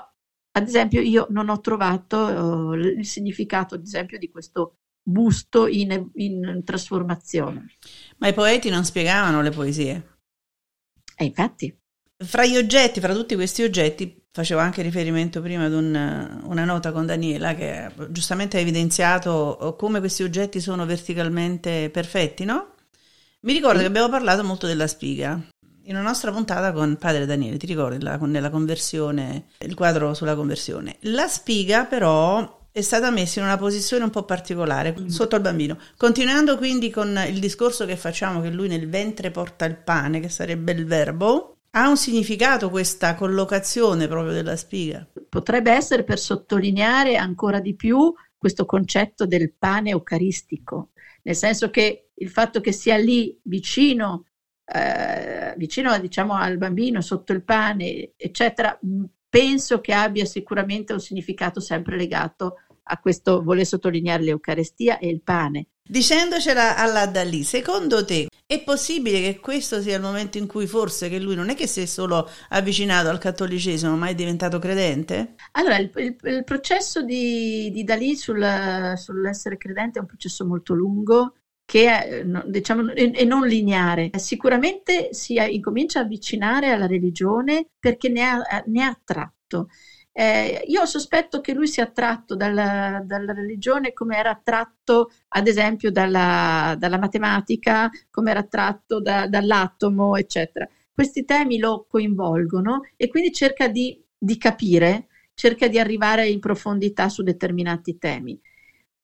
ad 0.51 0.67
esempio 0.67 1.01
io 1.01 1.27
non 1.31 1.49
ho 1.49 1.59
trovato 1.59 2.73
eh, 2.73 2.77
il 2.77 3.05
significato 3.05 3.75
ad 3.75 3.83
esempio 3.83 4.17
di 4.17 4.31
questo 4.31 4.77
busto 5.07 5.67
in, 5.67 6.09
in 6.13 6.61
trasformazione. 6.63 7.75
Ma 8.17 8.29
i 8.29 8.33
poeti 8.33 8.69
non 8.69 8.85
spiegavano 8.85 9.41
le 9.41 9.51
poesie. 9.51 10.17
E 11.17 11.25
infatti, 11.25 11.73
Fra 12.17 12.45
gli 12.45 12.55
oggetti, 12.55 13.01
fra 13.01 13.13
tutti 13.13 13.35
questi 13.35 13.61
oggetti, 13.63 14.23
facevo 14.31 14.59
anche 14.59 14.81
riferimento 14.81 15.41
prima 15.41 15.65
ad 15.65 15.73
un- 15.73 16.41
una 16.43 16.63
nota 16.63 16.91
con 16.93 17.05
Daniela 17.05 17.55
che 17.55 17.89
giustamente 18.09 18.57
ha 18.57 18.61
evidenziato 18.61 19.75
come 19.77 19.99
questi 19.99 20.23
oggetti 20.23 20.61
sono 20.61 20.85
verticalmente 20.85 21.89
perfetti, 21.89 22.45
no? 22.45 22.67
Mi 23.41 23.51
ricordo 23.53 23.77
Sì. 23.77 23.83
che 23.83 23.89
abbiamo 23.89 24.09
parlato 24.09 24.43
molto 24.45 24.65
della 24.65 24.87
spiga 24.87 25.39
in 25.87 25.95
una 25.95 26.01
nostra 26.03 26.31
puntata 26.31 26.71
con 26.71 26.95
padre 26.97 27.25
Daniele, 27.25 27.57
ti 27.57 27.65
ricordi 27.65 28.01
la- 28.01 28.15
nella 28.15 28.49
conversione, 28.49 29.47
il 29.59 29.75
quadro 29.75 30.13
sulla 30.13 30.35
conversione. 30.35 30.95
La 31.01 31.27
spiga 31.27 31.83
però 31.85 32.63
è 32.71 32.81
stata 32.81 33.11
messa 33.11 33.39
in 33.39 33.45
una 33.45 33.57
posizione 33.57 34.03
un 34.05 34.09
po' 34.09 34.23
particolare 34.23 34.95
Mm. 34.97 35.07
sotto 35.07 35.35
il 35.35 35.41
bambino. 35.41 35.77
Continuando 35.97 36.57
quindi 36.57 36.89
con 36.89 37.21
il 37.27 37.39
discorso 37.39 37.85
che 37.85 37.97
facciamo 37.97 38.41
che 38.41 38.49
lui 38.49 38.67
nel 38.69 38.89
ventre 38.89 39.31
porta 39.31 39.65
il 39.65 39.75
pane, 39.75 40.19
che 40.21 40.29
sarebbe 40.29 40.71
il 40.71 40.85
verbo, 40.85 41.54
ha 41.77 41.89
un 41.89 41.97
significato 41.97 42.69
questa 42.69 43.15
collocazione 43.15 44.07
proprio 44.07 44.33
della 44.33 44.55
spiga. 44.55 45.05
potrebbe 45.27 45.71
essere 45.71 46.03
per 46.03 46.19
sottolineare 46.19 47.17
ancora 47.17 47.59
di 47.59 47.75
più 47.75 48.13
questo 48.37 48.65
concetto 48.65 49.25
del 49.25 49.53
pane 49.53 49.89
eucaristico, 49.89 50.91
nel 51.23 51.35
senso 51.35 51.69
che 51.69 52.11
il 52.13 52.29
fatto 52.29 52.61
che 52.61 52.71
sia 52.71 52.95
lì 52.95 53.37
vicino, 53.43 54.27
eh, 54.63 55.53
vicino 55.57 55.97
diciamo, 55.99 56.33
al 56.33 56.57
bambino, 56.57 57.01
sotto 57.01 57.33
il 57.33 57.43
pane, 57.43 58.13
eccetera, 58.15 58.77
mh, 58.81 59.03
penso 59.27 59.81
che 59.81 59.93
abbia 59.93 60.23
sicuramente 60.23 60.93
un 60.93 61.01
significato 61.01 61.59
sempre 61.59 61.97
legato 61.97 62.59
a 62.83 62.99
questo 62.99 63.43
voler 63.43 63.65
sottolineare 63.65 64.23
l'Eucarestia 64.23 64.97
e 64.97 65.09
il 65.09 65.21
pane. 65.21 65.67
Dicendocela 65.87 66.75
alla 66.77 67.07
Dalì, 67.07 67.43
secondo 67.43 68.05
te 68.05 68.27
è 68.45 68.61
possibile 68.63 69.19
che 69.19 69.39
questo 69.39 69.81
sia 69.81 69.95
il 69.95 70.01
momento 70.01 70.37
in 70.37 70.45
cui 70.47 70.67
forse 70.67 71.09
che 71.09 71.19
lui 71.19 71.33
non 71.35 71.49
è 71.49 71.55
che 71.55 71.65
si 71.65 71.81
è 71.81 71.85
solo 71.85 72.29
avvicinato 72.49 73.09
al 73.09 73.17
cattolicesimo, 73.17 73.95
ma 73.95 74.07
è 74.07 74.13
diventato 74.15 74.59
credente? 74.59 75.39
Allora, 75.53 75.77
il, 75.77 75.91
il- 75.95 76.15
il 76.23 76.43
processo 76.43 77.01
di, 77.03 77.69
di 77.71 77.83
Dalì 77.83 78.15
sul- 78.15 78.93
sull'essere 78.95 79.57
credente 79.57 79.97
è 79.99 80.01
un 80.01 80.07
processo 80.07 80.45
molto 80.45 80.73
lungo 80.73 81.35
che 81.65 81.87
è, 81.89 82.23
no, 82.23 82.43
diciamo, 82.45 82.91
e 82.91 83.23
non 83.25 83.47
lineare. 83.47 84.11
Sicuramente 84.17 85.09
si 85.13 85.35
eh, 85.35 85.47
incomincia 85.49 85.99
a 85.99 86.03
avvicinare 86.03 86.71
alla 86.71 86.85
religione 86.87 87.67
perché 87.79 88.09
ne 88.09 88.23
ha, 88.23 88.63
ne 88.67 88.83
ha 88.83 88.99
tratto. 89.03 89.69
Eh, 90.17 90.63
io 90.67 90.85
sospetto 90.85 91.41
che 91.41 91.53
lui 91.53 91.67
sia 91.67 91.83
attratto 91.83 92.37
dalla, 92.37 93.01
dalla, 93.03 93.33
religione 93.33 93.91
come 93.91 94.15
era 94.15 94.29
attratto, 94.29 95.11
ad 95.27 95.45
esempio, 95.45 95.91
dalla, 95.91 96.73
dalla 96.79 96.97
matematica, 96.97 97.89
come 98.09 98.31
era 98.31 98.39
attratto 98.39 99.01
da, 99.01 99.27
dall'atomo, 99.27 100.15
eccetera. 100.15 100.65
Questi 100.93 101.25
temi 101.25 101.57
lo 101.59 101.85
coinvolgono 101.89 102.83
e 102.95 103.09
quindi 103.09 103.33
cerca 103.33 103.67
di, 103.67 104.01
di 104.17 104.37
capire, 104.37 105.07
cerca 105.33 105.67
di 105.67 105.79
arrivare 105.79 106.29
in 106.29 106.39
profondità 106.39 107.09
su 107.09 107.21
determinati 107.21 107.97
temi. 107.97 108.39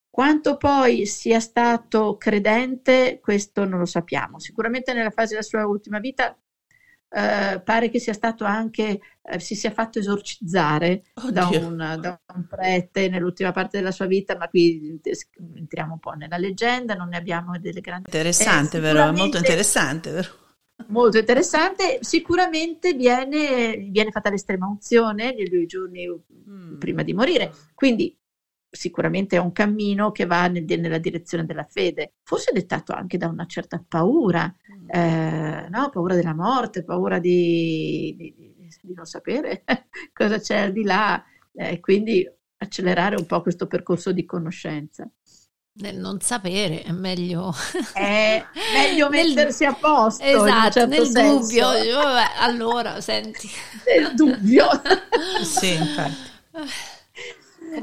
Quanto 0.09 0.55
poi 0.55 1.05
sia 1.05 1.41
stato 1.41 2.16
credente, 2.16 3.20
questo 3.22 3.66
non 3.66 3.80
lo 3.80 3.86
sappiamo. 3.86 4.39
Sicuramente 4.39 4.93
nella 4.93 5.09
fase 5.09 5.32
della 5.32 5.41
sua 5.41 5.66
ultima 5.66 5.99
vita 5.99 6.38
eh, 7.14 7.62
pare 7.62 7.89
che 7.89 7.99
sia 7.99 8.14
stato 8.14 8.45
anche, 8.45 9.01
eh, 9.22 9.39
si 9.39 9.53
sia 9.53 9.72
fatto 9.72 9.99
esorcizzare 9.99 11.03
da 11.30 11.47
un, 11.47 11.76
da 11.99 12.20
un, 12.34 12.47
prete 12.47 13.09
nell'ultima 13.09 13.51
parte 13.51 13.78
della 13.78 13.91
sua 13.91 14.05
vita, 14.05 14.38
ma 14.38 14.47
qui 14.47 14.99
entriamo 15.55 15.93
un 15.93 15.99
po' 15.99 16.12
nella 16.12 16.38
leggenda, 16.38 16.93
non 16.93 17.09
ne 17.09 17.18
abbiamo 17.18 17.59
delle 17.59 17.82
grandi... 17.82 18.05
Interessante, 18.05 18.78
eh, 18.78 18.80
vero? 18.80 19.12
Molto 19.12 19.38
interessante, 19.38 20.12
vero? 20.12 20.30
Molto 20.88 21.18
interessante, 21.18 21.99
sicuramente 22.01 22.93
viene, 22.93 23.76
viene 23.89 24.12
fatta 24.12 24.30
l'estrema 24.30 24.66
unzione 24.66 25.34
nei 25.34 25.66
giorni 25.68 26.07
mm. 26.07 26.78
prima 26.78 27.03
di 27.03 27.14
morire, 27.14 27.51
quindi 27.76 28.18
sicuramente 28.72 29.36
è 29.36 29.39
un 29.39 29.51
cammino 29.51 30.11
che 30.11 30.26
va 30.26 30.47
nel, 30.47 30.63
nella 30.63 30.97
direzione 30.97 31.45
della 31.45 31.67
fede, 31.69 32.13
forse 32.24 32.51
dettato 32.53 32.93
anche 32.93 33.17
da 33.17 33.28
una 33.28 33.45
certa 33.45 33.84
paura, 33.86 34.45
mm. 34.45 34.89
eh, 34.89 35.67
no? 35.69 35.89
paura 35.89 36.15
della 36.15 36.34
morte, 36.34 36.84
paura 36.84 37.19
di, 37.19 38.15
di, 38.17 38.34
di 38.82 38.93
non 38.93 39.05
sapere 39.05 39.63
cosa 40.13 40.39
c'è 40.39 40.59
al 40.59 40.72
di 40.72 40.84
là, 40.84 41.22
eh, 41.53 41.80
quindi 41.82 42.26
accelerare 42.57 43.15
un 43.17 43.26
po' 43.26 43.41
questo 43.41 43.67
percorso 43.67 44.13
di 44.13 44.26
conoscenza. 44.26 45.09
Nel 45.74 45.97
non 45.97 46.19
sapere 46.19 46.84
è 46.84 46.91
meglio, 46.91 47.53
è 47.93 48.43
meglio 48.74 49.09
mettersi 49.09 49.65
a 49.65 49.74
posto. 49.74 50.24
Esatto, 50.24 50.72
certo 50.72 50.86
nel 50.88 51.07
senso. 51.07 51.39
dubbio. 51.39 51.93
Vabbè, 51.93 52.26
allora, 52.39 53.01
senti. 53.01 53.49
Nel 53.88 54.13
dubbio. 54.13 54.67
sì, 55.43 55.74
infatti. 55.74 56.30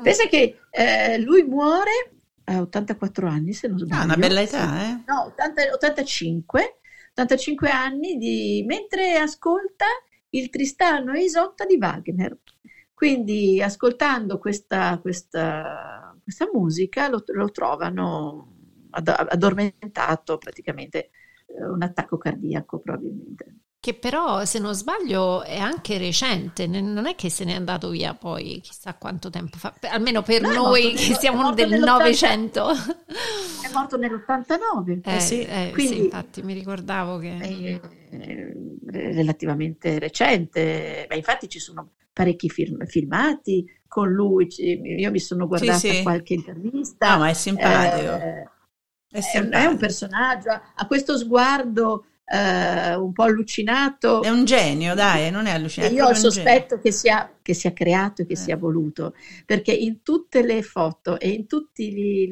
Pensa 0.03 0.27
che 0.27 0.61
eh, 0.71 1.19
lui 1.19 1.43
muore 1.45 2.13
a 2.45 2.61
84 2.61 3.29
anni, 3.29 3.53
se 3.53 3.69
non 3.69 3.79
sbaglio. 3.79 4.01
Ah, 4.01 4.05
una 4.05 4.17
bella 4.17 4.41
età, 4.41 4.83
eh? 4.83 5.03
No, 5.07 5.25
80, 5.27 5.73
85, 5.75 6.79
85 7.11 7.71
anni 7.71 8.17
di, 8.17 8.65
mentre 8.67 9.17
ascolta 9.17 9.87
il 10.31 10.51
Tristano 10.51 11.13
e 11.13 11.25
Isotta 11.25 11.65
di 11.65 11.77
Wagner. 11.77 12.37
Quindi 12.93 13.63
ascoltando 13.63 14.39
questa, 14.39 14.99
questa, 14.99 16.17
questa 16.23 16.49
musica 16.53 17.09
lo, 17.09 17.23
lo 17.27 17.51
trovano 17.51 18.55
addormentato 18.91 20.39
praticamente, 20.39 21.11
eh, 21.47 21.65
un 21.65 21.83
attacco 21.83 22.19
cardiaco 22.19 22.81
probabilmente. 22.81 23.55
Che 23.81 23.95
però, 23.95 24.45
se 24.45 24.59
non 24.59 24.75
sbaglio, 24.75 25.45
è 25.45 25.57
anche 25.57 25.99
recente, 25.99 26.67
non 26.67 27.07
è 27.07 27.15
che 27.15 27.31
se 27.31 27.45
n'è 27.45 27.55
andato 27.55 27.91
via 27.91 28.13
poi 28.13 28.61
chissà 28.61 28.95
quanto 28.95 29.31
tempo 29.31 29.57
fa, 29.57 29.73
almeno 29.83 30.23
per 30.23 30.43
no, 30.43 30.53
noi 30.53 30.95
che 30.95 31.15
siamo 31.15 31.53
del 31.53 31.79
Novecento. 31.79 32.71
È 32.71 33.73
morto 33.73 33.97
nell'89. 33.97 35.01
Eh, 35.05 35.15
eh 35.17 35.21
sì, 35.21 35.43
eh, 35.43 35.71
quindi, 35.73 35.95
sì, 35.95 36.05
infatti 36.05 36.43
mi 36.43 36.55
ricordavo 36.55 37.19
che... 37.19 37.37
È, 37.37 37.81
è 38.11 38.53
relativamente 38.91 39.99
recente, 39.99 41.05
Beh, 41.09 41.17
infatti 41.17 41.49
ci 41.49 41.59
sono 41.59 41.93
parecchi 42.13 42.49
film, 42.49 42.85
filmati 42.87 43.65
con 43.87 44.11
lui, 44.11 44.49
io 44.57 45.11
mi 45.11 45.21
sono 45.21 45.47
guardata 45.47 45.79
sì, 45.79 45.91
sì. 45.91 46.03
qualche 46.03 46.35
intervista. 46.35 47.13
No, 47.13 47.19
ma 47.19 47.29
è 47.29 47.35
simpatico. 47.35 48.15
Eh, 48.15 48.49
è, 49.11 49.21
simpatico. 49.21 49.57
è 49.57 49.67
un 49.67 49.77
personaggio, 49.77 50.51
ha 50.51 50.87
questo 50.87 51.17
sguardo 51.17 52.07
eh, 52.31 52.95
un 52.95 53.13
po' 53.13 53.23
allucinato. 53.23 54.23
È 54.23 54.29
un 54.29 54.45
genio, 54.45 54.95
dai, 54.95 55.31
non 55.31 55.47
è 55.47 55.51
allucinato. 55.51 55.95
Io 55.95 56.15
sospetto 56.15 56.79
che 56.79 56.93
sia, 56.93 57.33
che 57.41 57.55
sia, 57.55 57.73
creato 57.73 58.23
e 58.23 58.27
che 58.27 58.35
eh. 58.35 58.37
sia 58.37 58.57
voluto, 58.57 59.15
perché 59.47 59.73
in 59.73 60.03
tutte 60.03 60.43
le 60.43 60.63
foto 60.63 61.19
e 61.19 61.31
in 61.31 61.47
tutte 61.47 61.83
le, 61.91 62.29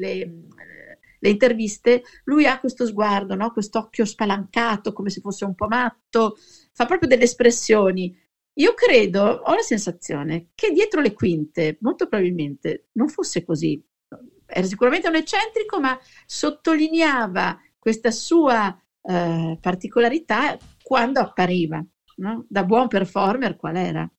le, 1.19 1.29
interviste 1.29 2.03
lui 2.25 2.45
ha 2.45 2.59
questo 2.59 2.85
sguardo, 2.85 3.35
no? 3.35 3.51
occhio 3.71 4.05
spalancato, 4.05 4.93
come 4.93 5.09
se 5.09 5.19
fosse 5.19 5.45
un 5.45 5.55
po' 5.55 5.67
matto, 5.67 6.37
fa 6.71 6.85
proprio 6.85 7.09
delle 7.09 7.23
espressioni. 7.23 8.15
Io 8.53 8.73
credo, 8.73 9.23
ho 9.23 9.53
la 9.53 9.61
sensazione 9.61 10.49
che 10.55 10.71
dietro 10.71 11.01
le 11.01 11.13
quinte, 11.13 11.77
molto 11.81 12.07
probabilmente, 12.07 12.87
non 12.93 13.07
fosse 13.07 13.43
così. 13.43 13.83
Era 14.49 14.65
sicuramente 14.65 15.07
un 15.07 15.15
eccentrico, 15.15 15.79
ma 15.79 15.99
sottolineava 16.25 17.59
questa 17.77 18.09
sua 18.11 18.75
eh, 19.07 19.57
particolarità 19.61 20.57
quando 20.83 21.21
appariva, 21.21 21.83
no? 22.17 22.45
da 22.49 22.63
buon 22.63 22.87
performer 22.87 23.55
qual 23.55 23.77
era. 23.77 24.11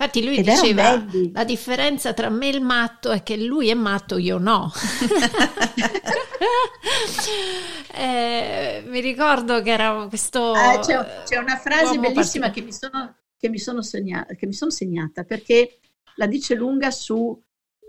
Infatti 0.00 0.24
lui 0.24 0.36
Ed 0.36 0.44
diceva 0.44 1.04
la 1.32 1.44
differenza 1.44 2.12
tra 2.12 2.28
me 2.28 2.46
e 2.46 2.50
il 2.50 2.60
matto 2.60 3.10
è 3.10 3.24
che 3.24 3.36
lui 3.36 3.68
è 3.68 3.74
matto, 3.74 4.16
io 4.16 4.38
no. 4.38 4.70
eh, 7.94 8.84
mi 8.86 9.00
ricordo 9.00 9.60
che 9.60 9.70
era 9.70 10.06
questo... 10.08 10.52
Ah, 10.52 10.78
c'è, 10.78 11.22
c'è, 11.24 11.38
una 11.38 11.56
frase 11.56 11.98
bellissima 11.98 12.50
che 12.50 12.60
mi, 12.60 12.72
sono, 12.72 13.16
che, 13.36 13.48
mi 13.48 13.58
sono 13.58 13.82
segnata, 13.82 14.34
che 14.34 14.46
mi 14.46 14.52
sono 14.52 14.70
segnata 14.70 15.24
perché 15.24 15.80
la 16.14 16.26
dice 16.26 16.54
lunga 16.54 16.92
su 16.92 17.36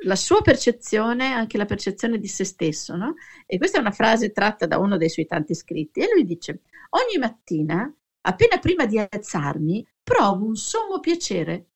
la 0.03 0.15
sua 0.15 0.41
percezione, 0.41 1.31
anche 1.31 1.57
la 1.57 1.65
percezione 1.65 2.19
di 2.19 2.27
se 2.27 2.43
stesso. 2.43 2.95
No? 2.95 3.15
E 3.45 3.57
questa 3.57 3.77
è 3.77 3.81
una 3.81 3.91
frase 3.91 4.31
tratta 4.31 4.65
da 4.65 4.77
uno 4.77 4.97
dei 4.97 5.09
suoi 5.09 5.25
tanti 5.25 5.55
scritti. 5.55 5.99
E 5.99 6.09
lui 6.13 6.25
dice, 6.25 6.61
ogni 6.89 7.17
mattina, 7.19 7.91
appena 8.21 8.57
prima 8.59 8.85
di 8.85 8.99
alzarmi, 8.99 9.85
provo 10.03 10.45
un 10.45 10.55
sommo 10.55 10.99
piacere, 10.99 11.67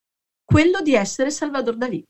quello 0.43 0.81
di 0.81 0.95
essere 0.95 1.29
Salvador 1.29 1.75
Dalì. 1.75 2.03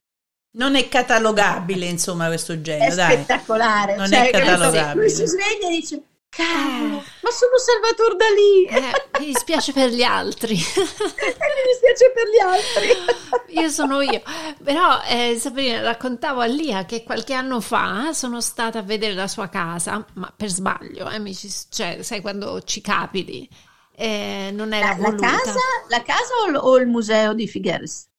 Non 0.55 0.76
è 0.76 0.88
catalogabile, 0.88 1.88
insomma, 1.88 2.28
questo 2.28 2.61
genio. 2.61 2.91
È 2.91 2.95
dai. 2.95 3.14
spettacolare. 3.14 3.95
Non 3.95 4.07
cioè, 4.07 4.28
è 4.28 4.32
catalogabile. 4.32 4.93
Lui 4.93 5.09
si 5.09 5.26
sveglia 5.26 5.68
e 5.68 5.72
dice, 5.72 6.03
Cavolo, 6.36 6.97
eh. 6.97 7.03
ma 7.21 7.29
sono 7.29 7.57
Salvatore 7.57 8.15
Dalì! 8.15 8.65
Eh, 8.65 9.19
mi 9.19 9.25
dispiace 9.27 9.71
per 9.71 9.91
gli 9.91 10.01
altri. 10.01 10.55
mi 10.57 10.61
dispiace 10.61 12.11
per 12.11 12.27
gli 12.27 12.39
altri. 12.39 13.53
io 13.61 13.69
sono 13.69 14.01
io. 14.01 14.19
Però, 14.63 14.99
eh, 15.07 15.38
Sabrina, 15.38 15.81
raccontavo 15.81 16.41
a 16.41 16.45
Lia 16.45 16.86
che 16.86 17.03
qualche 17.03 17.36
anno 17.36 17.61
fa 17.61 18.13
sono 18.13 18.41
stata 18.41 18.79
a 18.79 18.81
vedere 18.81 19.13
la 19.13 19.27
sua 19.27 19.47
casa, 19.47 20.03
ma 20.13 20.34
per 20.36 20.49
sbaglio, 20.49 21.07
eh, 21.07 21.19
mi, 21.19 21.36
cioè, 21.36 21.99
sai 22.01 22.21
quando 22.21 22.63
ci 22.63 22.81
capiti. 22.81 23.47
Eh, 23.95 24.49
non 24.51 24.73
era 24.73 24.97
la, 24.97 25.09
la, 25.09 25.15
casa, 25.15 25.59
la 25.88 26.01
casa 26.01 26.34
o, 26.47 26.57
o, 26.57 26.77
il 26.77 26.88
museo 26.88 27.36
di 27.36 27.47
Figueres? 27.47 28.09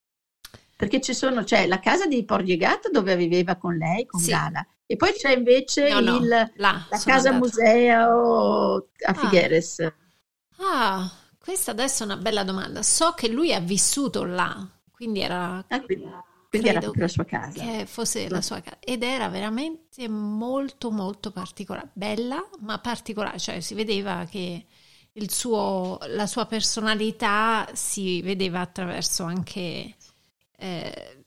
Perché 0.77 1.01
ci 1.01 1.15
sono, 1.15 1.43
c'è 1.43 1.67
la 1.67 1.81
casa 1.81 2.07
di 2.07 2.25
Porriegat 2.25 2.91
dove 2.91 3.17
viveva 3.17 3.57
con 3.57 3.75
lei, 3.75 4.07
con 4.07 4.21
sì. 4.21 4.31
Gala, 4.31 4.65
e 4.87 4.97
poi 4.97 5.13
c'è 5.13 5.33
invece 5.33 5.89
no, 5.89 6.01
no, 6.01 6.17
il, 6.19 6.29
là, 6.29 6.51
la 6.57 6.87
casa 7.05 7.31
andato. 7.31 7.37
museo 7.37 8.77
a 8.77 9.11
ah. 9.11 9.15
Figueres. 9.15 9.93
Ah, 10.59 11.11
questa 11.39 11.71
adesso 11.71 12.03
è 12.03 12.07
una 12.07 12.17
bella 12.17 12.45
domanda. 12.45 12.83
So 12.83 13.13
che 13.13 13.29
lui 13.29 13.55
ha 13.55 13.61
vissuto 13.61 14.25
là, 14.25 14.67
quindi 14.91 15.21
era... 15.21 15.65
Ah, 15.69 15.81
quindi, 15.81 16.07
quindi 16.51 16.69
era 16.69 16.81
proprio 16.81 17.03
la 17.03 17.09
sua 17.09 17.25
casa. 17.25 17.65
Che 17.65 17.87
fosse 17.87 18.29
la 18.29 18.43
sua 18.43 18.61
casa. 18.61 18.77
Ed 18.81 19.03
era 19.03 19.29
veramente 19.29 20.07
molto, 20.07 20.91
molto 20.91 21.33
particolare. 21.33 21.89
Bella, 21.95 22.47
ma 22.61 22.79
particolare. 22.79 23.39
Cioè 23.39 23.61
si 23.61 23.75
vedeva 23.75 24.27
che 24.29 24.67
il 25.13 25.31
suo, 25.31 25.99
la 26.09 26.27
sua 26.27 26.45
personalità 26.45 27.67
si 27.73 28.21
vedeva 28.21 28.61
attraverso 28.61 29.25
anche... 29.25 29.95
Eh, 30.57 31.24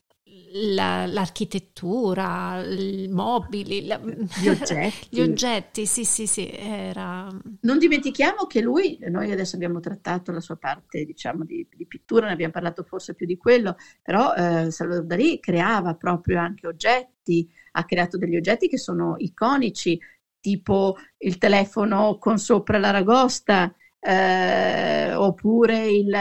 la, 0.52 1.06
l'architettura, 1.06 2.64
i 2.64 3.08
mobili, 3.10 3.86
la, 3.86 4.00
gli 4.00 4.48
oggetti. 4.50 5.08
gli 5.10 5.22
oggetti, 5.22 5.86
sì, 5.86 6.04
sì, 6.06 6.28
sì, 6.28 6.50
era... 6.50 7.28
Non 7.62 7.78
dimentichiamo 7.78 8.46
che 8.46 8.62
lui, 8.62 8.98
noi 9.10 9.32
adesso 9.32 9.56
abbiamo 9.56 9.80
trattato 9.80 10.32
la 10.32 10.40
sua 10.40 10.56
parte, 10.56 11.06
diciamo, 11.06 11.44
di, 11.44 11.68
di 11.74 11.86
pittura, 11.86 12.28
ne 12.28 12.34
abbiamo 12.34 12.54
parlato 12.54 12.84
forse 12.84 13.14
più 13.14 13.26
di 13.26 13.38
quello, 13.38 13.76
però 14.02 14.34
eh, 14.34 14.72
Salvador 14.72 15.06
Dalì 15.06 15.40
creava 15.40 15.96
proprio 15.96 16.40
anche 16.40 16.68
oggetti, 16.68 17.50
ha 17.72 17.86
creato 17.86 18.18
degli 18.18 18.36
oggetti 18.36 18.68
che 18.68 18.78
sono 18.78 19.16
iconici, 19.18 20.00
tipo 20.40 20.96
il 21.18 21.38
telefono 21.38 22.18
con 22.18 22.40
sopra 22.40 22.78
la 22.78 22.92
ragosta, 22.92 23.74
eh, 24.00 25.14
oppure 25.14 25.88
il, 25.88 26.16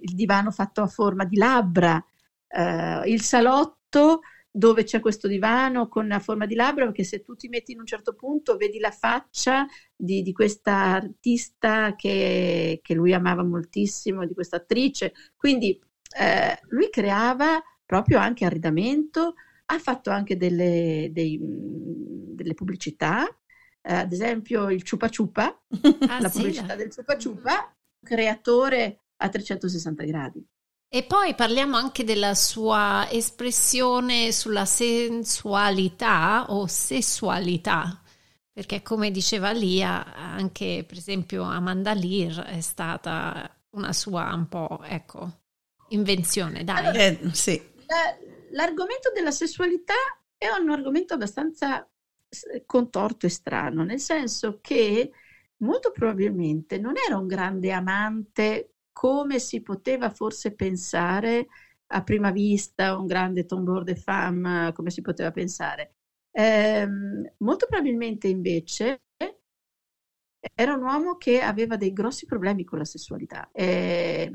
il 0.00 0.14
divano 0.14 0.50
fatto 0.50 0.82
a 0.82 0.86
forma 0.86 1.24
di 1.24 1.36
labbra, 1.36 2.02
eh, 2.56 3.02
il 3.10 3.20
salotto 3.20 4.20
dove 4.50 4.84
c'è 4.84 5.00
questo 5.00 5.28
divano 5.28 5.86
con 5.86 6.08
la 6.08 6.18
forma 6.18 6.46
di 6.46 6.54
labbra, 6.54 6.86
perché 6.86 7.04
se 7.04 7.20
tu 7.20 7.36
ti 7.36 7.48
metti 7.48 7.72
in 7.72 7.80
un 7.80 7.86
certo 7.86 8.14
punto 8.14 8.56
vedi 8.56 8.78
la 8.78 8.90
faccia 8.90 9.66
di, 9.94 10.22
di 10.22 10.32
questa 10.32 10.72
artista 10.72 11.94
che, 11.94 12.80
che, 12.82 12.94
lui 12.94 13.12
amava 13.12 13.42
moltissimo, 13.44 14.24
di 14.24 14.32
questa 14.32 14.56
attrice. 14.56 15.12
Quindi 15.36 15.78
eh, 16.18 16.58
lui 16.68 16.88
creava 16.88 17.62
proprio 17.84 18.18
anche 18.18 18.46
arredamento, 18.46 19.34
ha 19.66 19.78
fatto 19.78 20.08
anche 20.08 20.38
delle, 20.38 21.10
dei, 21.12 21.38
delle 21.38 22.54
pubblicità, 22.54 23.26
eh, 23.82 23.92
ad 23.92 24.10
esempio 24.10 24.70
il 24.70 24.82
Ciupa 24.82 25.10
Ciupa, 25.10 25.48
ah, 26.08 26.20
la 26.20 26.30
sì, 26.30 26.38
pubblicità 26.38 26.74
del 26.76 26.90
Ciupa 26.90 27.18
Ciupa, 27.18 27.76
creatore 28.02 29.02
a 29.16 29.28
360 29.28 30.04
gradi. 30.04 30.46
E 30.88 31.02
poi 31.02 31.34
parliamo 31.34 31.76
anche 31.76 32.04
della 32.04 32.34
sua 32.34 33.08
espressione 33.10 34.30
sulla 34.32 34.64
sensualità 34.64 36.46
o 36.52 36.66
sessualità, 36.66 38.00
perché 38.52 38.82
come 38.82 39.10
diceva 39.10 39.50
Lia, 39.50 40.14
anche 40.14 40.84
per 40.86 40.96
esempio 40.96 41.42
Amanda 41.42 41.92
Lear 41.92 42.44
è 42.44 42.60
stata 42.60 43.50
una 43.70 43.92
sua 43.92 44.32
un 44.32 44.48
po', 44.48 44.80
ecco, 44.84 45.40
invenzione, 45.88 46.64
dai. 46.64 46.86
Allora, 46.86 47.04
eh, 47.04 47.18
sì. 47.32 47.60
La, 47.86 48.16
l'argomento 48.52 49.10
della 49.12 49.32
sessualità 49.32 49.94
è 50.36 50.46
un 50.48 50.70
argomento 50.70 51.14
abbastanza 51.14 51.86
contorto 52.64 53.26
e 53.26 53.30
strano, 53.30 53.82
nel 53.82 54.00
senso 54.00 54.60
che 54.60 55.10
molto 55.58 55.90
probabilmente 55.90 56.78
non 56.78 56.94
era 56.96 57.16
un 57.16 57.26
grande 57.26 57.72
amante 57.72 58.75
come 58.96 59.38
si 59.40 59.60
poteva 59.60 60.08
forse 60.08 60.54
pensare 60.54 61.48
a 61.88 62.02
prima 62.02 62.30
vista, 62.30 62.96
un 62.96 63.04
grande 63.04 63.44
tombeau 63.44 63.82
de 63.82 63.94
femme, 63.94 64.72
come 64.72 64.88
si 64.88 65.02
poteva 65.02 65.30
pensare. 65.32 65.96
Eh, 66.30 66.88
molto 67.36 67.66
probabilmente 67.68 68.26
invece 68.28 69.02
era 70.54 70.72
un 70.72 70.82
uomo 70.82 71.16
che 71.18 71.42
aveva 71.42 71.76
dei 71.76 71.92
grossi 71.92 72.24
problemi 72.24 72.64
con 72.64 72.78
la 72.78 72.86
sessualità, 72.86 73.50
eh, 73.52 74.32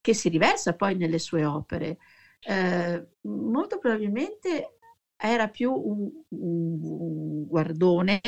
che 0.00 0.14
si 0.14 0.28
riversa 0.28 0.74
poi 0.74 0.96
nelle 0.96 1.20
sue 1.20 1.44
opere. 1.44 1.98
Eh, 2.40 3.06
molto 3.20 3.78
probabilmente 3.78 4.78
era 5.16 5.46
più 5.48 5.72
un, 5.72 6.10
un, 6.30 6.78
un, 6.82 7.46
guardone 7.46 8.20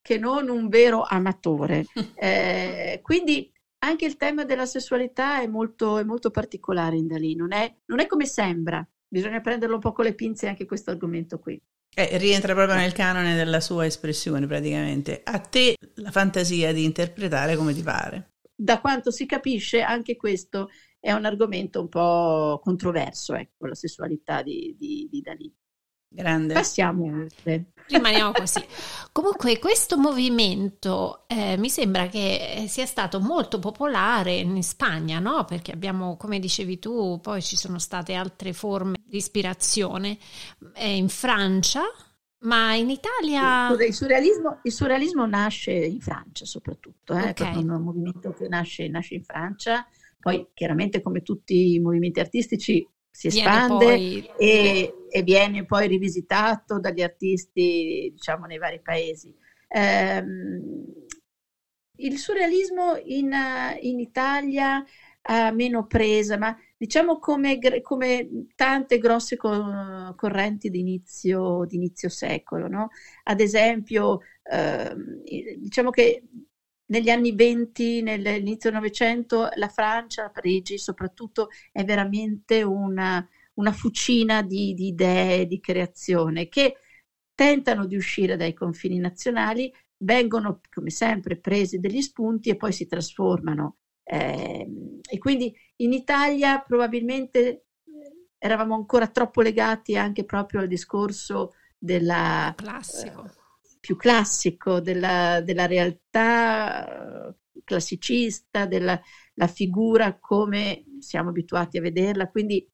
che 0.00 0.16
non 0.16 0.48
un 0.48 0.68
vero 0.68 1.02
amatore. 1.02 1.86
Eh, 2.20 3.00
quindi 3.02 3.50
anche 3.78 4.06
il 4.06 4.16
tema 4.16 4.44
della 4.44 4.66
sessualità 4.66 5.40
è 5.40 5.46
molto, 5.46 5.98
è 5.98 6.04
molto 6.04 6.30
particolare 6.30 6.96
in 6.96 7.06
Dalì, 7.06 7.34
non 7.34 7.52
è, 7.52 7.72
non 7.86 8.00
è 8.00 8.06
come 8.06 8.26
sembra, 8.26 8.86
bisogna 9.06 9.40
prenderlo 9.40 9.76
un 9.76 9.80
po' 9.80 9.92
con 9.92 10.04
le 10.04 10.14
pinze 10.14 10.48
anche 10.48 10.66
questo 10.66 10.90
argomento 10.90 11.38
qui. 11.38 11.60
Eh, 11.94 12.16
rientra 12.18 12.54
proprio 12.54 12.76
nel 12.76 12.92
canone 12.92 13.34
della 13.34 13.60
sua 13.60 13.86
espressione 13.86 14.46
praticamente. 14.46 15.20
A 15.24 15.40
te 15.40 15.74
la 15.94 16.10
fantasia 16.10 16.72
di 16.72 16.84
interpretare 16.84 17.56
come 17.56 17.74
ti 17.74 17.82
pare. 17.82 18.34
Da 18.54 18.80
quanto 18.80 19.10
si 19.10 19.26
capisce, 19.26 19.80
anche 19.80 20.16
questo 20.16 20.70
è 21.00 21.12
un 21.12 21.24
argomento 21.24 21.80
un 21.80 21.88
po' 21.88 22.60
controverso, 22.62 23.34
ecco, 23.34 23.66
la 23.66 23.74
sessualità 23.74 24.42
di, 24.42 24.76
di, 24.78 25.08
di 25.10 25.20
Dalì. 25.20 25.52
Grande. 26.08 26.54
Passiamo 26.54 27.04
oltre. 27.04 27.72
Rimaniamo 27.86 28.32
così. 28.32 28.62
Comunque 29.12 29.58
questo 29.58 29.96
movimento 29.96 31.24
eh, 31.26 31.56
mi 31.56 31.70
sembra 31.70 32.08
che 32.08 32.64
sia 32.68 32.86
stato 32.86 33.20
molto 33.20 33.58
popolare 33.58 34.34
in 34.36 34.62
Spagna, 34.62 35.18
no? 35.18 35.44
Perché 35.44 35.72
abbiamo, 35.72 36.16
come 36.16 36.38
dicevi 36.38 36.78
tu, 36.78 37.18
poi 37.20 37.42
ci 37.42 37.56
sono 37.56 37.78
state 37.78 38.14
altre 38.14 38.52
forme 38.52 38.96
di 39.04 39.16
ispirazione. 39.16 40.18
Eh, 40.74 40.96
in 40.96 41.08
Francia, 41.08 41.82
ma 42.40 42.74
in 42.74 42.90
Italia... 42.90 43.70
Il 43.74 43.94
surrealismo, 43.94 44.60
il 44.62 44.72
surrealismo 44.72 45.26
nasce 45.26 45.72
in 45.72 46.00
Francia 46.00 46.44
soprattutto, 46.44 47.14
eh? 47.14 47.30
okay. 47.30 47.54
è 47.54 47.56
un 47.56 47.82
movimento 47.82 48.32
che 48.32 48.48
nasce, 48.48 48.88
nasce 48.88 49.14
in 49.14 49.24
Francia. 49.24 49.86
Poi 50.20 50.48
chiaramente 50.52 51.00
come 51.00 51.22
tutti 51.22 51.74
i 51.74 51.80
movimenti 51.80 52.20
artistici 52.20 52.86
si 53.18 53.26
espande 53.26 53.84
poi... 53.84 54.30
e, 54.38 54.94
e, 55.10 55.22
viene 55.24 55.64
poi 55.64 55.88
rivisitato 55.88 56.78
dagli 56.78 57.02
artisti, 57.02 58.10
diciamo, 58.12 58.46
nei 58.46 58.58
vari 58.58 58.80
paesi. 58.80 59.34
Eh, 59.66 60.24
il 61.96 62.16
surrealismo 62.16 62.96
in, 63.06 63.34
in, 63.80 63.98
Italia 63.98 64.84
ha 65.22 65.50
meno 65.50 65.86
presa, 65.88 66.38
ma 66.38 66.56
diciamo 66.76 67.18
come, 67.18 67.58
come 67.82 68.46
tante 68.54 68.98
grosse 68.98 69.36
co- 69.36 70.14
correnti 70.16 70.70
di 70.70 70.78
inizio, 70.78 71.64
di 71.66 71.74
inizio 71.74 72.08
secolo. 72.08 72.68
No? 72.68 72.90
Ad 73.24 73.40
esempio, 73.40 74.20
eh, 74.44 74.94
diciamo 75.56 75.90
che 75.90 76.22
negli 76.88 77.10
anni 77.10 77.34
20, 77.34 78.02
nell'inizio 78.02 78.70
del 78.70 78.78
Novecento, 78.78 79.48
la 79.54 79.68
Francia, 79.68 80.30
Parigi 80.30 80.78
soprattutto, 80.78 81.48
è 81.72 81.84
veramente 81.84 82.62
una, 82.62 83.26
una 83.54 83.72
fucina 83.72 84.42
di, 84.42 84.74
di, 84.74 84.88
idee, 84.88 85.46
di 85.46 85.60
creazione 85.60 86.48
che 86.48 86.76
tentano 87.34 87.86
di 87.86 87.96
uscire 87.96 88.36
dai 88.36 88.52
confini 88.52 88.98
nazionali, 88.98 89.72
vengono 89.98 90.60
come 90.72 90.90
sempre 90.90 91.36
presi 91.38 91.78
degli 91.78 92.00
spunti 92.00 92.50
e 92.50 92.56
poi 92.56 92.72
si 92.72 92.86
trasformano. 92.86 93.76
Eh, 94.02 94.66
e 95.08 95.18
quindi 95.18 95.54
in 95.76 95.92
Italia 95.92 96.60
probabilmente 96.60 97.66
eravamo 98.38 98.74
ancora 98.74 99.08
troppo 99.08 99.42
legati 99.42 99.96
anche 99.96 100.24
proprio 100.24 100.60
al 100.60 100.68
discorso 100.68 101.54
della... 101.76 102.54
Classico. 102.56 103.24
Eh, 103.24 103.46
più 103.80 103.96
classico 103.96 104.80
della, 104.80 105.40
della 105.40 105.66
realtà 105.66 107.28
eh, 107.28 107.34
classicista, 107.64 108.66
della 108.66 109.00
figura 109.46 110.18
come 110.18 110.84
siamo 111.00 111.30
abituati 111.30 111.78
a 111.78 111.80
vederla, 111.80 112.28
quindi 112.28 112.66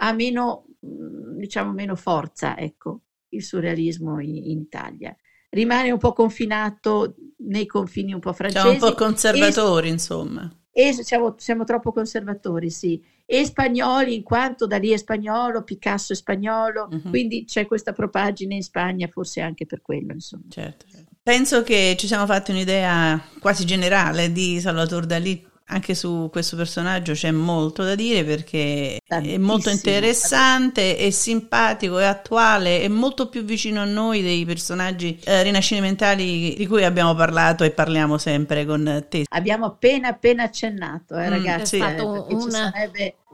ha 0.00 0.12
meno, 0.12 0.66
mm, 0.86 1.38
diciamo, 1.38 1.72
meno 1.72 1.96
forza, 1.96 2.56
ecco, 2.56 3.02
il 3.30 3.42
surrealismo 3.42 4.20
in, 4.20 4.36
in 4.36 4.60
Italia. 4.60 5.14
Rimane 5.50 5.90
un 5.90 5.98
po' 5.98 6.12
confinato 6.12 7.14
nei 7.38 7.66
confini 7.66 8.12
un 8.12 8.20
po' 8.20 8.32
francesi. 8.32 8.60
Siamo 8.60 8.84
un 8.84 8.92
po' 8.92 8.96
conservatori, 8.96 9.88
e, 9.88 9.90
insomma. 9.90 10.52
E 10.70 10.92
siamo, 10.92 11.34
siamo 11.38 11.64
troppo 11.64 11.92
conservatori, 11.92 12.70
sì 12.70 13.02
e 13.30 13.44
spagnoli 13.44 14.14
in 14.14 14.22
quanto 14.22 14.66
Dalì 14.66 14.88
è 14.88 14.96
spagnolo, 14.96 15.62
Picasso 15.62 16.14
è 16.14 16.16
spagnolo, 16.16 16.88
uh-huh. 16.90 17.10
quindi 17.10 17.44
c'è 17.44 17.66
questa 17.66 17.92
propagine 17.92 18.54
in 18.54 18.62
Spagna 18.62 19.06
forse 19.06 19.42
anche 19.42 19.66
per 19.66 19.82
quello. 19.82 20.14
Insomma. 20.14 20.44
Certo. 20.48 20.86
Penso 21.22 21.62
che 21.62 21.94
ci 21.98 22.06
siamo 22.06 22.24
fatti 22.24 22.52
un'idea 22.52 23.22
quasi 23.38 23.66
generale 23.66 24.32
di 24.32 24.58
Salvatore 24.60 25.04
Dalì 25.04 25.46
anche 25.70 25.94
su 25.94 26.28
questo 26.30 26.56
personaggio 26.56 27.12
c'è 27.12 27.30
molto 27.30 27.82
da 27.82 27.94
dire 27.94 28.24
perché 28.24 29.00
Tantissimo. 29.06 29.36
è 29.36 29.38
molto 29.38 29.70
interessante, 29.70 30.96
è 30.96 31.10
simpatico, 31.10 31.98
è 31.98 32.04
attuale, 32.04 32.80
è 32.80 32.88
molto 32.88 33.28
più 33.28 33.42
vicino 33.44 33.80
a 33.82 33.84
noi 33.84 34.22
dei 34.22 34.44
personaggi 34.44 35.18
eh, 35.24 35.42
rinascimentali 35.42 36.54
di 36.56 36.66
cui 36.66 36.84
abbiamo 36.84 37.14
parlato 37.14 37.64
e 37.64 37.70
parliamo 37.70 38.16
sempre 38.16 38.64
con 38.64 39.06
te. 39.08 39.26
Abbiamo 39.28 39.66
appena 39.66 40.08
appena 40.08 40.44
accennato, 40.44 41.16
eh, 41.16 41.26
mm, 41.26 41.30
ragazzi. 41.30 41.76
Mm, 41.78 41.82
è 41.82 41.84
stato 41.84 42.28
eh, 42.28 42.34
una, 42.34 42.72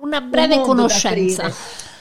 una, 0.00 0.20
breve 0.20 0.60
conoscenza. 0.60 1.52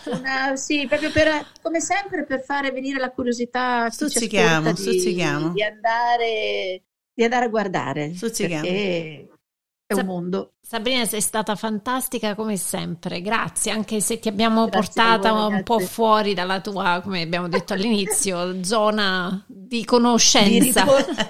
Una, 0.05 0.55
sì, 0.55 0.85
proprio 0.87 1.11
per, 1.11 1.45
come 1.61 1.79
sempre 1.79 2.25
per 2.25 2.43
fare 2.43 2.71
venire 2.71 2.99
la 2.99 3.11
curiosità 3.11 3.89
stuzzichiamo, 3.89 4.73
di, 4.73 4.81
stuzzichiamo. 4.81 5.49
Di, 5.49 5.63
andare, 5.63 6.81
di 7.13 7.23
andare 7.23 7.45
a 7.45 7.49
guardare. 7.49 8.13
Stuzzichiamo. 8.13 8.63
Perché 8.63 9.27
è 9.85 9.93
un 9.93 10.05
mondo. 10.05 10.53
Sabrina, 10.61 11.05
sei 11.05 11.21
stata 11.21 11.55
fantastica 11.55 12.35
come 12.35 12.57
sempre, 12.57 13.21
grazie, 13.21 13.71
anche 13.71 13.99
se 13.99 14.19
ti 14.19 14.27
abbiamo 14.27 14.67
grazie 14.67 14.79
portata 14.79 15.31
voi, 15.31 15.53
un 15.53 15.63
po' 15.63 15.79
fuori 15.79 16.33
dalla 16.33 16.61
tua, 16.61 17.01
come 17.03 17.21
abbiamo 17.21 17.47
detto 17.47 17.73
all'inizio, 17.73 18.63
zona 18.63 19.43
di 19.45 19.83
conoscenza. 19.85 20.83
Vi, 20.83 20.89
ripor- 20.89 21.27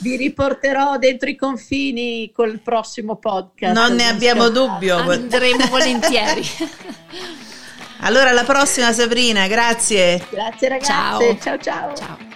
vi, 0.00 0.16
riporterò 0.16 0.98
dentro 0.98 1.30
i 1.30 1.36
confini 1.36 2.30
col 2.32 2.60
prossimo 2.60 3.16
podcast. 3.16 3.74
Non 3.74 3.94
ne 3.94 4.08
abbiamo 4.08 4.48
dubbio. 4.48 4.96
Andremo 4.96 5.66
volentieri. 5.70 6.42
Allora, 8.00 8.30
alla 8.30 8.44
prossima 8.44 8.92
Sabrina, 8.92 9.46
grazie. 9.46 10.26
Grazie 10.28 10.68
ragazze, 10.68 11.38
ciao 11.40 11.58
ciao. 11.58 11.94
ciao. 11.94 12.35